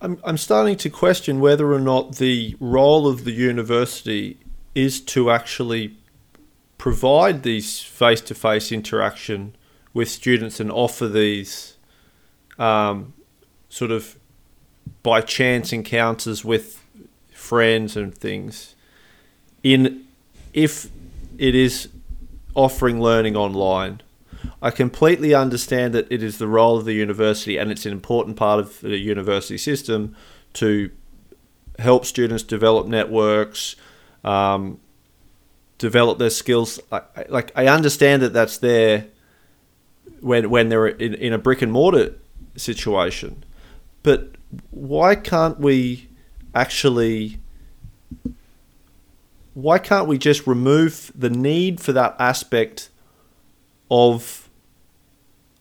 I'm, 0.00 0.18
I'm 0.24 0.36
starting 0.36 0.76
to 0.78 0.90
question 0.90 1.38
whether 1.38 1.72
or 1.72 1.78
not 1.78 2.16
the 2.16 2.56
role 2.60 3.06
of 3.06 3.24
the 3.24 3.30
university 3.30 4.38
is 4.74 5.00
to 5.02 5.30
actually 5.30 5.96
provide 6.78 7.42
these 7.42 7.82
face 7.82 8.20
to 8.22 8.34
face 8.34 8.72
interaction 8.72 9.54
with 9.92 10.08
students 10.08 10.60
and 10.60 10.70
offer 10.70 11.08
these 11.08 11.76
um, 12.58 13.14
sort 13.68 13.90
of 13.90 14.16
by 15.02 15.20
chance 15.20 15.72
encounters 15.72 16.44
with 16.44 16.82
friends 17.32 17.96
and 17.96 18.14
things 18.14 18.74
in 19.62 20.05
if 20.56 20.90
it 21.38 21.54
is 21.54 21.88
offering 22.56 23.00
learning 23.00 23.36
online. 23.36 24.00
I 24.62 24.70
completely 24.70 25.34
understand 25.34 25.94
that 25.94 26.10
it 26.10 26.22
is 26.22 26.38
the 26.38 26.48
role 26.48 26.78
of 26.78 26.86
the 26.86 26.94
university 26.94 27.58
and 27.58 27.70
it's 27.70 27.84
an 27.84 27.92
important 27.92 28.36
part 28.36 28.58
of 28.58 28.80
the 28.80 28.96
university 28.96 29.58
system 29.58 30.16
to 30.54 30.90
help 31.78 32.06
students 32.06 32.42
develop 32.42 32.86
networks, 32.86 33.76
um, 34.24 34.80
develop 35.78 36.18
their 36.18 36.30
skills. 36.30 36.80
I, 36.90 37.02
like 37.28 37.52
I 37.54 37.66
understand 37.66 38.22
that 38.22 38.32
that's 38.32 38.56
there 38.58 39.08
when 40.20 40.48
when 40.48 40.70
they're 40.70 40.86
in, 40.86 41.14
in 41.14 41.32
a 41.34 41.38
brick 41.38 41.60
and 41.60 41.70
mortar 41.70 42.14
situation, 42.56 43.44
but 44.02 44.36
why 44.70 45.14
can't 45.16 45.60
we 45.60 46.08
actually 46.54 47.40
why 49.56 49.78
can't 49.78 50.06
we 50.06 50.18
just 50.18 50.46
remove 50.46 51.10
the 51.14 51.30
need 51.30 51.80
for 51.80 51.90
that 51.90 52.14
aspect 52.18 52.90
of 53.90 54.50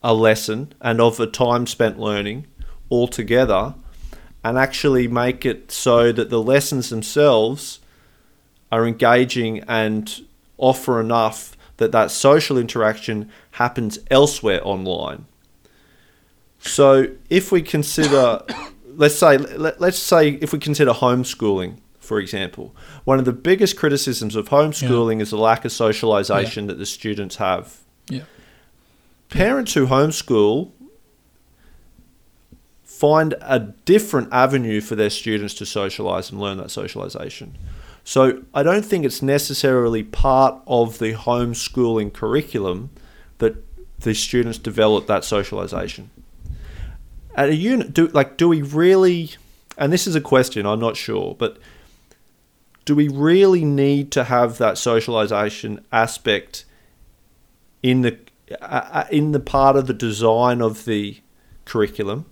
a 0.04 0.14
lesson 0.14 0.74
and 0.82 1.00
of 1.00 1.18
a 1.18 1.26
time 1.26 1.66
spent 1.66 1.98
learning 1.98 2.46
altogether 2.92 3.74
and 4.44 4.58
actually 4.58 5.08
make 5.08 5.46
it 5.46 5.72
so 5.72 6.12
that 6.12 6.30
the 6.30 6.42
lessons 6.42 6.90
themselves 6.90 7.80
are 8.70 8.86
engaging 8.86 9.62
and 9.62 10.26
offer 10.58 11.00
enough 11.00 11.56
that 11.78 11.94
that 11.94 12.12
social 12.12 12.58
interaction 12.58 13.32
happens 13.52 13.98
elsewhere 14.12 14.60
online. 14.68 15.26
So 16.60 17.08
if 17.30 17.50
we 17.50 17.62
consider 17.62 18.42
let's 18.88 19.16
say 19.16 19.38
let, 19.38 19.82
us 19.82 19.98
say 19.98 20.32
if 20.42 20.52
we 20.52 20.60
consider 20.60 20.92
homeschooling 20.92 21.78
for 22.06 22.20
example. 22.20 22.76
One 23.04 23.20
of 23.20 23.26
the 23.26 23.34
biggest 23.34 23.78
criticisms 23.78 24.36
of 24.36 24.50
homeschooling 24.50 25.18
yeah. 25.18 25.24
is 25.24 25.32
the 25.32 25.38
lack 25.38 25.66
of 25.66 25.72
socialization 25.72 26.66
yeah. 26.66 26.68
that 26.70 26.78
the 26.78 26.86
students 26.86 27.38
have. 27.38 27.82
Yeah. 28.10 28.24
Parents 29.30 29.74
who 29.74 29.88
homeschool 29.88 30.72
find 32.84 33.36
a 33.42 33.60
different 33.60 34.30
avenue 34.32 34.80
for 34.80 34.96
their 34.96 35.10
students 35.10 35.54
to 35.56 35.66
socialize 35.66 36.32
and 36.32 36.40
learn 36.40 36.58
that 36.58 36.72
socialization. 36.72 37.58
So 38.06 38.44
I 38.54 38.64
don't 38.64 38.86
think 38.86 39.04
it's 39.04 39.22
necessarily 39.22 40.04
part 40.04 40.62
of 40.68 41.00
the 41.00 41.14
homeschooling 41.14 42.14
curriculum 42.14 42.92
that 43.40 43.56
the 44.00 44.14
students 44.14 44.60
develop 44.60 45.08
that 45.08 45.26
socialization. 45.26 46.12
At 47.36 47.50
a 47.50 47.56
unit, 47.56 47.94
do 47.94 48.08
like 48.08 48.38
do 48.38 48.48
we 48.48 48.62
really? 48.62 49.32
And 49.78 49.92
this 49.92 50.08
is 50.08 50.16
a 50.16 50.22
question 50.22 50.66
I'm 50.66 50.80
not 50.80 50.96
sure, 50.96 51.36
but 51.38 51.58
do 52.86 52.96
we 52.96 53.08
really 53.08 53.66
need 53.66 54.12
to 54.12 54.24
have 54.26 54.58
that 54.58 54.78
socialization 54.78 55.84
aspect 55.92 56.66
in 57.84 58.02
the 58.02 58.18
uh, 58.62 59.06
in 59.12 59.32
the 59.32 59.40
part 59.40 59.76
of 59.76 59.88
the 59.88 59.94
design 59.94 60.62
of 60.62 60.86
the 60.86 61.20
curriculum 61.66 62.26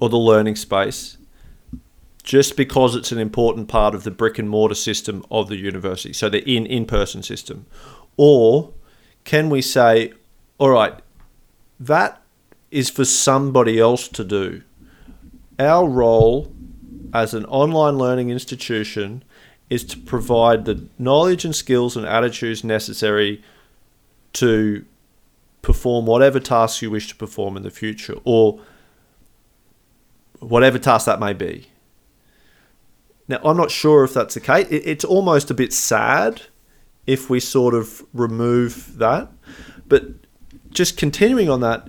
or 0.00 0.08
the 0.08 0.16
learning 0.16 0.56
space 0.56 1.18
just 2.22 2.56
because 2.56 2.96
it's 2.96 3.12
an 3.12 3.18
important 3.18 3.68
part 3.68 3.94
of 3.94 4.02
the 4.02 4.10
brick 4.10 4.38
and 4.38 4.48
mortar 4.48 4.74
system 4.74 5.22
of 5.30 5.48
the 5.48 5.56
university 5.56 6.12
so 6.12 6.28
the 6.28 6.42
in 6.50 6.64
in-person 6.66 7.22
system? 7.22 7.66
Or 8.16 8.72
can 9.24 9.50
we 9.50 9.60
say 9.60 10.12
all 10.58 10.70
right 10.70 10.94
that 11.78 12.22
is 12.70 12.90
for 12.90 13.04
somebody 13.04 13.78
else 13.78 14.08
to 14.08 14.24
do. 14.24 14.62
Our 15.58 15.88
role 15.88 16.52
as 17.14 17.32
an 17.32 17.44
online 17.46 17.96
learning 17.96 18.28
institution 18.28 19.22
is 19.70 19.84
to 19.84 19.98
provide 19.98 20.64
the 20.64 20.86
knowledge 20.98 21.44
and 21.44 21.54
skills 21.54 21.96
and 21.96 22.04
attitudes 22.04 22.64
necessary 22.64 23.42
to 24.34 24.84
perform 25.62 26.04
whatever 26.04 26.40
tasks 26.40 26.82
you 26.82 26.90
wish 26.90 27.08
to 27.08 27.16
perform 27.16 27.56
in 27.56 27.62
the 27.62 27.70
future 27.70 28.16
or 28.24 28.60
whatever 30.40 30.78
task 30.78 31.06
that 31.06 31.20
may 31.20 31.32
be. 31.32 31.68
Now, 33.26 33.38
I'm 33.42 33.56
not 33.56 33.70
sure 33.70 34.04
if 34.04 34.12
that's 34.12 34.34
the 34.34 34.40
case. 34.40 34.66
It's 34.70 35.04
almost 35.04 35.50
a 35.50 35.54
bit 35.54 35.72
sad 35.72 36.42
if 37.06 37.30
we 37.30 37.40
sort 37.40 37.74
of 37.74 38.02
remove 38.12 38.98
that. 38.98 39.30
But 39.88 40.04
just 40.70 40.98
continuing 40.98 41.48
on 41.48 41.60
that, 41.60 41.88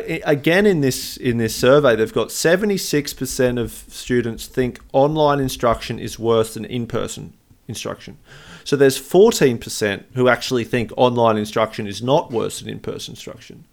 again 0.00 0.66
in 0.66 0.80
this 0.80 1.16
in 1.16 1.38
this 1.38 1.54
survey 1.54 1.96
they've 1.96 2.12
got 2.12 2.28
76% 2.28 3.60
of 3.60 3.72
students 3.88 4.46
think 4.46 4.80
online 4.92 5.40
instruction 5.40 5.98
is 5.98 6.18
worse 6.18 6.54
than 6.54 6.64
in-person 6.64 7.32
instruction. 7.66 8.18
So 8.62 8.76
there's 8.76 8.98
14% 8.98 10.04
who 10.14 10.28
actually 10.28 10.64
think 10.64 10.92
online 10.96 11.36
instruction 11.36 11.86
is 11.86 12.02
not 12.02 12.30
worse 12.30 12.60
than 12.60 12.68
in-person 12.68 13.12
instruction 13.12 13.64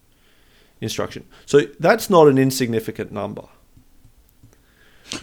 instruction. 0.79 1.25
So 1.45 1.61
that's 1.79 2.09
not 2.09 2.27
an 2.27 2.37
insignificant 2.39 3.11
number. 3.11 3.43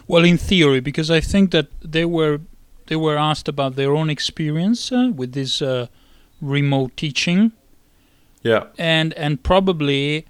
Well 0.07 0.25
in 0.25 0.37
theory 0.37 0.81
because 0.81 1.11
i 1.11 1.21
think 1.21 1.51
that 1.51 1.69
they 1.81 2.05
were 2.05 2.41
they 2.89 2.97
were 2.97 3.17
asked 3.17 3.49
about 3.49 3.77
their 3.77 3.95
own 3.95 4.11
experience 4.11 4.93
uh, 4.93 5.11
with 5.15 5.33
this 5.33 5.63
uh, 5.63 5.87
remote 6.41 6.97
teaching. 6.97 7.53
Yeah. 8.43 8.65
And 8.79 9.15
and 9.15 9.43
probably 9.43 10.27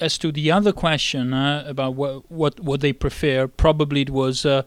as 0.00 0.18
to 0.18 0.32
the 0.32 0.50
other 0.50 0.72
question 0.72 1.32
uh, 1.32 1.64
about 1.66 1.94
what, 1.94 2.30
what 2.30 2.60
what 2.60 2.80
they 2.80 2.92
prefer, 2.92 3.46
probably 3.46 4.02
it 4.02 4.10
was 4.10 4.46
uh, 4.46 4.62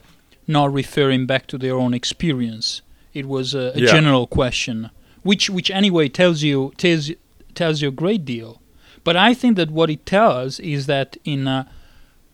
not 0.47 0.73
referring 0.73 1.25
back 1.25 1.47
to 1.47 1.57
their 1.57 1.75
own 1.75 1.93
experience. 1.93 2.81
It 3.13 3.27
was 3.27 3.53
a, 3.53 3.71
a 3.75 3.79
yeah. 3.79 3.91
general 3.91 4.27
question, 4.27 4.89
which 5.23 5.49
which 5.49 5.71
anyway 5.71 6.09
tells 6.09 6.43
you 6.43 6.73
tells 6.77 7.11
tells 7.55 7.81
you 7.81 7.89
a 7.89 7.91
great 7.91 8.25
deal. 8.25 8.61
But 9.03 9.17
I 9.17 9.33
think 9.33 9.55
that 9.57 9.71
what 9.71 9.89
it 9.89 10.05
tells 10.05 10.59
is 10.59 10.85
that 10.85 11.17
in 11.23 11.47
uh, 11.47 11.65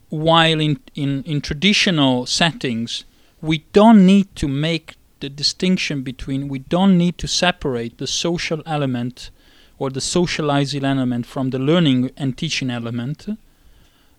while 0.10 0.60
in, 0.60 0.80
in 0.96 1.24
in 1.24 1.42
traditional 1.42 2.26
settings, 2.26 3.06
we 3.42 3.60
don't 3.74 4.06
need 4.06 4.36
to 4.36 4.48
make 4.48 4.96
the 5.20 5.30
distinction 5.30 6.04
between 6.04 6.48
we 6.48 6.60
don't 6.60 6.98
need 6.98 7.18
to 7.18 7.28
separate 7.28 7.98
the 7.98 8.08
social 8.08 8.62
element 8.66 9.32
or 9.80 9.90
the 9.90 10.02
socializing 10.02 10.84
element 10.84 11.26
from 11.26 11.50
the 11.52 11.60
learning 11.60 12.12
and 12.18 12.38
teaching 12.38 12.70
element, 12.70 13.28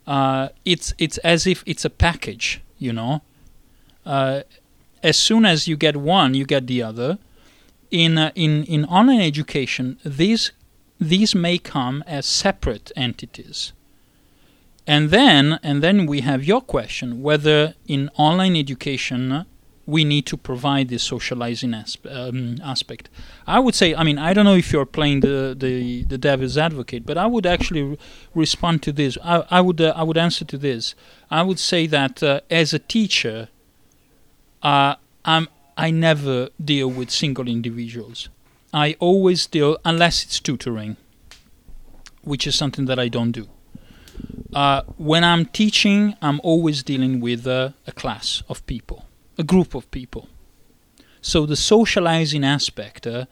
uh, 0.07 0.49
it's 0.65 0.95
it's 0.99 1.19
as 1.19 1.47
if 1.47 1.63
it's 1.67 1.85
a 1.85 1.91
package, 1.91 2.61
you 2.79 2.93
know. 2.93 3.23
Uh, 4.07 4.43
as 5.03 5.19
soon 5.19 5.45
as 5.45 5.69
you 5.69 5.77
get 5.77 5.97
one, 5.97 6.35
you 6.35 6.45
get 6.45 6.67
the 6.67 6.83
other. 6.83 7.19
In 7.91 8.19
uh, 8.19 8.31
in 8.35 8.65
in 8.65 8.85
online 8.85 9.21
education, 9.21 9.99
these 10.05 10.53
these 11.01 11.35
may 11.35 11.59
come 11.59 12.03
as 12.07 12.27
separate 12.27 12.91
entities. 12.97 13.73
And 14.87 15.11
then 15.11 15.59
and 15.63 15.83
then 15.83 16.07
we 16.07 16.23
have 16.23 16.45
your 16.45 16.63
question 16.63 17.23
whether 17.23 17.75
in 17.87 18.09
online 18.17 18.57
education 18.57 19.45
we 19.89 20.05
need 20.05 20.27
to 20.27 20.37
provide 20.37 20.91
this 20.91 21.03
socializing 21.03 21.73
asp- 21.73 22.07
um, 22.11 22.59
aspect. 22.63 23.09
I 23.47 23.59
would 23.59 23.75
say, 23.75 23.95
I 23.95 24.05
mean, 24.05 24.19
I 24.19 24.35
don't 24.35 24.45
know 24.45 24.55
if 24.55 24.71
you're 24.71 24.85
playing 24.99 25.21
the 25.21 25.57
the, 25.59 26.05
the 26.05 26.19
devil's 26.19 26.59
advocate, 26.59 27.07
but 27.07 27.17
I 27.17 27.27
would 27.27 27.47
actually 27.47 27.83
re- 27.83 27.99
respond 28.35 28.83
to 28.83 28.93
this. 28.93 29.17
I, 29.25 29.45
I 29.51 29.61
would 29.63 29.81
uh, 29.81 29.95
I 29.97 30.03
would 30.03 30.19
answer 30.19 30.45
to 30.45 30.59
this. 30.59 30.95
I 31.31 31.43
would 31.43 31.59
say 31.59 31.87
that 31.87 32.23
uh, 32.23 32.41
as 32.51 32.75
a 32.75 32.79
teacher, 32.79 33.49
uh, 34.63 34.97
I'm 35.25 35.49
I 35.79 35.91
never 35.91 36.51
deal 36.63 36.89
with 36.89 37.11
single 37.11 37.49
individuals. 37.49 38.29
I 38.75 38.95
always 38.99 39.47
deal 39.47 39.79
unless 39.87 40.23
it's 40.23 40.39
tutoring, 40.39 40.99
which 42.23 42.47
is 42.47 42.55
something 42.55 42.85
that 42.85 42.99
I 42.99 43.09
don't 43.09 43.33
do. 43.33 43.49
Uh, 44.53 44.83
when 44.99 45.25
I'm 45.25 45.47
teaching, 45.47 46.15
I'm 46.21 46.41
always 46.45 46.83
dealing 46.83 47.21
with 47.21 47.47
uh, 47.47 47.71
a 47.87 47.93
class 47.93 48.43
of 48.51 48.67
people 48.67 49.08
a 49.39 49.45
group 49.45 49.75
of 49.75 49.91
people. 49.91 50.29
So 51.21 51.47
the 51.47 51.57
socializing 51.57 52.45
aspect 52.45 53.07
uh, 53.07 53.27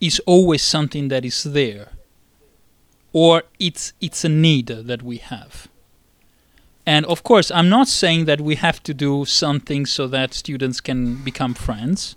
is 0.00 0.20
always 0.26 0.62
something 0.62 1.08
that 1.08 1.24
is 1.24 1.42
there, 1.42 1.88
or 3.12 3.42
it's 3.58 3.92
it's 4.00 4.24
a 4.24 4.28
need 4.28 4.66
that 4.66 5.02
we 5.02 5.18
have. 5.18 5.68
And 6.86 7.04
of 7.06 7.22
course, 7.22 7.50
I'm 7.50 7.68
not 7.68 7.88
saying 7.88 8.24
that 8.24 8.40
we 8.40 8.54
have 8.56 8.82
to 8.84 8.94
do 8.94 9.24
something 9.24 9.86
so 9.86 10.06
that 10.08 10.34
students 10.34 10.80
can 10.80 11.22
become 11.22 11.54
friends. 11.54 12.16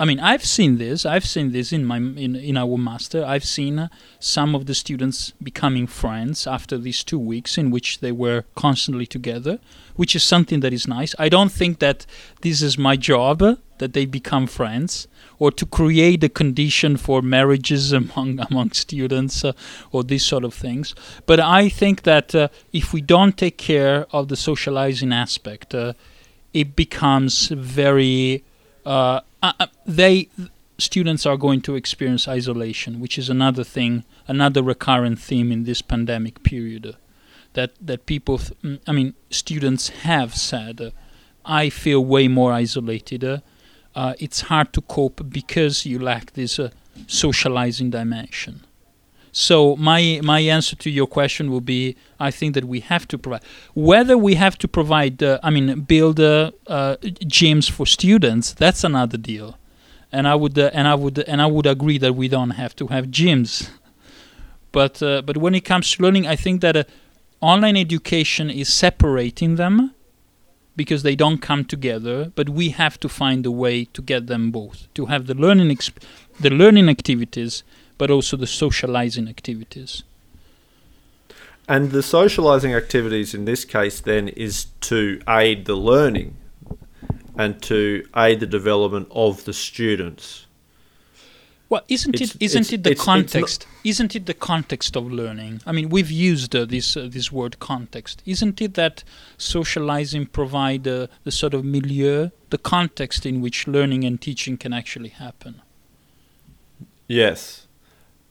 I 0.00 0.06
mean, 0.06 0.18
I've 0.18 0.46
seen 0.46 0.78
this. 0.78 1.04
I've 1.04 1.26
seen 1.26 1.52
this 1.52 1.74
in 1.74 1.84
my 1.84 1.98
in, 1.98 2.34
in 2.34 2.56
our 2.56 2.78
master. 2.78 3.22
I've 3.22 3.44
seen 3.44 3.78
uh, 3.78 3.88
some 4.18 4.54
of 4.54 4.64
the 4.64 4.74
students 4.74 5.34
becoming 5.42 5.86
friends 5.86 6.46
after 6.46 6.78
these 6.78 7.04
two 7.04 7.18
weeks 7.18 7.58
in 7.58 7.70
which 7.70 8.00
they 8.00 8.10
were 8.10 8.44
constantly 8.54 9.04
together, 9.04 9.58
which 9.96 10.16
is 10.16 10.24
something 10.24 10.60
that 10.60 10.72
is 10.72 10.88
nice. 10.88 11.14
I 11.18 11.28
don't 11.28 11.52
think 11.52 11.80
that 11.80 12.06
this 12.40 12.62
is 12.62 12.78
my 12.78 12.96
job 12.96 13.42
uh, 13.42 13.56
that 13.76 13.92
they 13.92 14.06
become 14.06 14.46
friends 14.46 15.06
or 15.38 15.52
to 15.52 15.66
create 15.66 16.24
a 16.24 16.30
condition 16.30 16.96
for 16.96 17.20
marriages 17.20 17.92
among 18.00 18.40
among 18.50 18.70
students 18.70 19.44
uh, 19.44 19.52
or 19.92 20.02
these 20.02 20.24
sort 20.24 20.44
of 20.44 20.54
things. 20.54 20.94
But 21.26 21.40
I 21.40 21.68
think 21.68 22.04
that 22.04 22.34
uh, 22.34 22.48
if 22.72 22.94
we 22.94 23.02
don't 23.02 23.36
take 23.36 23.58
care 23.58 24.06
of 24.12 24.28
the 24.28 24.36
socializing 24.36 25.12
aspect, 25.12 25.74
uh, 25.74 25.92
it 26.54 26.74
becomes 26.74 27.48
very 27.48 28.44
uh, 28.86 29.20
uh, 29.42 29.52
uh, 29.60 29.66
they 29.86 30.28
students 30.78 31.26
are 31.26 31.36
going 31.36 31.60
to 31.62 31.74
experience 31.76 32.26
isolation, 32.26 33.00
which 33.00 33.18
is 33.18 33.28
another 33.28 33.64
thing, 33.64 34.04
another 34.26 34.62
recurrent 34.62 35.18
theme 35.18 35.52
in 35.52 35.64
this 35.64 35.82
pandemic 35.82 36.42
period. 36.42 36.96
that 37.54 37.72
that 37.80 38.06
people, 38.06 38.38
th- 38.38 38.52
mm, 38.62 38.78
I 38.86 38.92
mean, 38.92 39.14
students 39.30 39.88
have 40.04 40.36
said, 40.36 40.80
uh, 40.80 40.90
I 41.44 41.70
feel 41.70 42.04
way 42.04 42.28
more 42.28 42.52
isolated. 42.52 43.24
Uh, 43.24 44.14
it's 44.18 44.42
hard 44.42 44.72
to 44.72 44.80
cope 44.80 45.20
because 45.28 45.84
you 45.84 45.98
lack 45.98 46.32
this 46.32 46.58
uh, 46.58 46.70
socializing 47.06 47.90
dimension. 47.90 48.60
So 49.32 49.76
my 49.76 50.20
my 50.22 50.40
answer 50.40 50.76
to 50.76 50.90
your 50.90 51.06
question 51.06 51.50
will 51.50 51.60
be: 51.60 51.96
I 52.18 52.30
think 52.30 52.54
that 52.54 52.64
we 52.64 52.80
have 52.80 53.06
to 53.08 53.18
provide. 53.18 53.42
Whether 53.74 54.18
we 54.18 54.34
have 54.34 54.58
to 54.58 54.68
provide, 54.68 55.22
uh, 55.22 55.38
I 55.42 55.50
mean, 55.50 55.80
build 55.82 56.18
uh, 56.18 56.50
uh, 56.66 56.96
gyms 57.24 57.70
for 57.70 57.86
students, 57.86 58.52
that's 58.52 58.82
another 58.82 59.16
deal. 59.16 59.56
And 60.12 60.26
I 60.26 60.34
would 60.34 60.58
uh, 60.58 60.70
and 60.72 60.88
I 60.88 60.94
would 60.94 61.18
and 61.20 61.40
I 61.40 61.46
would 61.46 61.66
agree 61.66 61.98
that 61.98 62.14
we 62.16 62.26
don't 62.28 62.50
have 62.50 62.74
to 62.76 62.88
have 62.88 63.06
gyms. 63.06 63.70
But 64.72 65.02
uh, 65.02 65.22
but 65.22 65.36
when 65.36 65.54
it 65.54 65.64
comes 65.64 65.92
to 65.92 66.02
learning, 66.02 66.26
I 66.26 66.34
think 66.34 66.60
that 66.62 66.76
uh, 66.76 66.84
online 67.40 67.76
education 67.76 68.50
is 68.50 68.72
separating 68.72 69.56
them 69.56 69.94
because 70.74 71.04
they 71.04 71.14
don't 71.14 71.38
come 71.38 71.64
together. 71.64 72.32
But 72.34 72.48
we 72.48 72.70
have 72.70 72.98
to 73.00 73.08
find 73.08 73.46
a 73.46 73.50
way 73.52 73.84
to 73.84 74.02
get 74.02 74.26
them 74.26 74.50
both 74.50 74.92
to 74.94 75.06
have 75.06 75.28
the 75.28 75.34
learning 75.34 75.68
exp- 75.68 76.02
the 76.40 76.50
learning 76.50 76.88
activities 76.88 77.62
but 78.00 78.10
also 78.10 78.34
the 78.36 78.46
socializing 78.46 79.28
activities. 79.28 80.02
And 81.68 81.90
the 81.90 82.02
socializing 82.02 82.72
activities 82.74 83.34
in 83.34 83.44
this 83.44 83.62
case 83.66 84.00
then 84.00 84.28
is 84.28 84.54
to 84.90 85.20
aid 85.28 85.66
the 85.66 85.74
learning 85.90 86.30
and 87.36 87.60
to 87.62 87.78
aid 88.16 88.40
the 88.40 88.46
development 88.46 89.06
of 89.26 89.44
the 89.44 89.52
students. 89.52 90.46
Well, 91.68 91.84
isn't 91.88 92.14
It's- 92.14 92.34
it 92.34 92.42
isn't 92.48 92.62
it's- 92.68 92.72
it 92.72 92.82
the 92.84 92.90
it's- 92.92 93.04
context? 93.04 93.66
isn't 93.84 94.12
it 94.16 94.24
the 94.26 94.38
context 94.50 94.96
of 94.96 95.04
learning? 95.12 95.60
I 95.66 95.72
mean, 95.76 95.88
we've 95.94 96.10
used 96.32 96.56
uh, 96.56 96.64
this 96.64 96.96
uh, 96.96 97.06
this 97.16 97.30
word 97.30 97.54
context. 97.58 98.22
Isn't 98.34 98.56
it 98.66 98.72
that 98.74 99.04
socializing 99.38 100.24
provide 100.38 100.84
uh, 100.88 101.06
the 101.26 101.30
sort 101.30 101.54
of 101.54 101.62
milieu, 101.64 102.30
the 102.54 102.58
context 102.74 103.20
in 103.26 103.36
which 103.44 103.58
learning 103.76 104.02
and 104.08 104.16
teaching 104.28 104.56
can 104.56 104.72
actually 104.72 105.10
happen? 105.26 105.52
Yes. 107.06 107.66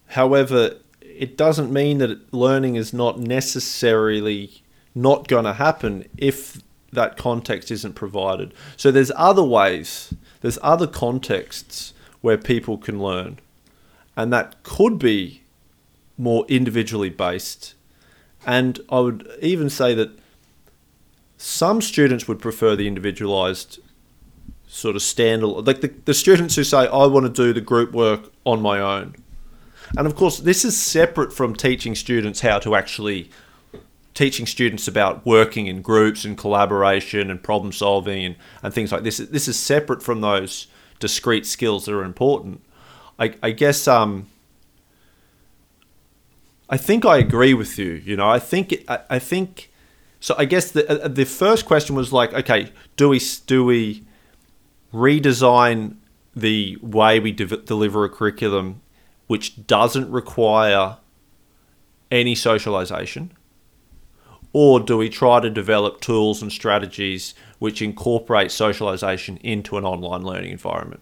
However, 0.09 0.75
it 1.01 1.37
doesn't 1.37 1.71
mean 1.71 1.99
that 1.99 2.33
learning 2.33 2.75
is 2.75 2.93
not 2.93 3.19
necessarily 3.19 4.61
not 4.95 5.27
going 5.27 5.45
to 5.45 5.53
happen 5.53 6.05
if 6.17 6.61
that 6.91 7.17
context 7.17 7.69
isn't 7.69 7.93
provided. 7.93 8.53
So 8.75 8.91
there's 8.91 9.11
other 9.15 9.43
ways, 9.43 10.13
there's 10.41 10.57
other 10.61 10.87
contexts 10.87 11.93
where 12.21 12.37
people 12.37 12.77
can 12.77 13.01
learn. 13.01 13.39
And 14.17 14.33
that 14.33 14.63
could 14.63 14.97
be 14.97 15.43
more 16.17 16.45
individually 16.47 17.09
based. 17.09 17.75
And 18.45 18.79
I 18.89 18.99
would 18.99 19.29
even 19.41 19.69
say 19.69 19.93
that 19.93 20.17
some 21.37 21.81
students 21.81 22.27
would 22.27 22.39
prefer 22.39 22.75
the 22.75 22.87
individualized 22.87 23.79
sort 24.67 24.95
of 24.95 25.01
standalone, 25.01 25.65
like 25.65 25.81
the, 25.81 25.93
the 26.05 26.13
students 26.13 26.55
who 26.55 26.63
say, 26.63 26.87
I 26.87 27.05
want 27.05 27.25
to 27.25 27.31
do 27.31 27.53
the 27.53 27.61
group 27.61 27.91
work 27.91 28.31
on 28.45 28.61
my 28.61 28.79
own. 28.79 29.15
And 29.97 30.05
of 30.05 30.15
course, 30.15 30.39
this 30.39 30.63
is 30.63 30.79
separate 30.79 31.33
from 31.33 31.55
teaching 31.55 31.95
students 31.95 32.41
how 32.41 32.59
to 32.59 32.75
actually 32.75 33.29
teaching 34.13 34.45
students 34.45 34.87
about 34.87 35.25
working 35.25 35.67
in 35.67 35.81
groups 35.81 36.25
and 36.25 36.37
collaboration 36.37 37.31
and 37.31 37.41
problem 37.41 37.71
solving 37.71 38.25
and, 38.25 38.35
and 38.61 38.73
things 38.73 38.91
like 38.91 39.03
this. 39.03 39.17
This 39.17 39.47
is 39.47 39.57
separate 39.57 40.03
from 40.03 40.21
those 40.21 40.67
discrete 40.99 41.45
skills 41.45 41.85
that 41.85 41.93
are 41.93 42.03
important. 42.03 42.61
I, 43.17 43.33
I 43.41 43.51
guess 43.51 43.87
um, 43.87 44.27
I 46.69 46.77
think 46.77 47.05
I 47.05 47.17
agree 47.17 47.53
with 47.53 47.79
you. 47.79 47.93
You 47.93 48.15
know, 48.15 48.29
I 48.29 48.39
think 48.39 48.83
I, 48.87 48.99
I 49.09 49.19
think 49.19 49.71
so. 50.19 50.35
I 50.37 50.45
guess 50.45 50.71
the 50.71 51.05
uh, 51.05 51.07
the 51.07 51.25
first 51.25 51.65
question 51.65 51.95
was 51.95 52.13
like, 52.13 52.33
okay, 52.33 52.71
do 52.95 53.09
we 53.09 53.21
do 53.47 53.65
we 53.65 54.03
redesign 54.93 55.95
the 56.35 56.77
way 56.81 57.19
we 57.19 57.31
de- 57.31 57.57
deliver 57.57 58.03
a 58.03 58.09
curriculum 58.09 58.81
which 59.29 59.67
doesn't 59.67 60.09
require 60.09 60.97
any 62.09 62.33
socialization? 62.33 63.31
Or 64.53 64.79
do 64.79 64.97
we 64.97 65.07
try 65.07 65.39
to 65.39 65.51
develop 65.51 66.01
tools 66.01 66.41
and 66.41 66.51
strategies 66.51 67.35
which 67.59 67.79
incorporate 67.79 68.49
socialization 68.49 69.37
into 69.37 69.77
an 69.77 69.85
online 69.85 70.23
learning 70.23 70.51
environment? 70.51 71.01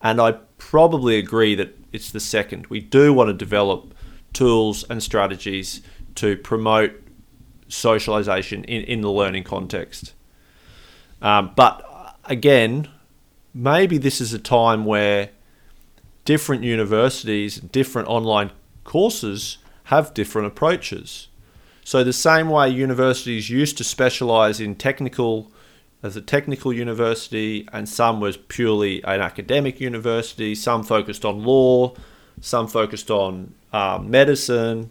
And 0.00 0.18
I 0.18 0.32
probably 0.56 1.18
agree 1.18 1.54
that 1.56 1.76
it's 1.92 2.10
the 2.10 2.20
second. 2.20 2.68
We 2.68 2.80
do 2.80 3.12
want 3.12 3.28
to 3.28 3.34
develop 3.34 3.92
tools 4.32 4.86
and 4.88 5.02
strategies 5.02 5.82
to 6.14 6.38
promote 6.38 6.98
socialization 7.68 8.64
in, 8.64 8.82
in 8.84 9.02
the 9.02 9.10
learning 9.10 9.44
context. 9.44 10.14
Um, 11.20 11.52
but 11.54 12.16
again, 12.24 12.88
maybe 13.52 13.98
this 13.98 14.22
is 14.22 14.32
a 14.32 14.38
time 14.38 14.86
where 14.86 15.28
different 16.26 16.62
universities, 16.62 17.56
different 17.56 18.08
online 18.08 18.50
courses 18.84 19.58
have 19.84 20.12
different 20.12 20.46
approaches. 20.46 21.28
So 21.84 22.02
the 22.02 22.12
same 22.12 22.50
way 22.50 22.68
universities 22.68 23.48
used 23.48 23.78
to 23.78 23.84
specialize 23.84 24.60
in 24.60 24.74
technical 24.74 25.50
as 26.02 26.16
a 26.16 26.20
technical 26.20 26.72
university 26.72 27.66
and 27.72 27.88
some 27.88 28.20
was 28.20 28.36
purely 28.36 29.02
an 29.04 29.20
academic 29.20 29.80
university, 29.80 30.54
some 30.54 30.82
focused 30.82 31.24
on 31.24 31.44
law, 31.44 31.94
some 32.40 32.66
focused 32.68 33.10
on 33.10 33.54
um, 33.72 34.10
medicine. 34.10 34.90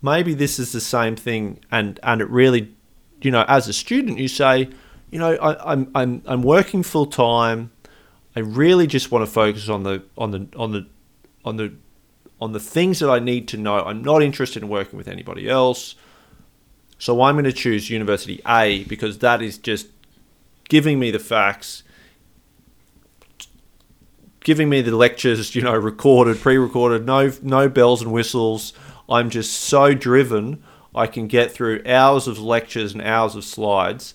Maybe 0.00 0.34
this 0.34 0.58
is 0.58 0.72
the 0.72 0.80
same 0.80 1.14
thing 1.14 1.60
and, 1.70 2.00
and 2.02 2.20
it 2.20 2.28
really, 2.30 2.74
you 3.20 3.30
know, 3.30 3.44
as 3.46 3.68
a 3.68 3.72
student 3.72 4.18
you 4.18 4.28
say, 4.28 4.70
you 5.10 5.18
know, 5.18 5.34
I, 5.34 5.72
I'm, 5.72 5.90
I'm, 5.94 6.22
I'm 6.24 6.42
working 6.42 6.82
full 6.82 7.06
time. 7.06 7.70
I 8.34 8.40
really 8.40 8.86
just 8.86 9.10
want 9.10 9.26
to 9.26 9.30
focus 9.30 9.68
on 9.68 9.82
the 9.82 10.02
on 10.16 10.30
the 10.30 10.46
on 10.56 10.72
the 10.72 10.86
on 11.44 11.56
the 11.56 11.74
on 12.40 12.52
the 12.52 12.60
things 12.60 12.98
that 12.98 13.10
I 13.10 13.18
need 13.18 13.46
to 13.48 13.56
know. 13.56 13.76
I'm 13.84 14.02
not 14.02 14.22
interested 14.22 14.62
in 14.62 14.68
working 14.68 14.96
with 14.96 15.08
anybody 15.08 15.48
else. 15.48 15.94
So 16.98 17.20
I'm 17.22 17.34
going 17.34 17.44
to 17.44 17.52
choose 17.52 17.90
University 17.90 18.40
A 18.46 18.84
because 18.84 19.18
that 19.18 19.42
is 19.42 19.58
just 19.58 19.88
giving 20.68 20.98
me 20.98 21.10
the 21.10 21.18
facts, 21.18 21.82
giving 24.40 24.68
me 24.68 24.80
the 24.82 24.96
lectures, 24.96 25.54
you 25.54 25.62
know, 25.62 25.74
recorded, 25.74 26.40
pre-recorded, 26.40 27.04
no 27.04 27.32
no 27.42 27.68
bells 27.68 28.02
and 28.02 28.12
whistles. 28.12 28.72
I'm 29.08 29.30
just 29.30 29.52
so 29.52 29.94
driven. 29.94 30.62
I 30.94 31.06
can 31.06 31.26
get 31.26 31.52
through 31.52 31.82
hours 31.86 32.28
of 32.28 32.38
lectures 32.38 32.92
and 32.92 33.02
hours 33.02 33.34
of 33.34 33.44
slides. 33.44 34.14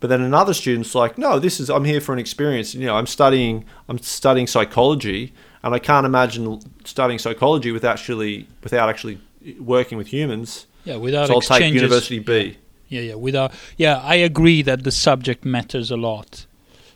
But 0.00 0.10
then 0.10 0.20
another 0.20 0.54
student's 0.54 0.94
like, 0.94 1.18
no, 1.18 1.38
this 1.38 1.58
is 1.58 1.68
I'm 1.68 1.84
here 1.84 2.00
for 2.00 2.12
an 2.12 2.18
experience. 2.18 2.74
You 2.74 2.86
know, 2.86 2.96
I'm 2.96 3.06
studying 3.06 3.64
I'm 3.88 3.98
studying 3.98 4.46
psychology, 4.46 5.32
and 5.62 5.74
I 5.74 5.78
can't 5.78 6.06
imagine 6.06 6.60
studying 6.84 7.18
psychology 7.18 7.72
without 7.72 7.94
actually 7.94 8.46
without 8.62 8.88
actually 8.88 9.20
working 9.58 9.98
with 9.98 10.08
humans. 10.08 10.66
Yeah, 10.84 10.96
without 10.96 11.28
so 11.28 11.34
I'll 11.34 11.40
take. 11.40 11.74
University 11.74 12.18
B. 12.18 12.58
Yeah, 12.88 13.02
yeah. 13.02 13.14
Without, 13.14 13.52
yeah, 13.76 14.00
I 14.02 14.14
agree 14.16 14.62
that 14.62 14.84
the 14.84 14.90
subject 14.90 15.44
matters 15.44 15.90
a 15.90 15.96
lot. 15.96 16.46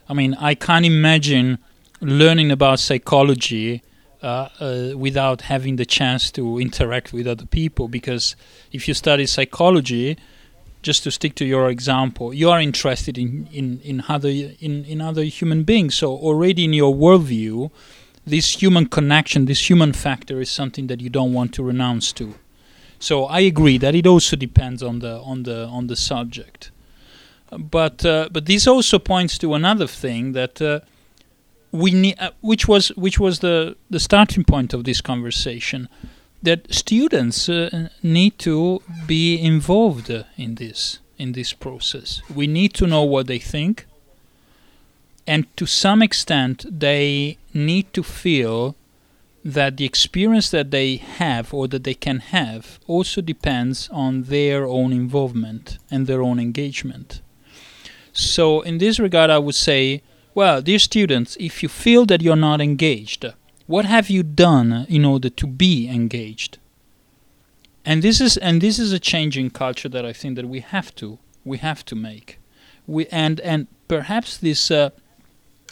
I 0.09 0.13
mean, 0.13 0.33
I 0.35 0.55
can't 0.55 0.85
imagine 0.85 1.59
learning 2.01 2.51
about 2.51 2.79
psychology 2.79 3.83
uh, 4.21 4.49
uh, 4.59 4.97
without 4.97 5.41
having 5.41 5.75
the 5.75 5.85
chance 5.85 6.31
to 6.31 6.59
interact 6.59 7.13
with 7.13 7.27
other 7.27 7.45
people. 7.45 7.87
Because 7.87 8.35
if 8.71 8.87
you 8.87 8.93
study 8.93 9.25
psychology, 9.27 10.17
just 10.83 11.03
to 11.03 11.11
stick 11.11 11.33
to 11.35 11.45
your 11.45 11.69
example, 11.69 12.33
you 12.33 12.49
are 12.51 12.61
interested 12.61 13.17
in 13.17 13.47
in 13.51 13.79
in 13.83 14.03
other 14.07 14.29
in 14.29 14.85
in 14.85 15.01
other 15.01 15.23
human 15.23 15.63
beings. 15.63 15.95
So 15.95 16.11
already 16.11 16.65
in 16.65 16.73
your 16.73 16.93
worldview, 16.93 17.71
this 18.25 18.61
human 18.61 18.85
connection, 18.87 19.45
this 19.45 19.69
human 19.69 19.93
factor, 19.93 20.39
is 20.39 20.51
something 20.51 20.87
that 20.87 21.01
you 21.01 21.09
don't 21.09 21.33
want 21.33 21.53
to 21.55 21.63
renounce 21.63 22.13
to. 22.13 22.35
So 22.99 23.25
I 23.25 23.39
agree 23.39 23.77
that 23.79 23.95
it 23.95 24.05
also 24.07 24.35
depends 24.35 24.83
on 24.83 24.99
the 24.99 25.19
on 25.21 25.43
the 25.43 25.65
on 25.65 25.87
the 25.87 25.95
subject. 25.95 26.71
But 27.57 28.05
uh, 28.05 28.29
but 28.31 28.45
this 28.45 28.67
also 28.67 28.99
points 28.99 29.37
to 29.39 29.53
another 29.53 29.87
thing 29.87 30.33
that 30.33 30.61
uh, 30.61 30.79
we 31.71 31.91
need, 31.91 32.15
uh, 32.19 32.31
which 32.41 32.67
was 32.67 32.89
which 32.89 33.19
was 33.19 33.39
the 33.39 33.75
the 33.89 33.99
starting 33.99 34.43
point 34.43 34.73
of 34.73 34.83
this 34.83 35.01
conversation, 35.01 35.89
that 36.43 36.71
students 36.73 37.49
uh, 37.49 37.89
need 38.03 38.37
to 38.39 38.81
be 39.07 39.41
involved 39.41 40.11
in 40.37 40.55
this 40.55 40.99
in 41.17 41.31
this 41.31 41.53
process. 41.53 42.21
We 42.33 42.47
need 42.47 42.73
to 42.75 42.87
know 42.87 43.03
what 43.03 43.27
they 43.27 43.39
think, 43.39 43.85
and 45.25 45.45
to 45.57 45.65
some 45.65 46.01
extent, 46.01 46.65
they 46.69 47.37
need 47.53 47.93
to 47.93 48.03
feel 48.03 48.75
that 49.45 49.77
the 49.77 49.85
experience 49.85 50.49
that 50.51 50.71
they 50.71 50.95
have 50.97 51.53
or 51.53 51.67
that 51.67 51.83
they 51.83 51.93
can 51.93 52.19
have 52.19 52.79
also 52.87 53.21
depends 53.21 53.89
on 53.89 54.23
their 54.23 54.65
own 54.65 54.93
involvement 54.93 55.77
and 55.91 56.07
their 56.07 56.21
own 56.21 56.39
engagement. 56.39 57.21
So, 58.13 58.61
in 58.61 58.77
this 58.77 58.99
regard, 58.99 59.29
I 59.29 59.39
would 59.39 59.55
say, 59.55 60.01
well, 60.33 60.61
dear 60.61 60.79
students, 60.79 61.35
if 61.39 61.61
you 61.61 61.69
feel 61.69 62.05
that 62.05 62.21
you're 62.21 62.35
not 62.35 62.61
engaged, 62.61 63.25
what 63.67 63.85
have 63.85 64.09
you 64.09 64.23
done 64.23 64.85
in 64.89 65.05
order 65.05 65.29
to 65.29 65.47
be 65.47 65.89
engaged? 65.89 66.57
And 67.85 68.01
this 68.01 68.21
is 68.21 68.37
and 68.37 68.61
this 68.61 68.79
is 68.79 68.91
a 68.91 68.99
changing 68.99 69.49
culture 69.49 69.89
that 69.89 70.05
I 70.05 70.13
think 70.13 70.35
that 70.35 70.47
we 70.47 70.61
have 70.61 70.95
to 70.95 71.19
we 71.43 71.57
have 71.57 71.83
to 71.85 71.95
make. 71.95 72.39
We 72.87 73.07
and 73.07 73.39
and 73.41 73.67
perhaps 73.87 74.37
this 74.37 74.71
uh, 74.71 74.91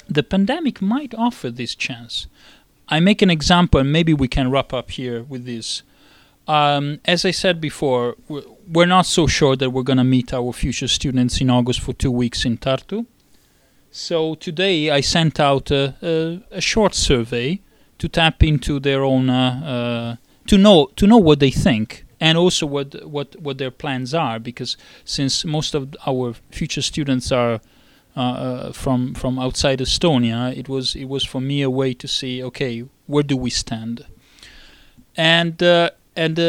the 0.10 0.24
pandemic 0.24 0.82
might 0.82 1.14
offer 1.14 1.50
this 1.50 1.76
chance 1.76 2.28
I 2.92 3.00
make 3.00 3.22
an 3.22 3.30
example, 3.30 3.80
and 3.80 3.92
maybe 3.92 4.14
we 4.14 4.28
can 4.28 4.52
wrap 4.52 4.74
up 4.74 4.92
here 4.92 5.24
with 5.24 5.46
this. 5.46 5.82
Um, 6.46 7.00
as 7.06 7.24
I 7.24 7.32
said 7.32 7.62
before, 7.62 8.18
we're 8.28 8.86
not 8.86 9.06
so 9.06 9.28
sure 9.28 9.56
that 9.56 9.70
we're 9.70 9.84
going 9.84 9.98
to 9.98 10.04
meet 10.04 10.34
our 10.34 10.52
future 10.52 10.89
students 10.89 11.39
in 11.39 11.50
August 11.50 11.80
for 11.80 11.94
two 11.94 12.12
weeks 12.12 12.44
in 12.44 12.58
Tartu. 12.58 13.06
So 13.92 14.36
today 14.36 14.89
I 14.92 15.00
sent 15.00 15.39
out 15.39 15.72
a, 15.72 15.96
a, 16.02 16.58
a 16.58 16.62
short 16.62 16.94
survey 16.94 17.62
to 18.02 18.10
tap 18.10 18.41
into 18.41 18.80
their 18.80 19.04
own 19.04 19.30
uh, 19.30 19.62
uh, 19.74 20.16
to 20.47 20.58
know 20.58 20.88
to 20.95 21.06
know 21.06 21.18
what 21.18 21.39
they 21.39 21.52
think 21.52 22.04
and 22.20 22.36
also 22.36 22.66
what 22.66 22.88
what 23.06 23.39
what 23.39 23.60
their 23.60 23.70
plans 23.70 24.12
are 24.12 24.39
because 24.39 24.76
since 25.06 25.45
most 25.45 25.76
of 25.76 25.95
our 26.08 26.34
future 26.49 26.82
students 26.82 27.32
are 27.32 27.62
uh, 28.18 28.20
uh, 28.20 28.72
from 28.74 29.14
from 29.14 29.38
outside 29.38 29.80
Estonia, 29.80 30.52
it 30.58 30.68
was 30.68 30.95
it 30.95 31.06
was 31.06 31.24
for 31.24 31.39
me 31.39 31.62
a 31.62 31.70
way 31.70 31.93
to 31.93 32.08
see 32.08 32.43
okay 32.43 32.84
where 33.06 33.24
do 33.24 33.38
we 33.38 33.52
stand, 33.52 34.06
and 35.16 35.62
uh, 35.62 35.91
and 36.16 36.39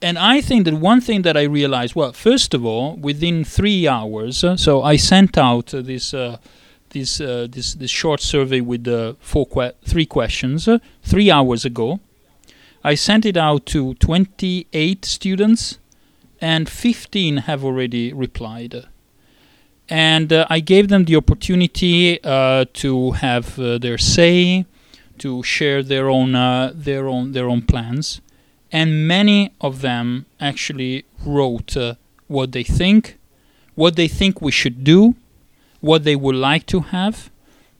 and 0.00 0.18
I 0.18 0.40
think 0.40 0.64
that 0.64 0.74
one 0.74 1.00
thing 1.02 1.22
that 1.22 1.36
I 1.36 1.42
realized, 1.42 1.94
well, 1.94 2.12
first 2.12 2.54
of 2.54 2.64
all, 2.64 2.96
within 2.96 3.44
three 3.44 3.86
hours, 3.86 4.42
uh, 4.42 4.56
so 4.56 4.82
I 4.82 4.96
sent 4.96 5.36
out 5.36 5.74
uh, 6.14 6.38
this 6.90 7.20
uh, 7.20 7.46
this 7.50 7.74
this 7.74 7.90
short 7.90 8.20
survey 8.20 8.60
with 8.60 8.84
the 8.84 9.16
four 9.20 9.46
que- 9.46 9.74
three 9.84 10.06
questions 10.06 10.68
three 11.02 11.30
hours 11.30 11.64
ago. 11.64 12.00
I 12.84 12.94
sent 12.94 13.26
it 13.26 13.36
out 13.36 13.66
to 13.66 13.94
28 13.94 15.04
students, 15.04 15.78
and 16.40 16.68
15 16.68 17.38
have 17.38 17.64
already 17.64 18.12
replied 18.12 18.86
and 19.88 20.32
uh, 20.32 20.46
I 20.50 20.60
gave 20.60 20.88
them 20.88 21.04
the 21.04 21.16
opportunity 21.16 22.22
uh, 22.22 22.64
to 22.74 23.12
have 23.12 23.58
uh, 23.58 23.78
their 23.78 23.98
say, 23.98 24.66
to 25.18 25.42
share 25.42 25.82
their 25.82 26.08
own 26.08 26.34
uh, 26.34 26.72
their 26.74 27.08
own 27.08 27.32
their 27.32 27.48
own 27.48 27.62
plans, 27.62 28.20
and 28.72 29.06
many 29.06 29.52
of 29.60 29.80
them 29.80 30.26
actually 30.40 31.04
wrote 31.24 31.76
uh, 31.76 31.94
what 32.26 32.52
they 32.52 32.64
think, 32.64 33.18
what 33.74 33.96
they 33.96 34.08
think 34.08 34.42
we 34.42 34.50
should 34.50 34.82
do, 34.82 35.14
what 35.80 36.04
they 36.04 36.16
would 36.16 36.36
like 36.36 36.66
to 36.66 36.80
have, 36.80 37.30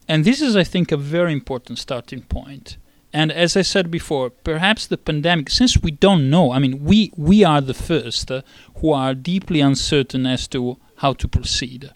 and 0.09 0.25
this 0.25 0.41
is, 0.41 0.57
I 0.57 0.65
think, 0.65 0.93
a 0.93 0.97
very 0.97 1.33
important 1.33 1.79
starting 1.79 2.23
point. 2.23 2.77
And 3.13 3.33
as 3.33 3.57
I 3.57 3.63
said 3.63 3.91
before, 3.91 4.31
perhaps 4.31 4.87
the 4.87 4.99
pandemic, 4.99 5.49
since 5.49 5.79
we 5.79 5.91
don't 5.91 6.29
know, 6.29 6.53
I 6.53 6.59
mean, 6.59 6.85
we 6.85 7.13
we 7.17 7.45
are 7.45 7.61
the 7.61 7.75
first 7.75 8.31
uh, 8.31 8.43
who 8.81 8.93
are 8.93 9.15
deeply 9.15 9.61
uncertain 9.61 10.27
as 10.27 10.47
to 10.49 10.77
how 10.97 11.15
to 11.15 11.29
proceed. 11.29 11.91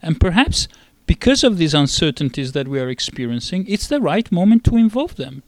And 0.00 0.18
perhaps 0.18 0.68
because 1.06 1.44
of 1.44 1.58
these 1.58 1.74
uncertainties 1.74 2.52
that 2.52 2.68
we 2.68 2.80
are 2.80 2.88
experiencing, 2.88 3.66
it's 3.68 3.86
the 3.86 4.00
right 4.00 4.30
moment 4.32 4.64
to 4.64 4.76
involve 4.76 5.16
them. 5.16 5.42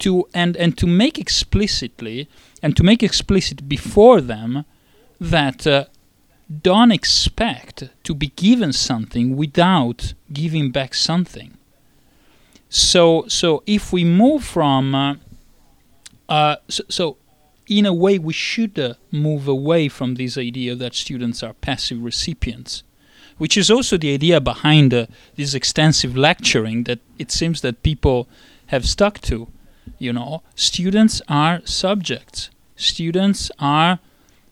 To 0.00 0.26
and, 0.34 0.56
and 0.56 0.76
to 0.78 0.86
make 0.86 1.20
explicitly 1.20 2.28
and 2.60 2.76
to 2.76 2.82
make 2.82 3.02
explicit 3.02 3.68
before 3.68 4.20
them 4.20 4.64
that 5.20 5.66
uh, 5.66 5.84
don't 6.62 6.92
expect 6.92 7.88
to 8.04 8.14
be 8.14 8.28
given 8.28 8.72
something 8.72 9.36
without 9.36 10.14
giving 10.32 10.70
back 10.70 10.94
something. 10.94 11.56
So 12.68 13.24
so 13.28 13.62
if 13.66 13.92
we 13.92 14.04
move 14.04 14.44
from 14.44 14.94
uh, 14.94 15.14
uh, 16.28 16.56
so, 16.68 16.84
so 16.88 17.16
in 17.68 17.86
a 17.86 17.92
way 17.92 18.18
we 18.18 18.32
should 18.32 18.78
uh, 18.78 18.94
move 19.10 19.48
away 19.48 19.88
from 19.88 20.14
this 20.16 20.36
idea 20.36 20.74
that 20.74 20.94
students 20.94 21.42
are 21.42 21.54
passive 21.54 22.02
recipients 22.02 22.82
which 23.38 23.56
is 23.56 23.70
also 23.70 23.96
the 23.96 24.14
idea 24.14 24.40
behind 24.40 24.92
uh, 24.94 25.06
this 25.36 25.54
extensive 25.54 26.16
lecturing 26.16 26.84
that 26.84 27.00
it 27.18 27.30
seems 27.30 27.60
that 27.62 27.82
people 27.82 28.28
have 28.66 28.86
stuck 28.86 29.20
to. 29.20 29.48
You 29.98 30.12
know, 30.12 30.42
students 30.54 31.20
are 31.28 31.60
subjects. 31.64 32.50
Students 32.76 33.50
are, 33.58 33.98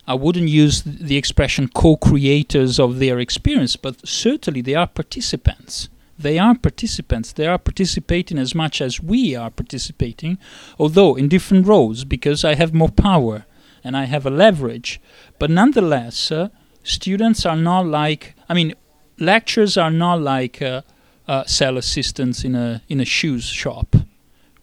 I 0.07 0.15
wouldn't 0.15 0.49
use 0.49 0.83
the 0.83 1.17
expression 1.17 1.69
co 1.69 1.97
creators 1.97 2.81
of 2.81 2.99
their 2.99 3.19
experience, 3.19 3.77
but 3.77 4.07
certainly 4.07 4.61
they 4.61 4.75
are 4.75 4.87
participants. 4.87 5.89
They 6.19 6.39
are 6.39 6.55
participants. 6.55 7.33
They 7.33 7.47
are 7.47 7.59
participating 7.59 8.39
as 8.39 8.55
much 8.55 8.81
as 8.81 9.01
we 9.01 9.35
are 9.35 9.51
participating, 9.51 10.39
although 10.79 11.15
in 11.15 11.29
different 11.29 11.67
roles 11.67 12.05
because 12.05 12.45
I 12.45 12.55
have 12.55 12.75
more 12.75 12.91
power 12.91 13.45
and 13.85 13.97
I 13.97 14.05
have 14.05 14.27
a 14.27 14.31
leverage. 14.31 15.01
But 15.39 15.51
nonetheless, 15.51 16.31
uh, 16.31 16.49
students 16.85 17.47
are 17.47 17.57
not 17.57 17.87
like 17.87 18.35
I 18.49 18.55
mean, 18.55 18.75
lectures 19.19 19.77
are 19.77 19.91
not 19.91 20.21
like 20.21 20.61
uh, 20.61 20.83
uh, 21.29 21.45
sell 21.45 21.77
assistants 21.79 22.45
in 22.45 22.55
a 22.55 22.83
in 22.89 23.01
a 23.01 23.05
shoes 23.05 23.45
shop, 23.45 23.97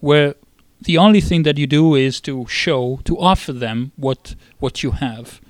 where 0.00 0.34
the 0.82 0.98
only 0.98 1.20
thing 1.20 1.42
that 1.42 1.58
you 1.58 1.66
do 1.66 1.94
is 1.94 2.20
to 2.22 2.46
show 2.46 3.00
to 3.04 3.18
offer 3.18 3.52
them 3.52 3.92
what 3.96 4.34
what 4.58 4.82
you 4.82 4.92
have. 4.92 5.40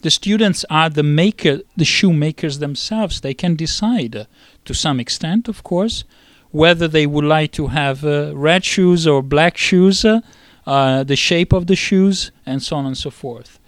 The 0.00 0.10
students 0.10 0.64
are 0.70 0.88
the 0.88 1.02
maker, 1.02 1.60
the 1.76 1.84
shoemakers 1.84 2.60
themselves. 2.60 3.20
They 3.20 3.34
can 3.34 3.56
decide, 3.56 4.14
uh, 4.14 4.24
to 4.64 4.72
some 4.72 5.00
extent, 5.00 5.48
of 5.48 5.64
course, 5.64 6.04
whether 6.52 6.86
they 6.86 7.04
would 7.04 7.24
like 7.24 7.50
to 7.52 7.66
have 7.66 8.04
uh, 8.04 8.32
red 8.36 8.64
shoes 8.64 9.06
or 9.06 9.22
black 9.22 9.56
shoes, 9.56 10.04
uh, 10.04 10.20
uh, 10.66 11.02
the 11.02 11.16
shape 11.16 11.52
of 11.52 11.66
the 11.66 11.74
shoes, 11.74 12.30
and 12.46 12.62
so 12.62 12.76
on 12.76 12.86
and 12.86 12.96
so 12.96 13.10
forth. 13.10 13.58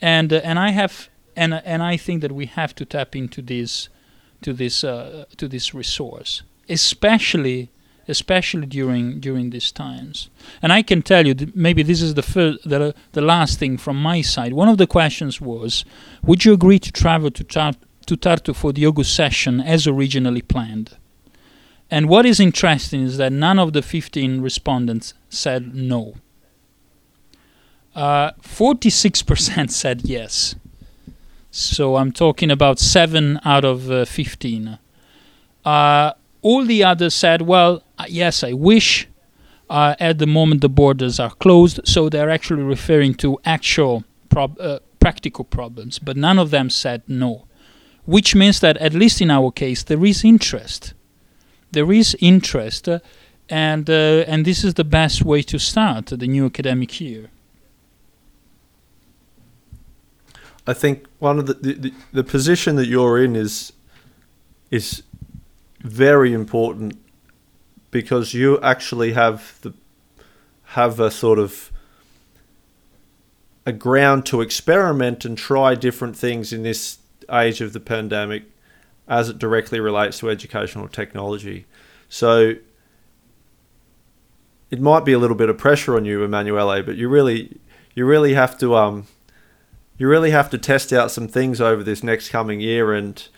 And 0.00 0.32
and 0.32 0.58
I 0.58 0.70
have 0.70 1.08
and 1.34 1.54
and 1.54 1.82
I 1.82 1.96
think 1.96 2.20
that 2.20 2.32
we 2.32 2.46
have 2.46 2.74
to 2.74 2.84
tap 2.84 3.16
into 3.16 3.42
this 3.42 3.88
to 4.42 4.52
this 4.52 4.84
uh, 4.84 5.24
to 5.36 5.48
this 5.48 5.74
resource, 5.74 6.42
especially 6.68 7.70
especially 8.10 8.66
during 8.66 9.20
during 9.20 9.50
these 9.50 9.72
times. 9.72 10.28
And 10.62 10.72
I 10.72 10.82
can 10.82 11.02
tell 11.02 11.26
you, 11.26 11.34
maybe 11.54 11.82
this 11.82 12.02
is 12.02 12.14
the 12.14 12.22
first, 12.22 12.68
the 12.68 12.94
the 13.12 13.20
last 13.22 13.58
thing 13.58 13.78
from 13.78 13.96
my 13.96 14.20
side. 14.20 14.52
One 14.52 14.68
of 14.68 14.78
the 14.78 14.86
questions 14.86 15.40
was, 15.40 15.84
would 16.22 16.44
you 16.44 16.52
agree 16.52 16.78
to 16.80 16.92
travel 16.92 17.30
to 17.30 17.44
to 17.44 18.16
Tartu 18.16 18.54
for 18.54 18.72
the 18.72 18.86
August 18.86 19.14
session 19.14 19.60
as 19.60 19.86
originally 19.86 20.42
planned? 20.42 20.96
And 21.90 22.08
what 22.08 22.24
is 22.24 22.38
interesting 22.38 23.02
is 23.02 23.16
that 23.16 23.32
none 23.32 23.58
of 23.58 23.72
the 23.72 23.82
15 23.82 24.40
respondents 24.40 25.14
said 25.28 25.74
no. 25.74 26.14
Uh, 27.94 28.30
46% 28.42 29.70
said 29.82 30.02
yes. 30.04 30.54
So 31.50 31.96
I'm 31.96 32.12
talking 32.12 32.50
about 32.50 32.78
seven 32.78 33.40
out 33.44 33.64
of 33.64 33.90
uh, 33.90 34.04
15. 34.04 34.78
Uh, 35.64 36.12
all 36.42 36.64
the 36.64 36.84
others 36.84 37.14
said, 37.14 37.42
well, 37.42 37.82
uh, 37.98 38.06
yes, 38.08 38.42
I 38.44 38.52
wish. 38.52 39.06
Uh, 39.68 39.94
at 40.00 40.18
the 40.18 40.26
moment, 40.26 40.62
the 40.62 40.68
borders 40.68 41.20
are 41.20 41.30
closed, 41.30 41.78
so 41.84 42.08
they're 42.08 42.30
actually 42.30 42.62
referring 42.64 43.14
to 43.14 43.38
actual 43.44 44.02
prob- 44.28 44.58
uh, 44.60 44.80
practical 44.98 45.44
problems, 45.44 46.00
but 46.00 46.16
none 46.16 46.40
of 46.40 46.50
them 46.50 46.68
said 46.68 47.02
no. 47.06 47.46
Which 48.04 48.34
means 48.34 48.58
that, 48.60 48.76
at 48.78 48.94
least 48.94 49.20
in 49.20 49.30
our 49.30 49.52
case, 49.52 49.84
there 49.84 50.04
is 50.04 50.24
interest. 50.24 50.94
There 51.70 51.92
is 51.92 52.16
interest, 52.18 52.88
uh, 52.88 52.98
and, 53.48 53.88
uh, 53.88 54.24
and 54.26 54.44
this 54.44 54.64
is 54.64 54.74
the 54.74 54.84
best 54.84 55.22
way 55.22 55.42
to 55.42 55.58
start 55.58 56.06
the 56.06 56.26
new 56.26 56.46
academic 56.46 57.00
year. 57.00 57.30
I 60.66 60.72
think 60.72 61.06
one 61.20 61.38
of 61.38 61.46
the, 61.46 61.54
the, 61.54 61.72
the, 61.74 61.94
the 62.12 62.24
position 62.24 62.76
that 62.76 62.86
you're 62.86 63.22
in 63.22 63.36
is 63.36 63.72
is 64.70 65.02
very 65.80 66.32
important 66.32 66.98
because 67.90 68.34
you 68.34 68.60
actually 68.60 69.12
have 69.12 69.58
the 69.62 69.72
have 70.62 71.00
a 71.00 71.10
sort 71.10 71.38
of 71.38 71.72
a 73.66 73.72
ground 73.72 74.24
to 74.24 74.40
experiment 74.40 75.24
and 75.24 75.36
try 75.36 75.74
different 75.74 76.16
things 76.16 76.52
in 76.52 76.62
this 76.62 76.98
age 77.30 77.60
of 77.60 77.72
the 77.72 77.80
pandemic 77.80 78.44
as 79.08 79.28
it 79.28 79.38
directly 79.38 79.80
relates 79.80 80.20
to 80.20 80.30
educational 80.30 80.86
technology. 80.86 81.66
So 82.08 82.54
it 84.70 84.80
might 84.80 85.04
be 85.04 85.12
a 85.12 85.18
little 85.18 85.36
bit 85.36 85.48
of 85.48 85.58
pressure 85.58 85.96
on 85.96 86.04
you, 86.04 86.22
Emanuele, 86.22 86.82
but 86.82 86.96
you 86.96 87.08
really 87.08 87.58
you 87.94 88.06
really 88.06 88.34
have 88.34 88.56
to 88.58 88.76
um 88.76 89.06
you 89.98 90.08
really 90.08 90.30
have 90.30 90.48
to 90.50 90.58
test 90.58 90.92
out 90.92 91.10
some 91.10 91.28
things 91.28 91.60
over 91.60 91.82
this 91.82 92.02
next 92.02 92.30
coming 92.30 92.60
year 92.60 92.94
and 92.94 93.28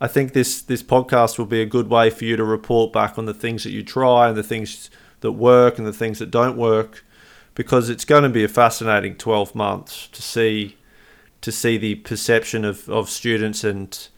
I 0.00 0.06
think 0.06 0.32
this 0.32 0.62
this 0.62 0.82
podcast 0.82 1.38
will 1.38 1.46
be 1.46 1.60
a 1.60 1.66
good 1.66 1.88
way 1.88 2.10
for 2.10 2.24
you 2.24 2.36
to 2.36 2.44
report 2.44 2.92
back 2.92 3.18
on 3.18 3.26
the 3.26 3.34
things 3.34 3.64
that 3.64 3.70
you 3.70 3.82
try 3.82 4.28
and 4.28 4.36
the 4.36 4.42
things 4.42 4.90
that 5.20 5.32
work 5.32 5.78
and 5.78 5.86
the 5.86 5.92
things 5.92 6.18
that 6.20 6.30
don't 6.30 6.56
work 6.56 7.04
because 7.54 7.90
it's 7.90 8.04
going 8.04 8.22
to 8.22 8.28
be 8.28 8.44
a 8.44 8.48
fascinating 8.48 9.16
12 9.16 9.54
months 9.54 10.06
to 10.08 10.22
see 10.22 10.76
to 11.40 11.50
see 11.50 11.76
the 11.76 11.96
perception 11.96 12.64
of, 12.64 12.88
of 12.88 13.08
students 13.08 13.64
and 13.64 14.08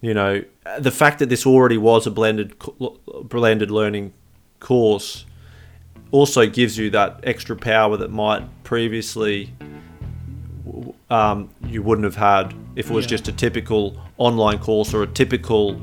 you 0.00 0.14
know 0.14 0.44
the 0.78 0.92
fact 0.92 1.18
that 1.18 1.28
this 1.28 1.44
already 1.44 1.78
was 1.78 2.06
a 2.06 2.10
blended 2.10 2.54
blended 3.24 3.70
learning 3.70 4.12
course 4.60 5.24
also 6.12 6.46
gives 6.46 6.78
you 6.78 6.90
that 6.90 7.20
extra 7.24 7.56
power 7.56 7.96
that 7.96 8.10
might 8.10 8.44
previously 8.62 9.52
um, 11.10 11.50
you 11.66 11.82
wouldn't 11.82 12.04
have 12.04 12.16
had 12.16 12.54
if 12.76 12.90
it 12.90 12.92
was 12.92 13.04
yeah. 13.04 13.10
just 13.10 13.28
a 13.28 13.32
typical 13.32 14.00
online 14.18 14.58
course 14.58 14.94
or 14.94 15.02
a 15.02 15.06
typical 15.06 15.80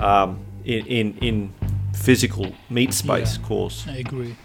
um, 0.00 0.38
in, 0.64 0.86
in 0.86 1.18
in 1.18 1.54
physical 1.94 2.52
meet 2.70 2.92
space 2.92 3.38
yeah, 3.38 3.46
course. 3.46 3.86
I 3.88 3.96
agree. 3.96 4.36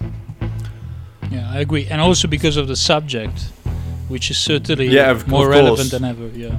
Yeah, 1.32 1.50
I 1.52 1.60
agree, 1.60 1.88
and 1.90 2.02
also 2.02 2.28
because 2.28 2.58
of 2.58 2.68
the 2.68 2.76
subject, 2.76 3.40
which 4.08 4.30
is 4.30 4.38
certainly 4.38 4.88
yeah, 4.88 5.22
more 5.28 5.48
relevant 5.50 5.92
than 5.92 6.04
ever. 6.04 6.28
Yeah, 6.28 6.58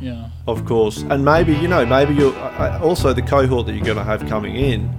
yeah. 0.00 0.30
Of 0.46 0.64
course, 0.64 1.02
and 1.02 1.24
maybe 1.24 1.54
you 1.54 1.68
know, 1.68 1.84
maybe 1.86 2.14
you 2.14 2.34
also 2.36 3.12
the 3.12 3.22
cohort 3.22 3.66
that 3.66 3.74
you're 3.74 3.84
going 3.84 3.98
to 3.98 4.04
have 4.04 4.26
coming 4.28 4.56
in. 4.56 4.94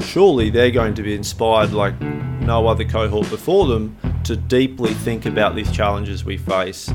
Surely 0.00 0.50
they're 0.50 0.72
going 0.72 0.94
to 0.94 1.04
be 1.04 1.14
inspired 1.14 1.72
like 1.72 2.00
no 2.00 2.66
other 2.66 2.84
cohort 2.84 3.30
before 3.30 3.68
them 3.68 3.96
to 4.24 4.36
deeply 4.36 4.94
think 4.94 5.26
about 5.26 5.54
these 5.54 5.70
challenges 5.70 6.24
we 6.24 6.36
face 6.36 6.92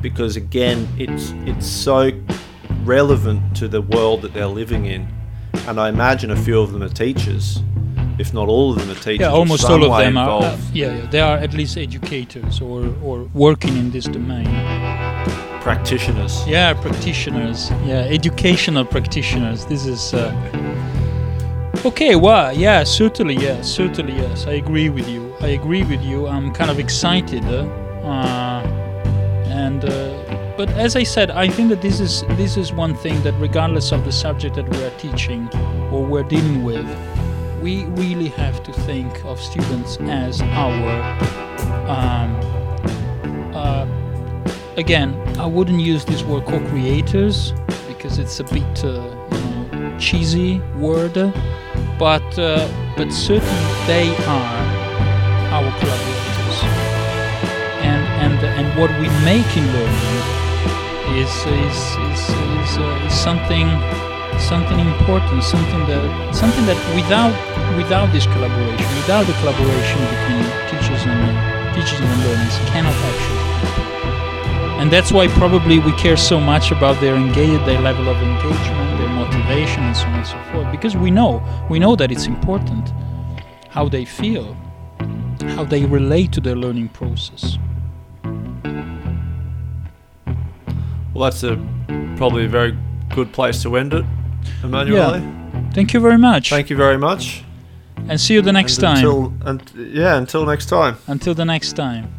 because 0.00 0.36
again 0.36 0.88
it's 0.98 1.30
it's 1.46 1.66
so 1.66 2.10
relevant 2.84 3.56
to 3.56 3.68
the 3.68 3.80
world 3.80 4.22
that 4.22 4.32
they're 4.34 4.46
living 4.46 4.86
in. 4.86 5.06
And 5.68 5.78
I 5.78 5.88
imagine 5.88 6.30
a 6.30 6.36
few 6.36 6.60
of 6.60 6.72
them 6.72 6.82
are 6.82 6.88
teachers 6.88 7.62
if 8.18 8.34
not 8.34 8.48
all 8.48 8.72
of 8.72 8.78
them 8.78 8.90
are 8.90 9.00
teachers 9.00 9.20
yeah 9.20 9.28
almost 9.30 9.64
all 9.64 9.82
of 9.90 9.98
them 9.98 10.16
are. 10.18 10.42
uh, 10.42 10.58
yeah, 10.72 10.96
yeah 10.96 11.06
they 11.06 11.20
are 11.20 11.38
at 11.38 11.54
least 11.54 11.78
educators 11.78 12.60
or 12.60 12.94
or 13.02 13.24
working 13.32 13.76
in 13.76 13.90
this 13.90 14.06
domain. 14.06 14.46
Practitioners. 15.62 16.44
Yeah 16.46 16.74
practitioners. 16.74 17.70
Yeah 17.84 18.18
educational 18.18 18.84
practitioners. 18.84 19.64
This 19.66 19.86
is 19.86 20.12
uh, 20.12 20.32
okay 21.84 22.14
well 22.14 22.52
yeah 22.56 22.84
certainly 22.84 23.34
yes 23.34 23.68
certainly 23.68 24.14
yes 24.14 24.46
i 24.46 24.52
agree 24.52 24.88
with 24.88 25.08
you 25.08 25.21
i 25.42 25.48
agree 25.48 25.82
with 25.84 26.02
you 26.02 26.26
i'm 26.26 26.52
kind 26.52 26.70
of 26.70 26.78
excited 26.78 27.44
uh, 27.44 28.62
and 29.46 29.84
uh, 29.84 30.22
but 30.56 30.68
as 30.70 30.96
I 30.96 31.02
said, 31.02 31.30
I 31.30 31.48
think 31.48 31.70
that 31.70 31.80
this 31.80 31.98
is 31.98 32.22
this 32.36 32.56
is 32.56 32.72
one 32.72 32.94
thing 32.94 33.22
that 33.22 33.32
regardless 33.40 33.90
of 33.90 34.04
the 34.04 34.12
subject 34.12 34.54
that 34.56 34.68
we 34.68 34.84
are 34.84 34.90
teaching 34.98 35.48
or 35.90 36.04
we're 36.04 36.24
dealing 36.24 36.62
with, 36.62 36.86
we 37.62 37.84
really 37.86 38.28
have 38.28 38.62
to 38.64 38.72
think 38.72 39.24
of 39.24 39.40
students 39.40 39.96
as 40.02 40.42
our 40.42 40.90
um, 41.88 42.30
uh, 43.54 43.86
again. 44.76 45.16
I 45.38 45.46
wouldn't 45.46 45.80
use 45.80 46.04
this 46.04 46.22
word 46.22 46.44
co-creators 46.44 47.52
because 47.88 48.18
it's 48.18 48.38
a 48.40 48.44
bit 48.44 48.84
uh, 48.84 49.02
you 49.32 49.40
know 49.40 49.98
cheesy 49.98 50.60
word, 50.76 51.14
but 51.98 52.38
uh, 52.38 52.68
but 52.96 53.10
certainly 53.10 53.86
they 53.86 54.14
are 54.26 54.51
our 55.62 55.72
collaborators 55.78 56.58
and 58.22 58.38
and 58.58 58.66
what 58.78 58.90
we 59.00 59.08
make 59.24 59.50
in 59.56 59.64
learning 59.76 60.42
is 61.20 61.32
is 61.46 61.78
is, 62.10 62.22
is, 62.62 62.78
uh, 62.78 63.06
is 63.06 63.14
something 63.14 63.68
something 64.38 64.80
important, 64.80 65.42
something 65.42 65.86
that 65.86 66.34
something 66.34 66.64
that 66.66 66.78
without 66.94 67.32
without 67.76 68.10
this 68.12 68.26
collaboration, 68.26 68.88
without 68.96 69.26
the 69.26 69.32
collaboration 69.40 69.98
between 70.12 70.42
teachers 70.70 71.02
and 71.06 71.20
teachers 71.74 72.00
and 72.00 72.24
learners, 72.24 72.56
cannot 72.72 72.96
actually 73.08 73.44
happen. 73.60 74.80
And 74.80 74.90
that's 74.90 75.12
why 75.12 75.28
probably 75.28 75.78
we 75.78 75.92
care 75.92 76.16
so 76.16 76.40
much 76.40 76.72
about 76.72 77.00
their 77.00 77.14
engage, 77.14 77.64
their 77.66 77.80
level 77.80 78.08
of 78.08 78.16
engagement, 78.16 78.98
their 78.98 79.08
motivation, 79.08 79.82
and 79.84 79.96
so 79.96 80.06
on 80.06 80.14
and 80.14 80.26
so 80.26 80.38
forth, 80.50 80.70
because 80.72 80.96
we 80.96 81.10
know 81.10 81.42
we 81.68 81.78
know 81.78 81.94
that 81.96 82.10
it's 82.10 82.26
important 82.26 82.92
how 83.68 83.88
they 83.88 84.04
feel, 84.04 84.56
how 85.42 85.64
they 85.64 85.84
relate 85.84 86.32
to 86.32 86.40
their 86.40 86.56
learning 86.56 86.88
process. 86.88 87.58
Well, 91.14 91.24
that's 91.24 91.42
a 91.42 91.56
probably 92.16 92.46
a 92.46 92.48
very 92.48 92.76
good 93.10 93.32
place 93.32 93.62
to 93.62 93.76
end 93.76 93.92
it, 93.92 94.04
Emmanuel. 94.62 95.18
Yeah. 95.18 95.70
Thank 95.72 95.92
you 95.92 96.00
very 96.00 96.18
much. 96.18 96.50
Thank 96.50 96.70
you 96.70 96.76
very 96.76 96.98
much. 96.98 97.44
And 98.08 98.20
see 98.20 98.34
you 98.34 98.42
the 98.42 98.52
next 98.52 98.78
and 98.78 98.82
time. 98.82 98.96
Until, 98.96 99.32
and, 99.46 99.94
yeah, 99.94 100.16
until 100.16 100.44
next 100.46 100.66
time. 100.66 100.96
Until 101.06 101.34
the 101.34 101.44
next 101.44 101.74
time. 101.74 102.12